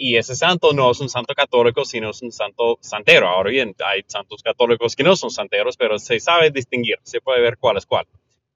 Y 0.00 0.16
ese 0.16 0.36
santo 0.36 0.72
no 0.72 0.90
es 0.92 1.00
un 1.00 1.08
santo 1.08 1.34
católico, 1.34 1.84
sino 1.84 2.10
es 2.10 2.22
un 2.22 2.30
santo 2.30 2.78
santero. 2.80 3.28
Ahora 3.28 3.50
bien, 3.50 3.74
hay 3.84 4.04
santos 4.06 4.42
católicos 4.42 4.94
que 4.94 5.02
no 5.02 5.16
son 5.16 5.30
santeros, 5.30 5.76
pero 5.76 5.98
se 5.98 6.20
sabe 6.20 6.50
distinguir, 6.50 6.98
se 7.02 7.20
puede 7.20 7.40
ver 7.40 7.58
cuál 7.58 7.76
es 7.76 7.86
cuál. 7.86 8.06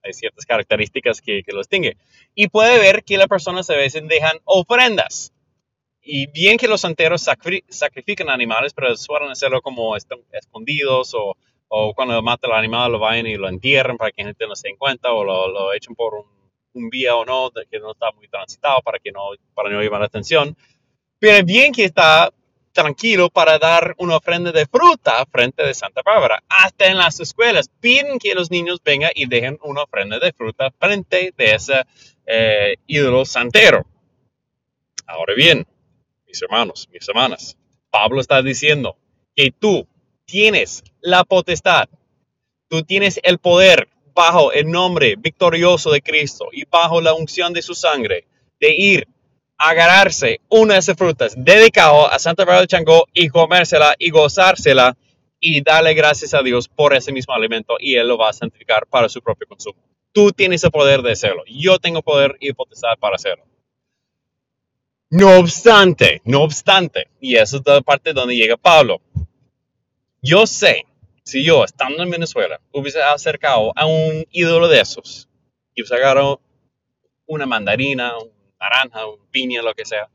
Hay 0.05 0.13
ciertas 0.13 0.47
características 0.47 1.21
que, 1.21 1.43
que 1.43 1.53
lo 1.53 1.59
distinguen. 1.59 1.99
Y 2.35 2.49
puede 2.49 2.79
ver 2.79 3.03
que 3.03 3.19
las 3.19 3.27
personas 3.27 3.69
a 3.71 3.75
veces 3.75 4.07
dejan 4.07 4.39
ofrendas 4.45 5.33
y 6.03 6.27
bien 6.27 6.59
que 6.59 6.67
los 6.67 6.81
santeros 6.81 7.25
sacrifican 7.69 8.29
animales, 8.29 8.75
pero 8.75 8.97
suelen 8.97 9.31
hacerlo 9.31 9.63
como 9.63 9.97
escondidos 9.97 11.15
o, 11.15 11.37
o 11.75 11.95
cuando 11.95 12.21
mata 12.21 12.47
el 12.49 12.53
animal 12.53 12.93
lo 12.93 12.99
vayan 12.99 13.27
y 13.27 13.37
lo 13.37 13.49
entierran 13.49 13.97
para 13.97 14.13
que 14.13 14.23
la 14.23 14.29
gente 14.29 14.47
no 14.47 14.55
se 14.55 14.69
den 14.69 14.77
cuenta 14.77 15.11
o 15.13 15.25
lo, 15.25 15.49
lo 15.49 15.73
echen 15.73 15.95
por 15.95 16.13
un, 16.15 16.27
un, 16.75 16.91
vía 16.91 17.17
o 17.17 17.25
no 17.25 17.51
que 17.51 17.81
no 17.81 17.93
está 17.93 18.13
muy 18.13 18.29
transitado 18.29 18.83
para 18.83 18.99
que 18.99 19.11
no, 19.11 19.31
para 19.55 19.71
no 19.71 19.81
la 19.81 20.05
atención. 20.05 20.55
Pero 21.19 21.43
bien 21.47 21.73
que 21.73 21.85
está 21.85 22.31
tranquilo 22.73 23.31
para 23.31 23.59
dar 23.59 23.95
una 23.97 24.19
ofrenda 24.19 24.53
de 24.53 24.67
fruta 24.67 25.25
frente 25.25 25.63
de 25.65 25.73
Santa 25.73 26.03
Bárbara. 26.05 26.43
Hasta 26.47 26.89
en 26.89 26.99
las 26.99 27.19
escuelas 27.21 27.71
piden 27.81 28.19
que 28.19 28.35
los 28.35 28.51
niños 28.51 28.83
vengan 28.85 29.13
y 29.15 29.25
dejen 29.25 29.59
una 29.63 29.85
ofrenda 29.85 30.19
de 30.19 30.33
fruta 30.35 30.71
frente 30.79 31.33
de 31.35 31.55
ese 31.55 31.85
eh, 32.27 32.77
ídolo 32.87 33.25
santero. 33.25 33.87
Ahora 35.07 35.33
bien, 35.35 35.67
mis 36.27 36.43
hermanos, 36.43 36.87
mis 36.93 37.09
hermanas, 37.09 37.57
Pablo 37.89 38.21
está 38.21 38.43
diciendo 38.43 38.99
que 39.35 39.51
tú 39.51 39.87
tienes 40.25 40.83
la 41.01 41.25
potestad, 41.25 41.89
tú 42.69 42.83
tienes 42.83 43.21
el 43.23 43.39
poder 43.39 43.89
bajo 44.15 44.53
el 44.53 44.71
nombre 44.71 45.17
victorioso 45.17 45.91
de 45.91 46.03
Cristo 46.03 46.49
y 46.53 46.65
bajo 46.65 47.01
la 47.01 47.15
unción 47.15 47.53
de 47.53 47.63
su 47.63 47.75
sangre 47.75 48.27
de 48.61 48.75
ir 48.75 49.09
a 49.59 49.71
agarrarse 49.71 50.41
una 50.49 50.75
de 50.75 50.81
esas 50.81 50.97
frutas 50.97 51.35
dedicado 51.37 52.11
a 52.11 52.19
Santa 52.19 52.45
Bárbara 52.45 52.63
de 52.63 52.67
Changó 52.67 53.07
y 53.13 53.29
comérsela 53.29 53.95
y 53.99 54.11
gozársela 54.11 54.97
y 55.41 55.61
darle 55.63 55.95
gracias 55.95 56.35
a 56.35 56.43
Dios 56.43 56.69
por 56.69 56.95
ese 56.95 57.13
mismo 57.13 57.35
alimento 57.35 57.77
y 57.81 57.97
Él 57.97 58.09
lo 58.09 58.19
va 58.19 58.31
a 58.31 58.33
santificar 58.33 58.87
para 58.87 59.09
su 59.09 59.21
propio 59.21 59.49
consumo. 59.49 59.79
Tú 60.13 60.31
tienes 60.31 60.63
el 60.63 60.71
poder 60.71 61.03
de 61.03 61.13
hacerlo. 61.13 61.43
Yo 61.49 61.79
tengo 61.79 62.03
poder 62.03 62.37
y 62.39 62.53
potestad 62.53 62.97
para 63.01 63.17
hacerlo. 63.17 63.45
No 65.11 65.37
obstante, 65.39 66.23
no 66.25 66.43
obstante, 66.43 67.09
y 67.21 67.37
eso 67.37 67.59
es 67.59 67.63
la 67.67 67.83
parte 67.83 68.15
donde 68.15 68.35
llega 68.35 68.57
Pablo. 68.57 69.03
Yo 70.25 70.47
sé, 70.47 70.87
si 71.25 71.43
yo, 71.43 71.65
estando 71.65 72.01
en 72.01 72.11
Venezuela, 72.11 72.61
hubiese 72.71 73.03
acercado 73.03 73.73
a 73.75 73.87
un 73.87 74.25
ídolo 74.31 74.69
de 74.69 74.81
esos 74.81 75.29
y 75.75 75.83
hubiese 75.83 75.97
agarrado 75.97 76.41
una 77.27 77.45
mandarina, 77.45 78.17
una 78.17 78.31
naranja, 78.61 79.05
un 79.05 79.19
piña, 79.33 79.63
lo 79.63 79.75
que 79.75 79.85
sea, 79.85 80.09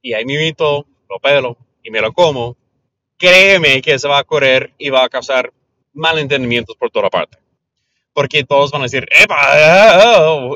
y 0.00 0.12
ahí 0.12 0.24
mismo 0.24 0.86
lo 1.08 1.18
pelo 1.18 1.56
y 1.82 1.90
me 1.90 2.00
lo 2.00 2.12
como, 2.12 2.56
créeme 3.16 3.82
que 3.82 3.98
se 3.98 4.06
va 4.06 4.18
a 4.18 4.24
correr 4.24 4.72
y 4.78 4.88
va 4.88 5.02
a 5.02 5.08
causar 5.08 5.52
malentendimientos 5.94 6.76
por 6.76 6.92
toda 6.92 7.10
parte. 7.10 7.36
Porque 8.12 8.44
todos 8.44 8.70
van 8.70 8.82
a 8.82 8.84
decir, 8.84 9.04
¡epa! 9.10 9.56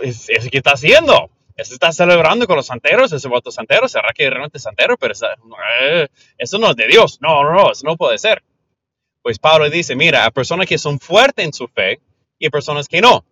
¿Eso 0.04 0.48
qué 0.52 0.58
está 0.58 0.74
haciendo? 0.74 1.30
Está 1.56 1.90
celebrando 1.90 2.46
con 2.46 2.54
los 2.54 2.66
santeros, 2.66 3.12
ese 3.12 3.26
voto 3.26 3.50
santero, 3.50 3.88
será 3.88 4.12
que 4.14 4.30
realmente 4.30 4.58
es 4.58 4.62
santero, 4.62 4.96
pero 4.96 5.14
eh, 5.80 6.06
eso 6.38 6.58
no 6.58 6.70
es 6.70 6.76
de 6.76 6.86
Dios, 6.86 7.18
no, 7.20 7.42
no, 7.42 7.54
no, 7.54 7.72
eso 7.72 7.84
no 7.84 7.96
puede 7.96 8.18
ser. 8.18 8.40
Pues 9.24 9.38
Pablo 9.38 9.70
dice, 9.70 9.96
mira, 9.96 10.26
hay 10.26 10.30
personas 10.32 10.66
que 10.66 10.76
son 10.76 11.00
fuertes 11.00 11.46
en 11.46 11.54
su 11.54 11.66
fe 11.66 11.98
y 12.38 12.44
hay 12.44 12.50
personas 12.50 12.86
que 12.86 13.00
no. 13.00 13.24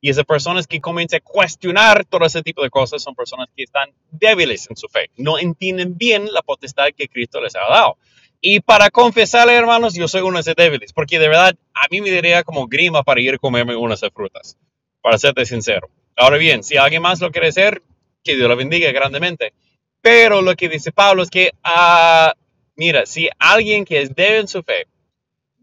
Y 0.00 0.10
esas 0.10 0.24
personas 0.24 0.68
que 0.68 0.80
comienzan 0.80 1.18
a 1.18 1.24
cuestionar 1.24 2.04
todo 2.04 2.24
ese 2.24 2.40
tipo 2.40 2.62
de 2.62 2.70
cosas 2.70 3.02
son 3.02 3.16
personas 3.16 3.48
que 3.56 3.64
están 3.64 3.90
débiles 4.12 4.70
en 4.70 4.76
su 4.76 4.86
fe, 4.86 5.10
no 5.16 5.36
entienden 5.40 5.98
bien 5.98 6.32
la 6.32 6.40
potestad 6.42 6.86
que 6.96 7.08
Cristo 7.08 7.40
les 7.40 7.56
ha 7.56 7.68
dado. 7.68 7.98
Y 8.40 8.60
para 8.60 8.90
confesarle, 8.90 9.56
hermanos, 9.56 9.94
yo 9.94 10.06
soy 10.06 10.20
uno 10.20 10.34
de 10.34 10.42
esos 10.42 10.54
débiles, 10.54 10.92
porque 10.92 11.18
de 11.18 11.26
verdad 11.26 11.56
a 11.74 11.86
mí 11.90 12.00
me 12.00 12.12
diría 12.12 12.44
como 12.44 12.68
grima 12.68 13.02
para 13.02 13.20
ir 13.20 13.34
a 13.34 13.38
comerme 13.38 13.74
unas 13.74 14.00
frutas, 14.14 14.56
para 15.02 15.18
serte 15.18 15.44
sincero. 15.46 15.90
Ahora 16.16 16.36
bien, 16.36 16.62
si 16.62 16.76
alguien 16.76 17.02
más 17.02 17.20
lo 17.20 17.32
quiere 17.32 17.48
hacer, 17.48 17.82
que 18.22 18.36
Dios 18.36 18.48
lo 18.48 18.54
bendiga 18.54 18.92
grandemente. 18.92 19.52
Pero 20.00 20.42
lo 20.42 20.54
que 20.54 20.68
dice 20.68 20.92
Pablo 20.92 21.24
es 21.24 21.28
que, 21.28 21.50
uh, 21.64 22.30
mira, 22.76 23.04
si 23.04 23.28
alguien 23.40 23.84
que 23.84 24.00
es 24.00 24.14
débil 24.14 24.42
en 24.42 24.48
su 24.48 24.62
fe, 24.62 24.86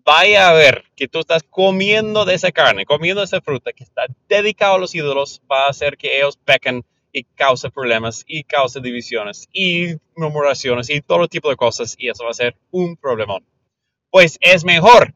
vaya 0.06 0.50
a 0.50 0.54
ver 0.54 0.86
que 0.96 1.08
tú 1.08 1.20
estás 1.20 1.44
comiendo 1.44 2.24
de 2.24 2.36
esa 2.36 2.52
carne, 2.52 2.86
comiendo 2.86 3.24
esa 3.24 3.42
fruta 3.42 3.74
que 3.74 3.84
está 3.84 4.06
dedicado 4.30 4.76
a 4.76 4.78
los 4.78 4.94
ídolos, 4.94 5.42
va 5.52 5.66
a 5.66 5.70
hacer 5.70 5.98
que 5.98 6.18
ellos 6.18 6.38
pequen 6.38 6.86
y 7.12 7.24
cause 7.24 7.72
problemas 7.72 8.24
y 8.28 8.44
cause 8.44 8.80
divisiones 8.82 9.50
y 9.52 9.96
murmuraciones 10.16 10.90
y 10.90 11.02
todo 11.02 11.28
tipo 11.28 11.50
de 11.50 11.56
cosas 11.56 11.96
y 11.98 12.10
eso 12.10 12.24
va 12.24 12.32
a 12.32 12.36
ser 12.36 12.56
un 12.72 12.96
problemón. 12.96 13.44
Pues 14.12 14.38
es 14.42 14.64
mejor 14.64 15.14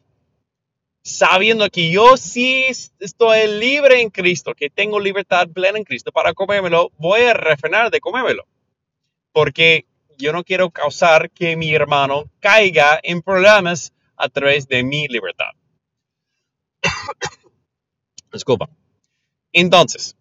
sabiendo 1.04 1.70
que 1.70 1.92
yo 1.92 2.18
sí 2.18 2.66
estoy 3.00 3.48
libre 3.48 4.02
en 4.02 4.10
Cristo, 4.10 4.54
que 4.54 4.70
tengo 4.70 5.00
libertad 5.00 5.48
plena 5.48 5.78
en 5.78 5.84
Cristo 5.84 6.12
para 6.12 6.34
comérmelo, 6.34 6.92
voy 6.98 7.22
a 7.22 7.34
refrenar 7.34 7.92
de 7.92 8.00
comérmelo. 8.00 8.46
Porque 9.32 9.86
yo 10.18 10.34
no 10.34 10.44
quiero 10.44 10.70
causar 10.70 11.30
que 11.32 11.56
mi 11.56 11.74
hermano 11.74 12.26
caiga 12.40 13.00
en 13.04 13.22
problemas 13.22 13.94
a 14.20 14.30
través 14.30 14.68
de 14.68 14.84
mi 14.84 15.08
libertad. 15.08 15.50
Disculpa. 18.32 18.70
Entonces, 19.52 20.16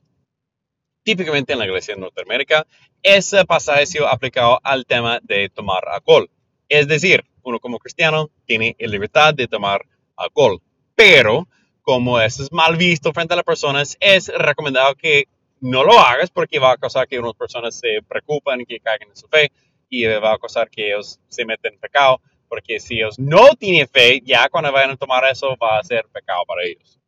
típicamente 1.02 1.52
en 1.52 1.58
la 1.58 1.66
iglesia 1.66 1.94
de 1.94 2.00
Norteamérica, 2.00 2.66
ese 3.02 3.44
pasaje 3.44 3.82
ha 3.82 3.86
sido 3.86 4.08
aplicado 4.08 4.58
al 4.62 4.86
tema 4.86 5.20
de 5.22 5.50
tomar 5.50 5.86
alcohol. 5.86 6.30
Es 6.70 6.88
decir, 6.88 7.26
uno 7.42 7.60
como 7.60 7.78
cristiano 7.78 8.30
tiene 8.46 8.74
la 8.78 8.88
libertad 8.88 9.34
de 9.34 9.46
tomar 9.46 9.84
alcohol 10.16 10.62
pero 10.98 11.46
como 11.82 12.20
eso 12.20 12.42
es 12.42 12.52
mal 12.52 12.76
visto 12.76 13.12
frente 13.12 13.32
a 13.32 13.36
las 13.36 13.44
personas, 13.44 13.96
es 14.00 14.26
recomendado 14.36 14.96
que 14.96 15.28
no 15.60 15.84
lo 15.84 15.92
hagas 15.92 16.28
porque 16.28 16.58
va 16.58 16.72
a 16.72 16.76
causar 16.76 17.06
que 17.06 17.20
unas 17.20 17.34
personas 17.34 17.78
se 17.78 18.02
preocupen 18.06 18.66
que 18.66 18.80
caigan 18.80 19.08
en 19.08 19.16
su 19.16 19.28
fe 19.28 19.52
y 19.88 20.04
va 20.06 20.34
a 20.34 20.38
causar 20.38 20.68
que 20.68 20.88
ellos 20.88 21.20
se 21.28 21.44
meten 21.44 21.74
en 21.74 21.78
pecado, 21.78 22.20
porque 22.48 22.80
si 22.80 22.96
ellos 22.96 23.18
no 23.18 23.54
tienen 23.56 23.88
fe, 23.88 24.20
ya 24.24 24.48
cuando 24.48 24.72
vayan 24.72 24.92
a 24.92 24.96
tomar 24.96 25.24
eso 25.30 25.56
va 25.56 25.78
a 25.78 25.82
ser 25.84 26.06
pecado 26.12 26.44
para 26.46 26.64
ellos. 26.64 26.98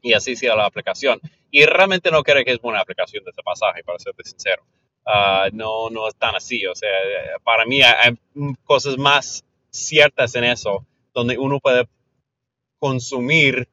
Y 0.00 0.12
así 0.12 0.36
sea 0.36 0.54
la 0.54 0.66
aplicación. 0.66 1.20
Y 1.50 1.64
realmente 1.64 2.10
no 2.10 2.22
creo 2.22 2.44
que 2.44 2.52
es 2.52 2.60
buena 2.60 2.80
aplicación 2.80 3.24
de 3.24 3.30
este 3.30 3.42
pasaje, 3.42 3.82
para 3.82 3.98
ser 3.98 4.14
sincero. 4.22 4.62
Ah, 5.06 5.48
no, 5.52 5.88
no 5.90 6.08
es 6.08 6.14
tan 6.16 6.34
así. 6.34 6.66
O 6.66 6.74
sea, 6.74 6.90
para 7.42 7.64
mí 7.64 7.80
hay, 7.82 8.16
cosas 8.64 8.98
más 8.98 9.44
ciertas 9.70 10.34
en 10.34 10.44
eso, 10.44 10.86
donde 11.14 11.38
uno 11.38 11.60
puede 11.60 11.88
consumir 12.78 13.68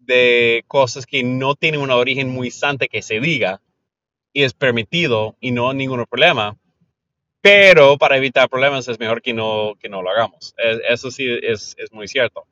de 0.00 0.64
cosas 0.66 1.06
que 1.06 1.22
no 1.22 1.54
tienen 1.54 1.80
un 1.80 1.90
origen 1.90 2.30
muy 2.30 2.50
santo 2.50 2.86
que 2.90 3.02
se 3.02 3.20
diga 3.20 3.60
y 4.32 4.42
es 4.42 4.54
permitido 4.54 5.36
y 5.40 5.50
no 5.50 5.70
hay 5.70 5.76
ningún 5.76 6.04
problema. 6.06 6.56
Pero 7.40 7.96
para 7.98 8.16
evitar 8.16 8.48
problemas 8.48 8.88
es 8.88 8.98
mejor 8.98 9.22
que 9.22 9.32
no, 9.32 9.74
que 9.80 9.88
no 9.88 10.02
lo 10.02 10.10
hagamos. 10.10 10.54
eso 10.88 11.10
sí 11.10 11.26
es, 11.42 11.74
es 11.78 11.92
muy 11.92 12.08
cierto. 12.08 12.46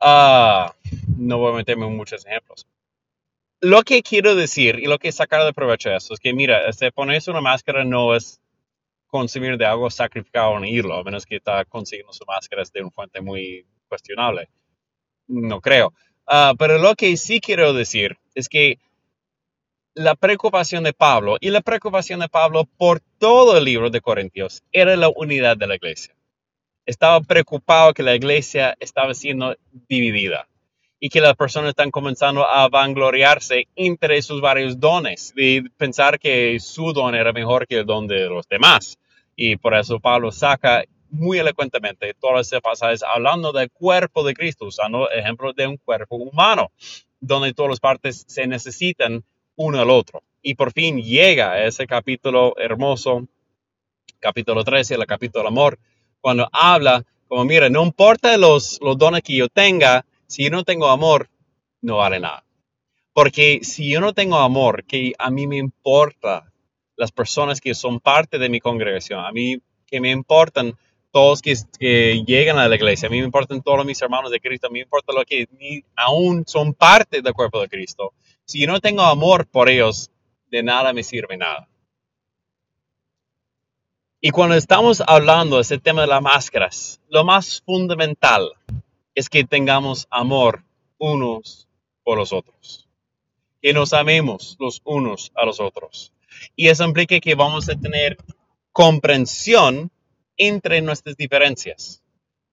Ah, 0.00 0.74
no 1.18 1.38
voy 1.38 1.52
a 1.52 1.56
meterme 1.56 1.86
en 1.86 1.96
muchos 1.96 2.24
ejemplos. 2.26 2.66
Lo 3.60 3.82
que 3.82 4.02
quiero 4.02 4.34
decir 4.34 4.78
y 4.78 4.86
lo 4.86 4.98
que 4.98 5.10
sacar 5.12 5.44
de 5.44 5.52
provecho 5.52 5.88
de 5.88 5.96
eso 5.96 6.14
es 6.14 6.20
que, 6.20 6.32
mira, 6.34 6.68
este, 6.68 6.92
ponerse 6.92 7.30
una 7.30 7.40
máscara 7.40 7.84
no 7.84 8.14
es 8.14 8.40
consumir 9.06 9.56
de 9.56 9.64
algo 9.64 9.88
sacrificado 9.90 10.50
o 10.50 10.64
irlo, 10.64 10.94
a 10.94 11.04
menos 11.04 11.24
que 11.24 11.36
está 11.36 11.64
consiguiendo 11.64 12.12
su 12.12 12.24
máscara 12.26 12.62
de 12.72 12.82
una 12.82 12.90
fuente 12.90 13.20
muy 13.20 13.66
cuestionable. 13.88 14.48
No 15.26 15.60
creo. 15.60 15.92
Ah, 16.26 16.54
pero 16.58 16.78
lo 16.78 16.94
que 16.94 17.16
sí 17.16 17.40
quiero 17.40 17.72
decir 17.72 18.18
es 18.34 18.48
que 18.48 18.78
la 19.96 20.14
preocupación 20.14 20.84
de 20.84 20.92
Pablo 20.92 21.38
y 21.40 21.48
la 21.48 21.62
preocupación 21.62 22.20
de 22.20 22.28
Pablo 22.28 22.66
por 22.76 23.00
todo 23.18 23.56
el 23.56 23.64
libro 23.64 23.88
de 23.88 24.02
Corintios 24.02 24.62
era 24.70 24.94
la 24.94 25.08
unidad 25.08 25.56
de 25.56 25.66
la 25.66 25.76
iglesia. 25.76 26.14
Estaba 26.84 27.22
preocupado 27.22 27.94
que 27.94 28.02
la 28.02 28.14
iglesia 28.14 28.76
estaba 28.78 29.14
siendo 29.14 29.56
dividida 29.88 30.48
y 31.00 31.08
que 31.08 31.22
las 31.22 31.34
personas 31.34 31.70
están 31.70 31.90
comenzando 31.90 32.46
a 32.46 32.68
vangloriarse 32.68 33.68
entre 33.74 34.20
sus 34.20 34.42
varios 34.42 34.78
dones 34.78 35.32
y 35.34 35.62
pensar 35.62 36.18
que 36.18 36.60
su 36.60 36.92
don 36.92 37.14
era 37.14 37.32
mejor 37.32 37.66
que 37.66 37.78
el 37.78 37.86
don 37.86 38.06
de 38.06 38.28
los 38.28 38.46
demás. 38.48 38.98
Y 39.34 39.56
por 39.56 39.74
eso 39.74 39.98
Pablo 39.98 40.30
saca 40.30 40.84
muy 41.08 41.38
elocuentemente 41.38 42.12
todas 42.20 42.48
esas 42.48 42.60
pasajes 42.60 43.02
hablando 43.02 43.50
del 43.50 43.70
cuerpo 43.70 44.24
de 44.24 44.34
Cristo, 44.34 44.66
usando 44.66 45.10
ejemplos 45.10 45.56
de 45.56 45.66
un 45.66 45.78
cuerpo 45.78 46.16
humano, 46.16 46.70
donde 47.18 47.54
todas 47.54 47.70
las 47.70 47.80
partes 47.80 48.26
se 48.28 48.46
necesitan 48.46 49.24
uno 49.56 49.80
al 49.80 49.90
otro. 49.90 50.22
Y 50.42 50.54
por 50.54 50.72
fin 50.72 51.02
llega 51.02 51.64
ese 51.64 51.86
capítulo 51.86 52.54
hermoso, 52.56 53.26
capítulo 54.20 54.62
13, 54.64 54.94
el 54.94 55.06
capítulo 55.06 55.48
amor, 55.48 55.78
cuando 56.20 56.48
habla 56.52 57.04
como, 57.28 57.44
mira, 57.44 57.68
no 57.68 57.82
importa 57.82 58.36
los, 58.36 58.78
los 58.80 58.96
dones 58.96 59.22
que 59.22 59.34
yo 59.34 59.48
tenga, 59.48 60.06
si 60.26 60.44
yo 60.44 60.50
no 60.50 60.64
tengo 60.64 60.88
amor, 60.88 61.28
no 61.80 61.96
vale 61.96 62.20
nada. 62.20 62.44
Porque 63.12 63.60
si 63.62 63.90
yo 63.90 64.00
no 64.00 64.12
tengo 64.12 64.38
amor, 64.38 64.84
que 64.84 65.12
a 65.18 65.30
mí 65.30 65.46
me 65.46 65.56
importa 65.56 66.52
las 66.96 67.12
personas 67.12 67.60
que 67.60 67.74
son 67.74 68.00
parte 68.00 68.38
de 68.38 68.48
mi 68.48 68.60
congregación, 68.60 69.24
a 69.24 69.32
mí 69.32 69.58
que 69.86 70.00
me 70.00 70.10
importan 70.10 70.76
todos 71.10 71.40
que, 71.40 71.54
que, 71.78 72.22
llegan 72.26 72.58
a 72.58 72.68
la 72.68 72.76
iglesia, 72.76 73.08
a 73.08 73.10
mí 73.10 73.18
me 73.18 73.24
importan 73.24 73.62
todos 73.62 73.86
mis 73.86 74.00
hermanos 74.02 74.30
de 74.30 74.40
Cristo, 74.40 74.66
a 74.66 74.70
mí 74.70 74.80
me 74.80 74.84
importa 74.84 75.12
lo 75.12 75.24
que 75.24 75.46
aún 75.96 76.44
son 76.46 76.74
parte 76.74 77.22
del 77.22 77.32
cuerpo 77.32 77.60
de 77.60 77.68
Cristo. 77.68 78.12
Si 78.46 78.60
yo 78.60 78.68
no 78.68 78.80
tengo 78.80 79.02
amor 79.02 79.48
por 79.48 79.68
ellos, 79.68 80.10
de 80.52 80.62
nada 80.62 80.92
me 80.92 81.02
sirve 81.02 81.36
nada. 81.36 81.68
Y 84.20 84.30
cuando 84.30 84.54
estamos 84.54 85.02
hablando 85.04 85.56
de 85.56 85.62
ese 85.62 85.78
tema 85.78 86.02
de 86.02 86.06
las 86.06 86.22
máscaras, 86.22 87.00
lo 87.08 87.24
más 87.24 87.60
fundamental 87.66 88.52
es 89.16 89.28
que 89.28 89.44
tengamos 89.44 90.06
amor 90.10 90.64
unos 90.98 91.68
por 92.04 92.18
los 92.18 92.32
otros. 92.32 92.88
Que 93.60 93.72
nos 93.72 93.92
amemos 93.92 94.56
los 94.60 94.80
unos 94.84 95.32
a 95.34 95.44
los 95.44 95.58
otros. 95.58 96.12
Y 96.54 96.68
eso 96.68 96.84
implica 96.84 97.18
que 97.18 97.34
vamos 97.34 97.68
a 97.68 97.74
tener 97.74 98.16
comprensión 98.70 99.90
entre 100.36 100.82
nuestras 100.82 101.16
diferencias. 101.16 102.00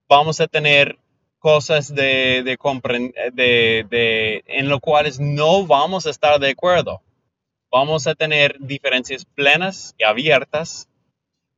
Vamos 0.08 0.40
a 0.40 0.48
tener 0.48 0.98
cosas 1.44 1.94
de, 1.94 2.42
de, 2.42 3.86
de, 3.90 4.44
en 4.46 4.68
lo 4.70 4.80
cuales 4.80 5.20
no 5.20 5.66
vamos 5.66 6.06
a 6.06 6.10
estar 6.10 6.40
de 6.40 6.48
acuerdo. 6.48 7.02
Vamos 7.70 8.06
a 8.06 8.14
tener 8.14 8.56
diferencias 8.60 9.26
plenas 9.26 9.94
y 9.98 10.04
abiertas. 10.04 10.88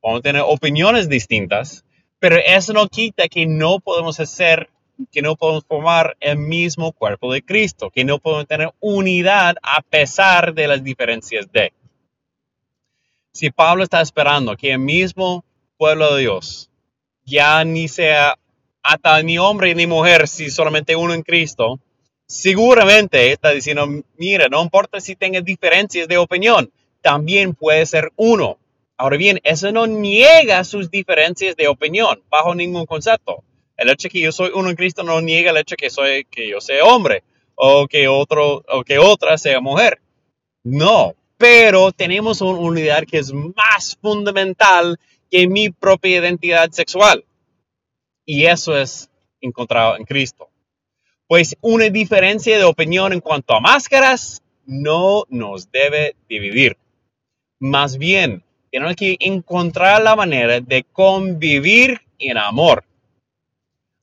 Vamos 0.03 0.19
a 0.19 0.23
tener 0.23 0.41
opiniones 0.45 1.07
distintas, 1.07 1.85
pero 2.19 2.35
eso 2.35 2.73
no 2.73 2.89
quita 2.89 3.29
que 3.29 3.45
no 3.45 3.79
podemos 3.79 4.19
hacer 4.19 4.69
que 5.09 5.21
no 5.21 5.37
podemos 5.37 5.63
formar 5.65 6.17
el 6.19 6.37
mismo 6.37 6.91
cuerpo 6.91 7.31
de 7.31 7.41
Cristo, 7.41 7.89
que 7.89 8.03
no 8.03 8.19
podemos 8.19 8.45
tener 8.45 8.73
unidad 8.81 9.55
a 9.63 9.81
pesar 9.83 10.53
de 10.53 10.67
las 10.67 10.83
diferencias 10.83 11.49
de. 11.53 11.71
Si 13.31 13.51
Pablo 13.51 13.85
está 13.85 14.01
esperando 14.01 14.57
que 14.57 14.73
el 14.73 14.79
mismo 14.79 15.45
pueblo 15.77 16.13
de 16.13 16.23
Dios 16.23 16.69
ya 17.23 17.63
ni 17.63 17.87
sea 17.87 18.37
hasta 18.87 19.21
ni 19.21 19.37
hombre 19.37 19.75
ni 19.75 19.85
mujer, 19.85 20.29
si 20.29 20.49
solamente 20.49 20.95
uno 20.95 21.13
en 21.13 21.21
Cristo, 21.21 21.77
seguramente 22.25 23.33
está 23.33 23.51
diciendo, 23.51 23.85
mira, 24.15 24.47
no 24.47 24.63
importa 24.63 25.01
si 25.01 25.17
tenga 25.17 25.41
diferencias 25.41 26.07
de 26.07 26.17
opinión, 26.17 26.71
también 27.01 27.53
puede 27.53 27.85
ser 27.85 28.13
uno. 28.15 28.57
Ahora 28.95 29.17
bien, 29.17 29.41
eso 29.43 29.73
no 29.73 29.87
niega 29.87 30.63
sus 30.63 30.89
diferencias 30.89 31.57
de 31.57 31.67
opinión 31.67 32.23
bajo 32.29 32.55
ningún 32.55 32.85
concepto. 32.85 33.43
El 33.75 33.89
hecho 33.89 34.07
de 34.07 34.11
que 34.11 34.21
yo 34.21 34.31
soy 34.31 34.51
uno 34.55 34.69
en 34.69 34.77
Cristo 34.77 35.03
no 35.03 35.19
niega 35.19 35.51
el 35.51 35.57
hecho 35.57 35.75
que, 35.75 35.89
soy, 35.89 36.23
que 36.23 36.47
yo 36.49 36.61
sea 36.61 36.85
hombre 36.85 37.23
o 37.55 37.87
que, 37.87 38.07
otro, 38.07 38.63
o 38.69 38.83
que 38.85 38.99
otra 38.99 39.37
sea 39.37 39.59
mujer. 39.59 39.99
No, 40.63 41.13
pero 41.37 41.91
tenemos 41.91 42.39
una 42.39 42.57
unidad 42.57 43.03
que 43.03 43.17
es 43.17 43.33
más 43.33 43.97
fundamental 44.01 44.97
que 45.29 45.45
mi 45.45 45.71
propia 45.71 46.19
identidad 46.19 46.71
sexual. 46.71 47.25
Y 48.27 48.45
eso 48.45 48.77
es 48.77 49.09
encontrado 49.41 49.97
en 49.97 50.05
Cristo. 50.05 50.51
Pues 51.25 51.57
una 51.61 51.89
diferencia 51.89 52.59
de 52.59 52.63
opinión 52.63 53.11
en 53.11 53.21
cuanto 53.21 53.55
a 53.55 53.59
máscaras 53.59 54.43
no 54.67 55.23
nos 55.29 55.71
debe 55.71 56.15
dividir. 56.29 56.77
Más 57.57 57.97
bien, 57.97 58.43
tenemos 58.71 58.95
que 58.95 59.17
encontrar 59.19 60.03
la 60.03 60.15
manera 60.15 60.59
de 60.61 60.83
convivir 60.83 62.01
en 62.19 62.37
amor 62.37 62.83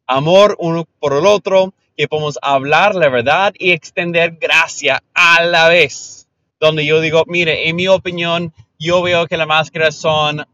amor 0.07 0.57
uno 0.59 0.87
por 1.01 1.15
el 1.15 1.27
otro, 1.27 1.73
que 1.97 2.09
podemos 2.09 2.39
hablar 2.43 2.95
la 2.95 3.09
verdad 3.09 3.55
y 3.59 3.71
extender 3.71 4.37
gracia 4.41 5.03
a 5.15 5.45
la 5.45 5.69
vez. 5.69 6.29
Donde 6.59 6.85
yo 6.85 7.01
digo, 7.01 7.25
mire, 7.27 7.69
en 7.69 7.77
mi 7.77 7.89
opinión, 7.89 8.53
yo 8.79 9.03
veo 9.03 9.27
que 9.27 9.37
las 9.37 9.47
máscaras 9.47 9.95
son 9.95 10.45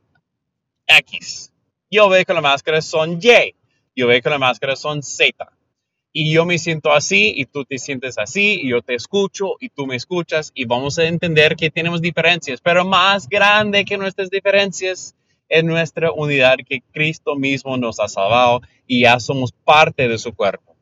X. 0.87 1.53
Yo 1.91 2.09
veo 2.09 2.25
que 2.25 2.35
las 2.35 2.43
máscaras 2.43 2.85
son 2.85 3.19
Y. 3.23 3.55
Yo 3.95 4.07
veo 4.07 4.21
que 4.21 4.31
las 4.31 4.41
máscaras 4.41 4.81
son 4.81 5.03
Z. 5.03 5.51
Y 6.13 6.33
yo 6.33 6.45
me 6.45 6.59
siento 6.59 6.93
así 6.93 7.33
y 7.37 7.47
tú 7.47 7.65
te 7.65 7.79
sientes 7.79 8.19
así 8.19 8.61
y 8.63 8.71
yo 8.71 8.83
te 8.83 8.95
escucho 8.95 9.55
y 9.61 9.69
tú 9.69 9.87
me 9.87 9.95
escuchas 9.95 10.51
y 10.55 10.65
vamos 10.65 10.99
a 10.99 11.05
entender 11.05 11.55
que 11.55 11.71
tenemos 11.71 12.01
diferencias, 12.01 12.61
pero 12.61 12.85
más 12.85 13.29
grande 13.29 13.85
que 13.85 13.97
nuestras 13.97 14.29
diferencias 14.29 15.15
es 15.49 15.65
nuestra 15.65 16.11
unidad 16.13 16.57
que 16.67 16.83
Cristo 16.93 17.37
mismo 17.37 17.77
nos 17.77 18.01
ha 18.01 18.09
salvado 18.09 18.61
y 18.87 19.03
ya 19.03 19.21
somos 19.21 19.53
parte 19.53 20.09
de 20.09 20.19
su 20.19 20.35
cuerpo. 20.35 20.75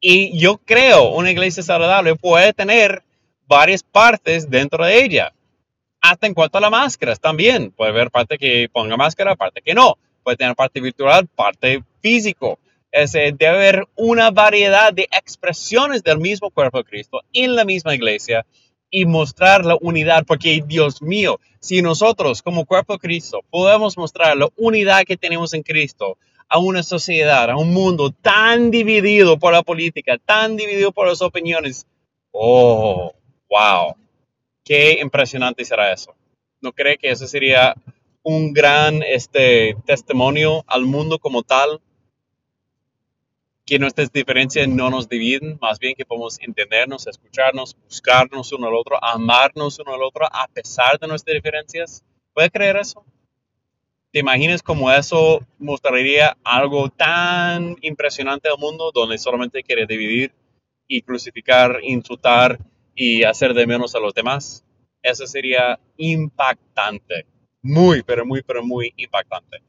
Y 0.00 0.38
yo 0.38 0.56
creo 0.56 1.10
una 1.10 1.30
iglesia 1.30 1.62
saludable 1.62 2.16
puede 2.16 2.54
tener 2.54 3.02
varias 3.46 3.82
partes 3.82 4.48
dentro 4.48 4.84
de 4.84 5.04
ella. 5.04 5.32
Hasta 6.00 6.26
en 6.26 6.32
cuanto 6.32 6.56
a 6.56 6.62
las 6.62 6.70
máscaras 6.70 7.20
también. 7.20 7.70
Puede 7.72 7.90
haber 7.90 8.10
parte 8.10 8.38
que 8.38 8.70
ponga 8.72 8.96
máscara, 8.96 9.36
parte 9.36 9.60
que 9.60 9.74
no. 9.74 9.98
Tener 10.36 10.54
parte 10.54 10.80
virtual, 10.80 11.26
parte 11.26 11.82
físico. 12.00 12.58
Es, 12.92 13.12
debe 13.12 13.46
haber 13.46 13.88
una 13.94 14.30
variedad 14.30 14.92
de 14.92 15.08
expresiones 15.12 16.02
del 16.02 16.18
mismo 16.18 16.50
cuerpo 16.50 16.78
de 16.78 16.84
Cristo 16.84 17.20
en 17.32 17.54
la 17.54 17.64
misma 17.64 17.94
iglesia 17.94 18.44
y 18.90 19.06
mostrar 19.06 19.64
la 19.64 19.76
unidad, 19.80 20.24
porque 20.26 20.62
Dios 20.66 21.00
mío, 21.00 21.38
si 21.60 21.80
nosotros 21.80 22.42
como 22.42 22.66
cuerpo 22.66 22.94
de 22.94 22.98
Cristo 22.98 23.40
podemos 23.48 23.96
mostrar 23.96 24.36
la 24.36 24.48
unidad 24.56 25.04
que 25.04 25.16
tenemos 25.16 25.54
en 25.54 25.62
Cristo 25.62 26.18
a 26.48 26.58
una 26.58 26.82
sociedad, 26.82 27.48
a 27.48 27.56
un 27.56 27.72
mundo 27.72 28.10
tan 28.10 28.72
dividido 28.72 29.38
por 29.38 29.52
la 29.52 29.62
política, 29.62 30.18
tan 30.18 30.56
dividido 30.56 30.90
por 30.90 31.06
las 31.06 31.22
opiniones, 31.22 31.86
oh, 32.32 33.14
wow, 33.48 33.94
qué 34.64 34.98
impresionante 35.00 35.64
será 35.64 35.92
eso. 35.92 36.14
¿No 36.60 36.72
cree 36.72 36.98
que 36.98 37.10
eso 37.10 37.26
sería 37.28 37.74
un 38.22 38.52
gran 38.52 39.02
este, 39.02 39.76
testimonio 39.86 40.64
al 40.66 40.84
mundo 40.84 41.18
como 41.18 41.42
tal? 41.42 41.80
que 43.70 43.78
nuestras 43.78 44.10
diferencias 44.10 44.66
no 44.66 44.90
nos 44.90 45.08
dividen, 45.08 45.56
más 45.60 45.78
bien 45.78 45.94
que 45.94 46.04
podemos 46.04 46.40
entendernos, 46.40 47.06
escucharnos, 47.06 47.76
buscarnos 47.84 48.52
uno 48.52 48.66
al 48.66 48.74
otro, 48.74 48.98
amarnos 49.00 49.78
uno 49.78 49.94
al 49.94 50.02
otro 50.02 50.26
a 50.26 50.48
pesar 50.48 50.98
de 50.98 51.06
nuestras 51.06 51.36
diferencias. 51.36 52.02
¿Puedes 52.34 52.50
creer 52.50 52.78
eso? 52.78 53.04
¿Te 54.10 54.18
imaginas 54.18 54.60
cómo 54.60 54.90
eso 54.90 55.46
mostraría 55.60 56.36
algo 56.42 56.88
tan 56.88 57.76
impresionante 57.82 58.48
al 58.48 58.58
mundo 58.58 58.90
donde 58.92 59.18
solamente 59.18 59.62
quiere 59.62 59.86
dividir 59.86 60.32
y 60.88 61.02
crucificar, 61.02 61.78
insultar 61.84 62.58
y 62.96 63.22
hacer 63.22 63.54
de 63.54 63.68
menos 63.68 63.94
a 63.94 64.00
los 64.00 64.12
demás? 64.14 64.64
Eso 65.00 65.28
sería 65.28 65.78
impactante. 65.96 67.24
Muy, 67.62 68.02
pero 68.02 68.24
muy, 68.24 68.42
pero 68.42 68.64
muy 68.64 68.92
impactante. 68.96 69.62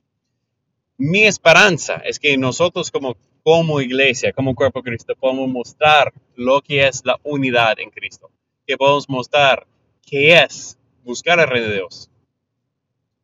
Mi 0.98 1.26
esperanza 1.26 1.96
es 2.06 2.20
que 2.20 2.38
nosotros 2.38 2.92
como, 2.92 3.18
como 3.44 3.82
iglesia, 3.82 4.34
como 4.34 4.56
cuerpo 4.56 4.80
de 4.82 4.92
Cristo, 4.92 5.16
podamos 5.20 5.50
mostrar 5.50 6.14
lo 6.36 6.62
que 6.62 6.88
es 6.88 7.02
la 7.04 7.20
unidad 7.24 7.80
en 7.80 7.90
Cristo. 7.90 8.30
Que 8.66 8.78
podamos 8.78 9.10
mostrar 9.10 9.66
qué 10.06 10.44
es 10.44 10.78
buscar 11.04 11.40
el 11.40 11.48
reino 11.48 11.68
de 11.68 11.76
Dios 11.76 12.10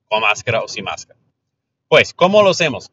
con 0.09 0.21
máscara 0.21 0.61
o 0.61 0.67
sin 0.67 0.85
máscara. 0.85 1.19
Pues, 1.87 2.13
¿cómo 2.13 2.41
lo 2.41 2.49
hacemos? 2.49 2.91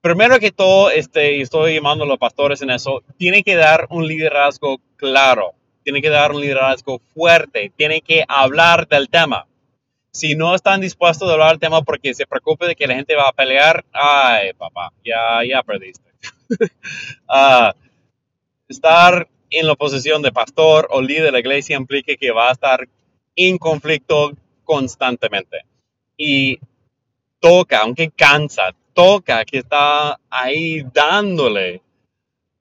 Primero 0.00 0.38
que 0.40 0.50
todo, 0.50 0.90
este, 0.90 1.40
estoy 1.40 1.74
llamando 1.74 2.04
a 2.04 2.08
los 2.08 2.18
pastores 2.18 2.60
en 2.62 2.70
eso, 2.70 3.04
tiene 3.18 3.42
que 3.44 3.54
dar 3.54 3.86
un 3.90 4.06
liderazgo 4.06 4.80
claro, 4.96 5.52
tiene 5.84 6.02
que 6.02 6.08
dar 6.08 6.32
un 6.32 6.40
liderazgo 6.40 7.00
fuerte, 7.14 7.72
tiene 7.76 8.00
que 8.00 8.24
hablar 8.26 8.88
del 8.88 9.08
tema. 9.08 9.46
Si 10.14 10.34
no 10.34 10.54
están 10.54 10.82
dispuestos 10.82 11.28
a 11.28 11.32
hablar 11.32 11.50
del 11.50 11.58
tema 11.58 11.82
porque 11.82 12.12
se 12.12 12.26
preocupe 12.26 12.66
de 12.66 12.76
que 12.76 12.86
la 12.86 12.94
gente 12.94 13.16
va 13.16 13.28
a 13.28 13.32
pelear, 13.32 13.84
ay, 13.92 14.52
papá, 14.52 14.92
ya, 15.02 15.40
ya 15.48 15.62
perdiste. 15.62 16.10
uh, 17.28 17.72
estar 18.68 19.26
en 19.48 19.66
la 19.66 19.74
posición 19.74 20.20
de 20.20 20.30
pastor 20.30 20.86
o 20.90 21.00
líder 21.00 21.24
de 21.24 21.32
la 21.32 21.40
iglesia 21.40 21.76
implica 21.76 22.14
que 22.16 22.30
va 22.30 22.50
a 22.50 22.52
estar 22.52 22.86
en 23.36 23.56
conflicto 23.56 24.32
constantemente 24.64 25.64
y 26.16 26.58
toca, 27.40 27.80
aunque 27.80 28.10
cansa, 28.10 28.74
toca 28.92 29.44
que 29.44 29.58
está 29.58 30.20
ahí 30.28 30.82
dándole 30.92 31.80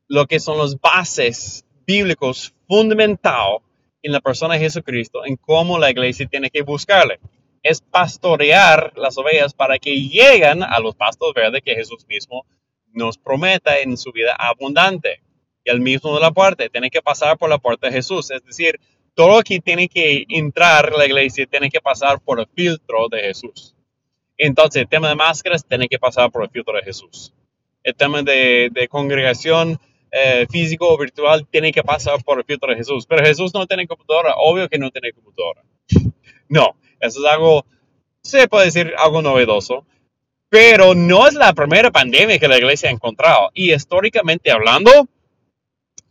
lo 0.07 0.25
que 0.25 0.39
son 0.39 0.57
los 0.57 0.79
bases 0.79 1.65
bíblicos 1.85 2.53
fundamentales 2.67 3.61
en 4.01 4.11
la 4.11 4.19
persona 4.19 4.55
de 4.55 4.61
Jesucristo, 4.61 5.25
en 5.25 5.35
cómo 5.35 5.77
la 5.77 5.91
iglesia 5.91 6.27
tiene 6.27 6.49
que 6.49 6.61
buscarle. 6.61 7.19
Es 7.64 7.82
pastorear 7.82 8.93
las 8.95 9.18
ovejas 9.18 9.53
para 9.53 9.78
que 9.78 9.95
lleguen 9.95 10.64
a 10.64 10.80
los 10.80 10.95
pastos 10.95 11.34
verdes 11.34 11.62
que 11.64 11.76
Jesús 11.76 12.05
mismo 12.07 12.45
nos 12.93 13.18
prometa 13.18 13.80
en 13.80 13.97
su 13.97 14.12
vida 14.12 14.36
abundante. 14.38 15.22
Y 15.64 15.70
al 15.70 15.80
mismo 15.80 16.16
de 16.16 16.22
la 16.22 16.32
puerta, 16.32 16.68
tiene 16.70 16.89
que 16.89 17.01
pasar 17.01 17.38
por 17.38 17.49
la 17.49 17.59
puerta 17.59 17.88
de 17.88 17.93
Jesús. 17.93 18.32
Es 18.32 18.43
decir, 18.43 18.80
todo 19.14 19.41
que 19.43 19.59
tiene 19.59 19.88
que 19.88 20.26
entrar 20.30 20.91
la 20.93 21.05
iglesia 21.05 21.45
tiene 21.45 21.70
que 21.70 21.82
pasar 21.82 22.20
por 22.22 22.39
el 22.39 22.47
filtro 22.47 23.07
de 23.09 23.22
Jesús. 23.22 23.76
Entonces, 24.38 24.82
el 24.82 24.88
tema 24.88 25.09
de 25.09 25.16
máscaras 25.16 25.66
tiene 25.66 25.88
que 25.88 25.99
pasar 25.99 26.32
por 26.32 26.43
el 26.43 26.49
filtro 26.49 26.76
de 26.76 26.84
Jesús. 26.84 27.34
El 27.84 27.95
tema 27.95 28.24
de, 28.24 28.88
congregación 28.89 29.80
eh, 30.12 30.47
físico 30.49 30.91
o 30.91 30.97
virtual 30.97 31.47
tiene 31.47 31.72
que 31.72 31.84
pasar 31.84 32.24
por 32.24 32.39
el 32.39 32.45
filtro 32.45 32.72
de 32.72 32.78
Jesús. 32.78 33.05
Pero 33.05 33.24
Jesús 33.24 33.53
no 33.53 33.68
tiene 33.68 33.88
computadora, 33.88 34.34
obvio 34.38 34.68
que 34.68 34.80
no 34.80 34.89
tiene 34.89 35.14
computadora. 35.14 35.64
No, 36.49 36.76
eso 37.01 37.19
es 37.19 37.31
algo, 37.31 37.65
se 38.21 38.47
puede 38.47 38.65
decir 38.65 38.93
algo 38.97 39.21
novedoso, 39.21 39.85
pero 40.49 40.95
no 40.95 41.27
es 41.27 41.33
la 41.33 41.53
primera 41.53 41.91
pandemia 41.91 42.39
que 42.39 42.47
la 42.47 42.57
iglesia 42.57 42.89
ha 42.89 42.93
encontrado. 42.93 43.49
Y 43.53 43.73
históricamente 43.73 44.51
hablando, 44.51 45.07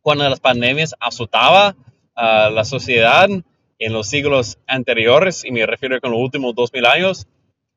cuando 0.01 0.29
las 0.29 0.41
pandemias 0.41 0.95
azotaba 0.99 1.77
a 2.15 2.51
la 2.51 2.65
sociedad 2.65 3.29
en 3.29 3.93
los 3.93 4.09
siglos 4.09 4.59
anteriores, 4.67 5.45
y 5.45 5.53
me 5.53 5.67
refiero 5.67 6.01
con 6.01 6.11
los 6.11 6.21
últimos 6.21 6.55
dos 6.55 6.73
mil 6.73 6.87
años, 6.87 7.27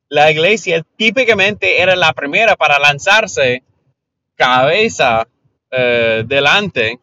la 0.10 0.32
iglesia 0.32 0.86
típicamente 0.96 1.82
era 1.82 1.96
la 1.96 2.14
primera 2.14 2.56
para 2.56 2.80
lanzarse 2.80 3.64
cabeza 4.36 5.28
eh, 5.72 6.24
delante 6.26 7.00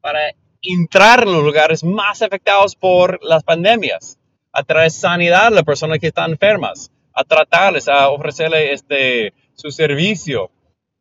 para 0.00 0.20
entrar 0.62 1.24
en 1.24 1.32
los 1.32 1.44
lugares 1.44 1.84
más 1.84 2.22
afectados 2.22 2.74
por 2.76 3.22
las 3.22 3.42
pandemias, 3.42 4.18
a 4.56 4.62
traer 4.62 4.90
sanidad 4.90 5.46
a 5.46 5.50
las 5.50 5.64
personas 5.64 5.98
que 5.98 6.08
están 6.08 6.30
enfermas, 6.30 6.90
a 7.12 7.24
tratarles, 7.24 7.88
a 7.88 8.08
ofrecerles 8.10 8.80
este, 8.80 9.32
su 9.54 9.70
servicio, 9.70 10.50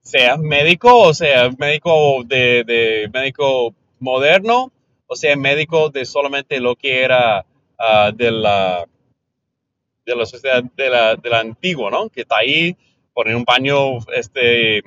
sea 0.02 0.38
médico 0.38 1.00
o 1.00 1.14
sea 1.14 1.50
médico 1.58 2.24
de, 2.26 2.64
de 2.64 3.10
médico 3.12 3.74
moderno 4.00 4.72
o 5.08 5.16
sea, 5.16 5.36
médico 5.36 5.90
de 5.90 6.06
solamente 6.06 6.60
lo 6.60 6.76
que 6.76 7.04
era 7.04 7.46
ah, 7.78 8.12
de, 8.14 8.32
la, 8.32 8.86
de 10.06 10.16
la 10.16 10.26
sociedad 10.26 10.64
de 10.64 10.90
la, 10.90 11.16
de 11.16 11.30
la 11.30 11.40
antigua, 11.40 11.92
¿no? 11.92 12.10
Que 12.10 12.22
está 12.22 12.38
ahí, 12.38 12.76
poner 13.14 13.36
un 13.36 13.46
paño 13.46 13.98
este, 14.16 14.82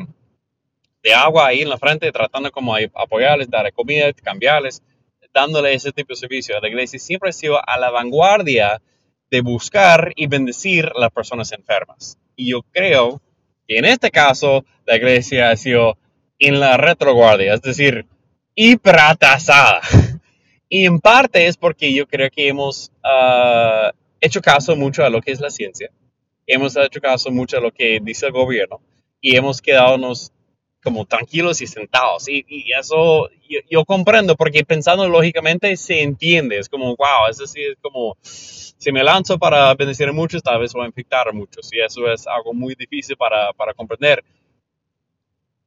de 1.03 1.15
agua 1.15 1.47
ahí 1.47 1.63
en 1.63 1.69
la 1.69 1.79
frente, 1.79 2.11
tratando 2.13 2.51
como 2.51 2.75
apoyarles, 2.95 3.49
dar 3.49 3.73
comida, 3.73 4.13
cambiarles, 4.13 4.83
dándole 5.33 5.75
ese 5.75 5.93
tipo 5.93 6.13
de 6.13 6.17
servicio. 6.17 6.61
La 6.61 6.69
iglesia 6.69 6.99
siempre 6.99 7.31
ha 7.31 7.33
sido 7.33 7.59
a 7.67 7.79
la 7.79 7.91
vanguardia 7.91 8.81
de 9.31 9.41
buscar 9.41 10.13
y 10.17 10.27
bendecir 10.27 10.87
a 10.87 11.01
las 11.01 11.11
personas 11.11 11.53
enfermas. 11.53 12.19
Y 12.37 12.51
yo 12.51 12.63
creo 12.71 13.21
que 13.67 13.79
en 13.79 13.85
este 13.85 14.11
caso 14.11 14.65
la 14.87 14.97
iglesia 14.97 15.51
ha 15.51 15.57
sido 15.57 15.99
en 16.39 16.61
la 16.61 16.77
retroguardia, 16.77 17.55
es 17.55 17.63
decir, 17.63 18.07
hiperasada. 18.55 19.81
Y 20.71 20.85
en 20.85 21.01
parte 21.01 21.47
es 21.47 21.57
porque 21.57 21.95
yo 21.95 22.07
creo 22.07 22.29
que 22.31 22.47
hemos 22.47 22.93
ah, 23.03 23.91
hecho 24.21 24.43
caso 24.43 24.77
mucho 24.77 25.03
a 25.03 25.09
lo 25.09 25.23
que 25.23 25.33
es 25.33 25.41
la 25.41 25.49
ciencia, 25.49 25.91
hemos 26.47 26.77
hecho 26.77 27.01
caso 27.01 27.31
mucho 27.31 27.57
a 27.57 27.61
lo 27.61 27.73
que 27.73 28.01
dice 28.03 28.27
el 28.27 28.33
gobierno 28.33 28.81
y 29.21 29.35
hemos 29.37 29.63
quedado 29.63 29.97
como 30.89 31.05
tranquilos 31.05 31.61
y 31.61 31.67
sentados. 31.67 32.29
Y, 32.29 32.45
eso 32.79 33.29
yo, 33.71 33.85
comprendo 33.85 34.37
porque 34.37 34.65
pensando 34.65 35.09
lógicamente 35.09 35.77
se 35.77 36.03
entiende. 36.03 36.59
Es 36.59 36.69
como, 36.69 36.97
wow, 36.97 37.29
eso 37.31 37.47
sí 37.47 37.63
es 37.63 37.77
como, 37.81 38.17
si 38.23 38.91
me 38.93 39.05
lanzo 39.05 39.39
para 39.39 39.75
bendecir 39.75 40.09
a 40.09 40.13
muchos, 40.13 40.43
tal 40.43 40.61
vez 40.61 40.73
voy 40.73 40.85
a 40.85 40.89
infectar 40.89 41.29
a 41.29 41.33
muchos. 41.33 41.73
Y 41.73 41.81
eso 41.81 42.11
es 42.11 42.27
algo 42.27 42.55
muy 42.55 42.75
difícil 42.75 43.17
para, 43.17 43.53
para 43.53 43.75
comprender. 43.75 44.25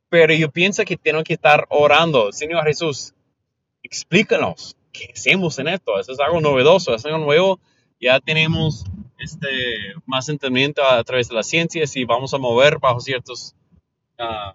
Pero 0.10 0.34
yo 0.34 0.50
pienso 0.52 0.84
que 0.84 0.98
tengo 0.98 1.24
que 1.24 1.34
estar 1.34 1.66
orando. 1.70 2.32
Señor 2.32 2.66
Jesús, 2.66 3.14
explícanos 3.84 4.76
¿qué 4.92 5.12
hacemos 5.14 5.58
en 5.60 5.68
esto? 5.70 6.00
Eso 6.00 6.12
es 6.14 6.20
algo 6.20 6.42
novedoso, 6.42 6.94
es 6.94 7.06
algo 7.06 7.20
nuevo. 7.20 7.60
Ya 8.00 8.20
tenemos 8.20 8.86
este, 9.18 9.48
más 10.06 10.28
entendimiento 10.30 10.84
a 10.84 11.04
través 11.04 11.30
de 11.30 11.36
las 11.36 11.48
ciencias 11.48 11.96
y 11.96 12.04
vamos 12.06 12.34
a 12.34 12.38
mover 12.38 12.80
bajo 12.80 13.00
ciertos, 13.00 13.56
uh, 14.20 14.54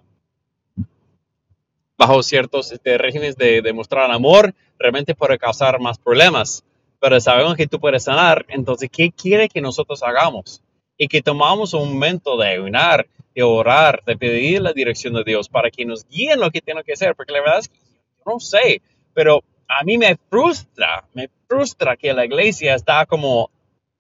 bajo 1.98 2.22
ciertos 2.22 2.72
este, 2.72 2.98
regímenes 2.98 3.36
de, 3.36 3.62
de 3.62 3.72
mostrar 3.72 4.10
amor, 4.10 4.54
realmente 4.78 5.14
puede 5.14 5.38
causar 5.38 5.80
más 5.80 5.98
problemas. 5.98 6.64
Pero 7.00 7.20
sabemos 7.20 7.56
que 7.56 7.66
tú 7.66 7.78
puedes 7.78 8.04
sanar, 8.04 8.46
entonces, 8.48 8.88
¿qué 8.90 9.10
quiere 9.12 9.48
que 9.48 9.60
nosotros 9.60 10.02
hagamos? 10.02 10.62
Y 10.96 11.08
que 11.08 11.22
tomamos 11.22 11.74
un 11.74 11.92
momento 11.92 12.36
de 12.38 12.48
ayunar, 12.48 13.06
de 13.34 13.42
orar, 13.42 14.02
de 14.06 14.16
pedir 14.16 14.62
la 14.62 14.72
dirección 14.72 15.12
de 15.12 15.22
Dios 15.22 15.48
para 15.48 15.70
que 15.70 15.84
nos 15.84 16.06
guíen 16.08 16.40
lo 16.40 16.50
que 16.50 16.62
tiene 16.62 16.82
que 16.82 16.94
hacer, 16.94 17.14
porque 17.14 17.32
la 17.32 17.40
verdad 17.40 17.58
es 17.58 17.68
que 17.68 17.78
no 18.24 18.40
sé, 18.40 18.80
pero 19.12 19.42
a 19.68 19.84
mí 19.84 19.98
me 19.98 20.16
frustra, 20.30 21.04
me 21.12 21.28
frustra 21.46 21.96
que 21.96 22.14
la 22.14 22.24
iglesia 22.24 22.74
está 22.74 23.04
como 23.04 23.50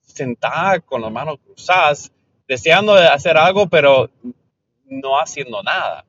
sentada 0.00 0.80
con 0.80 1.02
las 1.02 1.12
manos 1.12 1.38
cruzadas, 1.44 2.10
deseando 2.48 2.94
hacer 2.94 3.36
algo, 3.36 3.68
pero 3.68 4.08
no 4.86 5.20
haciendo 5.20 5.62
nada. 5.62 6.05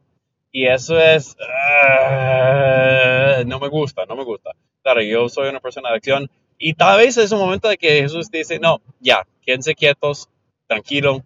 Y 0.58 0.66
eso 0.66 1.00
es, 1.00 1.38
uh, 1.40 3.46
no 3.46 3.60
me 3.60 3.68
gusta, 3.68 4.08
no 4.08 4.16
me 4.16 4.24
gusta. 4.24 4.54
Claro, 4.82 5.04
yo 5.04 5.30
soy 5.30 5.50
una 5.50 5.60
persona 5.60 5.92
de 5.92 5.98
acción 5.98 6.32
y 6.58 6.74
tal 6.74 6.98
vez 6.98 7.16
es 7.16 7.32
un 7.32 7.38
momento 7.38 7.68
de 7.68 7.78
que 7.78 8.02
Jesús 8.02 8.32
dice, 8.32 8.58
no, 8.58 8.82
ya, 9.00 9.28
quédense 9.44 9.76
quietos, 9.76 10.28
tranquilo, 10.66 11.24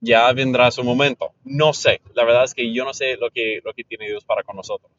ya 0.00 0.32
vendrá 0.32 0.72
su 0.72 0.82
momento. 0.82 1.30
No 1.44 1.72
sé, 1.72 2.00
la 2.14 2.24
verdad 2.24 2.42
es 2.42 2.52
que 2.52 2.74
yo 2.74 2.84
no 2.84 2.92
sé 2.92 3.16
lo 3.16 3.30
que, 3.30 3.60
lo 3.64 3.72
que 3.74 3.84
tiene 3.84 4.08
Dios 4.08 4.24
para 4.24 4.42
con 4.42 4.56
nosotros. 4.56 4.90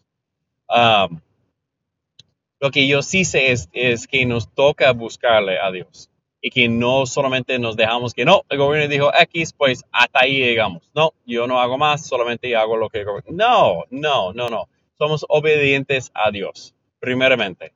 Lo 2.62 2.72
que 2.72 2.88
yo 2.88 3.01
sí 3.01 3.26
sé 3.26 3.51
es, 3.51 3.68
es 3.74 4.07
que 4.07 4.26
nos 4.26 4.55
toca 4.55 4.93
buscarle 4.93 5.60
a 5.60 5.70
Dios 5.70 6.10
y 6.41 6.49
que 6.49 6.69
no 6.69 7.05
solamente 7.05 7.59
nos 7.59 7.75
dejamos 7.75 8.13
que 8.13 8.25
no, 8.25 8.43
el 8.49 8.57
gobierno 8.57 8.87
dijo 8.87 9.11
X, 9.13 9.53
pues 9.53 9.83
hasta 9.91 10.21
ahí 10.21 10.37
llegamos. 10.37 10.89
No, 10.95 11.13
yo 11.25 11.47
no 11.47 11.59
hago 11.59 11.77
más, 11.77 12.05
solamente 12.05 12.55
hago 12.55 12.77
lo 12.77 12.89
que 12.89 12.99
el 12.99 13.05
gobierno. 13.05 13.31
No, 13.31 13.83
no, 13.89 14.33
no, 14.33 14.49
no. 14.49 14.69
Somos 14.97 15.25
obedientes 15.27 16.11
a 16.13 16.31
Dios, 16.31 16.73
primeramente. 16.99 17.73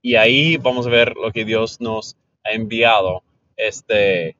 Y 0.00 0.14
ahí 0.16 0.56
vamos 0.56 0.86
a 0.86 0.90
ver 0.90 1.14
lo 1.16 1.32
que 1.32 1.44
Dios 1.44 1.80
nos 1.80 2.16
ha 2.44 2.52
enviado 2.52 3.22
este, 3.56 4.36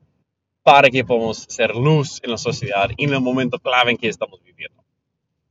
para 0.63 0.89
que 0.89 1.05
podamos 1.05 1.45
ser 1.49 1.75
luz 1.75 2.21
en 2.23 2.31
la 2.31 2.39
sociedad 2.39 2.91
y 2.97 3.05
en 3.05 3.15
el 3.15 3.21
momento 3.21 3.59
clave 3.59 3.91
en 3.91 3.97
que 3.97 4.09
estamos 4.09 4.43
viviendo. 4.43 4.83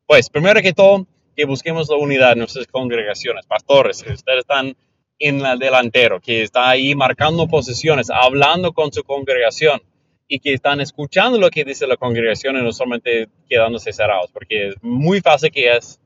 Pues, 0.05 0.29
primero 0.29 0.61
que 0.61 0.73
todo, 0.73 1.05
que 1.35 1.45
busquemos 1.45 1.89
la 1.89 1.97
unidad 1.97 2.31
en 2.31 2.39
nuestras 2.39 2.65
congregaciones. 2.67 3.45
Pastores, 3.45 3.99
ustedes 4.01 4.39
están 4.39 4.75
en 5.19 5.45
el 5.45 5.59
delantero, 5.59 6.19
que 6.19 6.43
está 6.43 6.69
ahí 6.69 6.95
marcando 6.95 7.47
posiciones, 7.47 8.09
hablando 8.09 8.73
con 8.73 8.91
su 8.91 9.03
congregación 9.03 9.81
y 10.27 10.39
que 10.39 10.53
están 10.53 10.81
escuchando 10.81 11.39
lo 11.39 11.49
que 11.49 11.63
dice 11.63 11.87
la 11.87 11.97
congregación 11.97 12.57
y 12.57 12.61
no 12.61 12.71
solamente 12.71 13.27
quedándose 13.49 13.93
cerrados, 13.93 14.29
porque 14.31 14.69
es 14.69 14.75
muy 14.81 15.21
fácil 15.21 15.51
que 15.51 15.75
es 15.75 15.99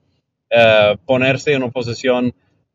eh, 0.50 0.98
ponerse 1.06 1.54
en 1.54 1.64
una 1.64 1.72
posición 1.72 2.34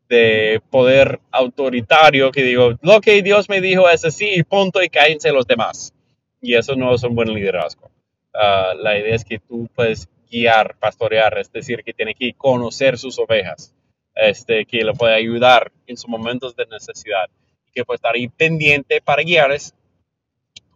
de 0.09 0.61
poder 0.69 1.19
autoritario 1.31 2.31
que 2.31 2.43
digo, 2.43 2.73
lo 2.81 3.01
que 3.01 3.21
Dios 3.21 3.49
me 3.49 3.61
dijo 3.61 3.89
es 3.89 4.05
así 4.05 4.29
y 4.35 4.43
punto 4.43 4.81
y 4.81 4.89
cállense 4.89 5.31
los 5.31 5.45
demás. 5.45 5.93
Y 6.41 6.55
eso 6.55 6.75
no 6.75 6.93
es 6.93 7.03
un 7.03 7.15
buen 7.15 7.33
liderazgo. 7.33 7.89
Ah, 8.33 8.73
la 8.77 8.97
idea 8.97 9.15
es 9.15 9.25
que 9.25 9.39
tú 9.39 9.67
puedes 9.75 10.07
guiar, 10.29 10.75
pastorear, 10.79 11.37
es 11.37 11.51
decir, 11.51 11.83
que 11.83 11.93
tiene 11.93 12.13
que 12.13 12.33
conocer 12.33 12.97
sus 12.97 13.17
ovejas, 13.19 13.73
este, 14.21 14.65
que 14.65 14.83
le 14.83 14.93
puede 14.93 15.15
ayudar 15.15 15.71
en 15.85 15.97
sus 15.97 16.09
momentos 16.09 16.55
de 16.55 16.65
necesidad 16.65 17.29
y 17.67 17.71
que 17.71 17.85
puede 17.85 17.97
estar 17.97 18.15
ahí 18.15 18.27
pendiente 18.27 19.01
para 19.01 19.21
guiarles 19.23 19.73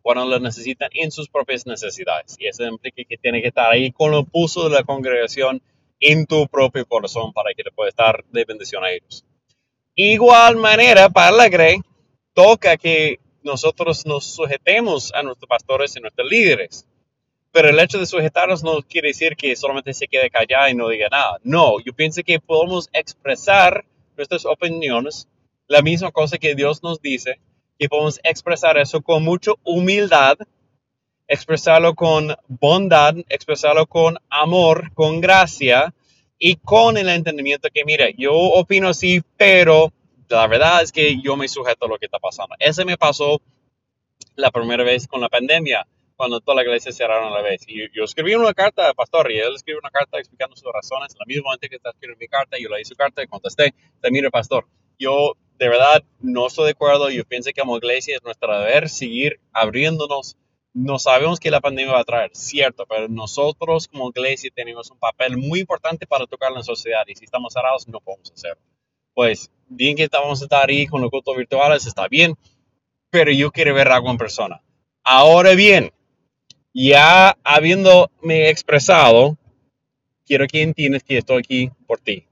cuando 0.02 0.26
lo 0.26 0.40
necesitan 0.40 0.90
en 0.94 1.12
sus 1.12 1.30
propias 1.30 1.66
necesidades. 1.66 2.36
Y 2.40 2.48
eso 2.48 2.66
implica 2.66 3.04
que 3.08 3.18
tiene 3.18 3.42
que 3.42 3.50
estar 3.50 3.72
ahí 3.72 3.92
con 3.92 4.14
el 4.14 4.26
pulso 4.26 4.68
de 4.68 4.76
la 4.76 4.84
congregación 4.84 5.62
en 6.00 6.26
tu 6.26 6.48
propio 6.48 6.86
corazón 6.86 7.32
para 7.34 7.54
que 7.54 7.64
le 7.64 7.72
pueda 7.72 7.90
estar 7.90 8.24
de 8.32 8.46
bendición 8.46 8.84
a 8.84 8.92
ellos. 8.92 9.24
Igual 9.96 10.56
manera, 10.56 11.10
para 11.10 11.32
la 11.32 11.50
Grey, 11.50 11.80
toca 12.34 12.78
que 12.78 13.20
nosotros 13.44 14.06
nos 14.06 14.26
sujetemos 14.26 15.14
a 15.14 15.22
nuestros 15.22 15.48
pastores 15.48 15.96
y 15.96 16.00
nuestros 16.00 16.30
líderes. 16.30 16.88
Pero 17.52 17.70
el 17.70 17.80
hecho 17.80 18.00
de 18.00 18.06
sujetarnos 18.06 18.64
no 18.64 18.82
quiere 18.82 19.10
decir 19.10 19.36
que 19.36 19.56
solamente 19.56 19.94
se 19.94 20.08
quede 20.08 20.30
callado 20.30 20.70
y 20.70 20.76
no 20.76 20.88
diga 20.88 21.08
nada. 21.10 21.38
No, 21.44 21.80
yo 21.84 21.94
pienso 21.94 22.22
que 22.24 22.40
podemos 22.40 22.90
expresar 22.94 23.86
nuestras 24.16 24.46
opiniones, 24.46 25.28
la 25.68 25.82
misma 25.82 26.12
cosa 26.12 26.38
que 26.38 26.56
Dios 26.56 26.82
nos 26.84 27.02
dice, 27.02 27.40
y 27.78 27.88
podemos 27.88 28.20
expresar 28.24 28.78
eso 28.78 29.02
con 29.02 29.24
mucha 29.24 29.52
humildad, 29.64 30.38
expresarlo 31.28 31.96
con 31.96 32.36
bondad, 32.48 33.16
expresarlo 33.30 33.86
con 33.88 34.18
amor, 34.30 34.94
con 34.94 35.20
gracia 35.20 35.94
y 36.38 36.58
con 36.58 36.98
el 36.98 37.10
entendimiento 37.10 37.70
que, 37.74 37.86
mira, 37.86 38.08
yo 38.18 38.34
opino 38.34 38.90
así, 38.90 39.22
pero 39.38 39.92
la 40.30 40.48
verdad 40.48 40.84
es 40.84 40.92
que 40.92 41.22
yo 41.22 41.36
me 41.36 41.48
sujeto 41.48 41.86
a 41.86 41.90
lo 41.90 41.98
que 41.98 42.06
está 42.06 42.20
pasando. 42.20 42.56
Ese 42.60 42.86
me 42.86 42.98
pasó 42.98 43.42
la 44.36 44.52
primera 44.52 44.84
vez 44.84 45.08
con 45.08 45.22
la 45.22 45.30
pandemia, 45.30 45.86
cuando 46.22 46.40
toda 46.40 46.58
la 46.58 46.62
iglesia 46.62 46.92
cerraron 46.92 47.34
a 47.34 47.36
la 47.36 47.42
vez. 47.42 47.64
Y 47.66 47.80
yo 47.98 48.04
escribí 48.04 48.36
una 48.36 48.54
carta 48.54 48.88
al 48.88 48.94
pastor 48.94 49.32
y 49.32 49.40
él 49.40 49.56
escribió 49.56 49.80
una 49.80 49.90
carta 49.90 50.20
explicando 50.20 50.56
sus 50.56 50.72
razones. 50.72 51.16
La 51.18 51.26
misma 51.26 51.50
gente 51.54 51.68
que 51.68 51.78
está 51.78 51.90
escribiendo 51.90 52.20
mi 52.20 52.28
carta, 52.28 52.58
yo 52.60 52.70
le 52.70 52.80
hice 52.80 52.90
su 52.90 52.96
carta 52.96 53.24
y 53.24 53.28
contesté, 53.28 53.74
mire, 54.12 54.30
pastor, 54.30 54.68
yo 55.00 55.34
de 55.58 55.68
verdad 55.68 56.04
no 56.20 56.46
estoy 56.46 56.66
de 56.66 56.72
acuerdo. 56.74 57.10
Yo 57.10 57.26
pienso 57.26 57.50
que 57.52 57.62
como 57.62 57.76
iglesia 57.76 58.18
es 58.18 58.24
nuestro 58.24 58.56
deber 58.56 58.88
seguir 58.88 59.40
abriéndonos. 59.52 60.38
No 60.76 61.00
sabemos 61.00 61.40
qué 61.40 61.50
la 61.50 61.60
pandemia 61.60 61.94
va 61.94 62.02
a 62.02 62.04
traer, 62.04 62.30
cierto, 62.36 62.86
pero 62.88 63.08
nosotros 63.08 63.88
como 63.88 64.10
iglesia 64.10 64.52
tenemos 64.54 64.92
un 64.92 65.00
papel 65.00 65.38
muy 65.38 65.62
importante 65.62 66.06
para 66.06 66.28
tocar 66.28 66.52
la 66.52 66.62
sociedad 66.62 67.02
y 67.08 67.16
si 67.16 67.26
estamos 67.26 67.52
cerrados 67.52 67.88
no 67.88 68.00
podemos 68.00 68.32
hacerlo. 68.32 68.62
Pues 69.16 69.50
bien 69.68 69.96
que 69.96 70.04
estamos 70.04 70.40
a 70.40 70.46
estar 70.46 70.70
ahí 70.70 70.86
con 70.86 71.02
los 71.02 71.10
cultos 71.10 71.36
virtuales, 71.36 71.88
está 71.88 72.08
bien, 72.08 72.36
pero 73.10 73.32
yo 73.32 73.52
quiero 73.52 73.74
ver 73.74 73.88
algo 73.88 74.12
en 74.12 74.18
persona. 74.20 74.62
Ahora 75.04 75.56
bien, 75.56 75.92
ya 76.74 77.38
habiéndome 77.44 78.50
expresado, 78.50 79.38
quiero 80.26 80.48
que 80.48 80.62
entiendas 80.62 81.04
que 81.04 81.18
estoy 81.18 81.40
aquí 81.40 81.72
por 81.88 82.00
ti 82.00 82.28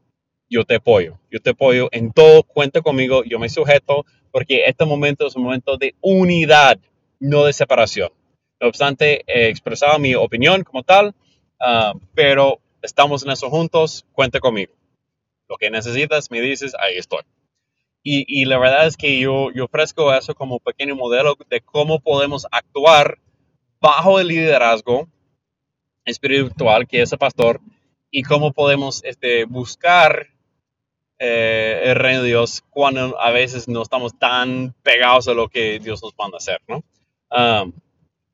yo 0.50 0.66
te 0.66 0.76
apoyo. 0.76 1.20
Yo 1.32 1.40
te 1.40 1.52
apoyo 1.52 1.90
en 1.92 2.12
todo, 2.12 2.44
cuenta 2.44 2.82
conmigo, 2.82 3.24
yo 3.24 3.40
me 3.40 3.50
sujeto, 3.50 4.06
porque 4.32 4.66
este 4.66 4.86
momento 4.86 5.28
es 5.28 5.36
un 5.36 5.44
momento 5.44 5.78
de 5.78 5.96
unidad, 6.02 6.80
no 7.20 7.46
de 7.46 7.54
separación. 7.54 8.10
No 8.60 8.68
obstante, 8.68 9.24
he 9.28 9.48
expresado 9.48 10.00
mi 10.00 10.16
opinión 10.16 10.64
como 10.64 10.84
tal, 10.84 11.14
ah, 11.60 11.94
pero 12.14 12.60
estamos 12.82 13.24
en 13.24 13.32
eso 13.32 13.50
juntos, 13.50 14.06
cuenta 14.12 14.40
conmigo. 14.40 14.74
Lo 15.48 15.58
que 15.58 15.70
necesitas, 15.70 16.32
me 16.32 16.42
dices, 16.42 16.76
ahí 16.80 16.98
estoy. 16.98 17.22
Y, 18.02 18.46
la 18.46 18.58
verdad 18.58 18.88
es 18.88 18.98
que 18.98 19.20
yo, 19.20 19.52
yo 19.52 19.66
ofrezco 19.66 20.12
eso 20.16 20.34
como 20.34 20.60
pequeño 20.60 20.96
modelo 20.96 21.38
de 21.48 21.62
cómo 21.62 22.00
podemos 22.00 22.48
actuar 22.50 23.20
bajo 23.80 24.20
el 24.20 24.28
liderazgo 24.28 25.08
espiritual 26.06 26.88
que 26.88 27.02
es 27.02 27.12
el 27.12 27.20
pastor 27.20 27.62
y 28.12 28.24
cómo 28.24 28.52
podemos 28.54 29.04
este, 29.04 29.46
buscar 29.46 30.28
eh, 31.20 31.82
el 31.86 31.96
reino 31.96 32.22
de 32.22 32.30
Dios 32.30 32.64
cuando 32.70 33.20
a 33.20 33.32
veces 33.32 33.68
no 33.68 33.82
estamos 33.82 34.18
tan 34.18 34.74
pegados 34.84 35.28
a 35.28 35.34
lo 35.34 35.50
que 35.50 35.80
Dios 35.80 36.02
nos 36.02 36.14
manda 36.18 36.38
hacer, 36.38 36.62
¿no? 36.68 36.84
Um, 37.30 37.74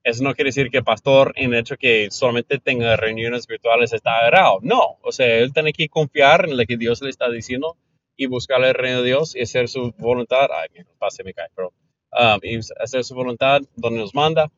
eso 0.03 0.23
no 0.23 0.35
quiere 0.35 0.49
decir 0.49 0.69
que 0.69 0.77
el 0.77 0.83
pastor, 0.83 1.33
en 1.35 1.51
el 1.51 1.61
hecho 1.61 1.77
que 1.77 2.09
solamente 2.11 2.59
tenga 2.59 2.95
reuniones 2.95 3.47
virtuales, 3.47 3.91
está 3.91 4.27
errado. 4.27 4.59
No, 4.61 4.99
o 5.01 5.11
sea, 5.11 5.39
él 5.39 5.51
tiene 5.51 5.73
que 5.73 5.89
confiar 5.89 6.45
en 6.47 6.57
lo 6.57 6.65
que 6.65 6.77
Dios 6.77 7.01
le 7.01 7.09
está 7.09 7.27
diciendo 7.27 7.75
y 8.15 8.27
buscar 8.27 8.63
el 8.63 8.75
reino 8.75 8.99
de 9.01 9.07
Dios 9.07 9.35
y 9.35 9.41
hacer 9.41 9.67
su 9.67 9.91
voluntad. 9.97 10.47
Ay, 10.53 10.69
me 10.75 10.85
pase, 10.99 11.23
me 11.23 11.33
cae, 11.33 11.47
pero 11.55 11.73
um, 12.11 12.39
y 12.43 12.59
hacer 12.79 13.03
su 13.03 13.15
voluntad 13.15 13.61
donde 13.75 13.99
nos 13.99 14.13
manda. 14.13 14.51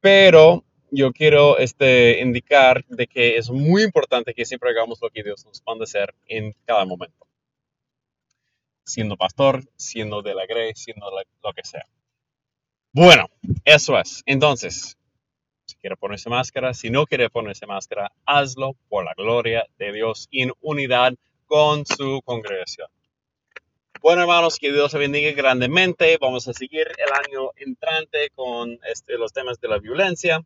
Pero 0.00 0.64
yo 0.90 1.12
quiero 1.12 1.58
este, 1.58 2.20
indicar 2.20 2.84
de 2.86 3.06
que 3.06 3.36
es 3.36 3.50
muy 3.50 3.82
importante 3.82 4.34
que 4.34 4.44
siempre 4.44 4.70
hagamos 4.70 4.98
lo 5.02 5.10
que 5.10 5.22
Dios 5.22 5.44
nos 5.44 5.62
manda 5.66 5.84
hacer 5.84 6.14
en 6.26 6.54
cada 6.64 6.84
momento 6.84 7.28
siendo 8.88 9.16
pastor, 9.16 9.62
siendo 9.76 10.22
de 10.22 10.34
la 10.34 10.46
grey, 10.46 10.72
siendo 10.74 11.06
lo 11.42 11.52
que 11.52 11.64
sea. 11.64 11.86
Bueno, 12.92 13.28
eso 13.64 13.98
es. 13.98 14.22
Entonces, 14.26 14.96
si 15.66 15.76
quiere 15.76 15.96
ponerse 15.96 16.30
máscara, 16.30 16.72
si 16.74 16.90
no 16.90 17.06
quiere 17.06 17.28
ponerse 17.28 17.66
máscara, 17.66 18.10
hazlo 18.24 18.74
por 18.88 19.04
la 19.04 19.12
gloria 19.14 19.66
de 19.78 19.92
Dios 19.92 20.26
en 20.32 20.52
unidad 20.60 21.14
con 21.46 21.84
su 21.84 22.22
congregación. 22.24 22.88
Bueno, 24.00 24.22
hermanos, 24.22 24.58
que 24.58 24.72
Dios 24.72 24.92
se 24.92 24.98
bendiga 24.98 25.32
grandemente. 25.32 26.16
Vamos 26.20 26.46
a 26.46 26.52
seguir 26.52 26.86
el 26.86 27.12
año 27.12 27.50
entrante 27.56 28.30
con 28.34 28.78
este, 28.88 29.18
los 29.18 29.32
temas 29.32 29.60
de 29.60 29.68
la 29.68 29.78
violencia, 29.78 30.40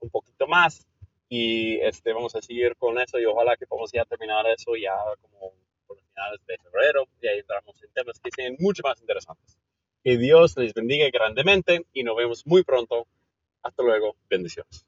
un 0.00 0.08
poquito 0.08 0.46
más. 0.46 0.86
Y 1.28 1.76
este, 1.80 2.14
vamos 2.14 2.34
a 2.34 2.40
seguir 2.40 2.76
con 2.76 2.98
eso 2.98 3.18
y 3.18 3.26
ojalá 3.26 3.56
que 3.56 3.66
podamos 3.66 3.92
ya 3.92 4.04
terminar 4.06 4.46
eso 4.46 4.74
ya 4.76 4.94
como 5.20 5.52
finales 5.86 6.40
de 6.46 6.56
febrero 6.58 7.06
y 7.20 7.26
ahí 7.26 7.40
entramos 7.40 7.82
en 7.82 7.92
temas 7.92 8.18
que 8.20 8.30
sean 8.34 8.56
mucho 8.58 8.82
más 8.82 8.98
interesantes. 9.00 9.58
Que 10.02 10.16
Dios 10.16 10.56
les 10.56 10.72
bendiga 10.72 11.08
grandemente 11.12 11.84
y 11.92 12.04
nos 12.04 12.16
vemos 12.16 12.46
muy 12.46 12.64
pronto. 12.64 13.06
Hasta 13.62 13.82
luego. 13.82 14.16
Bendiciones. 14.30 14.86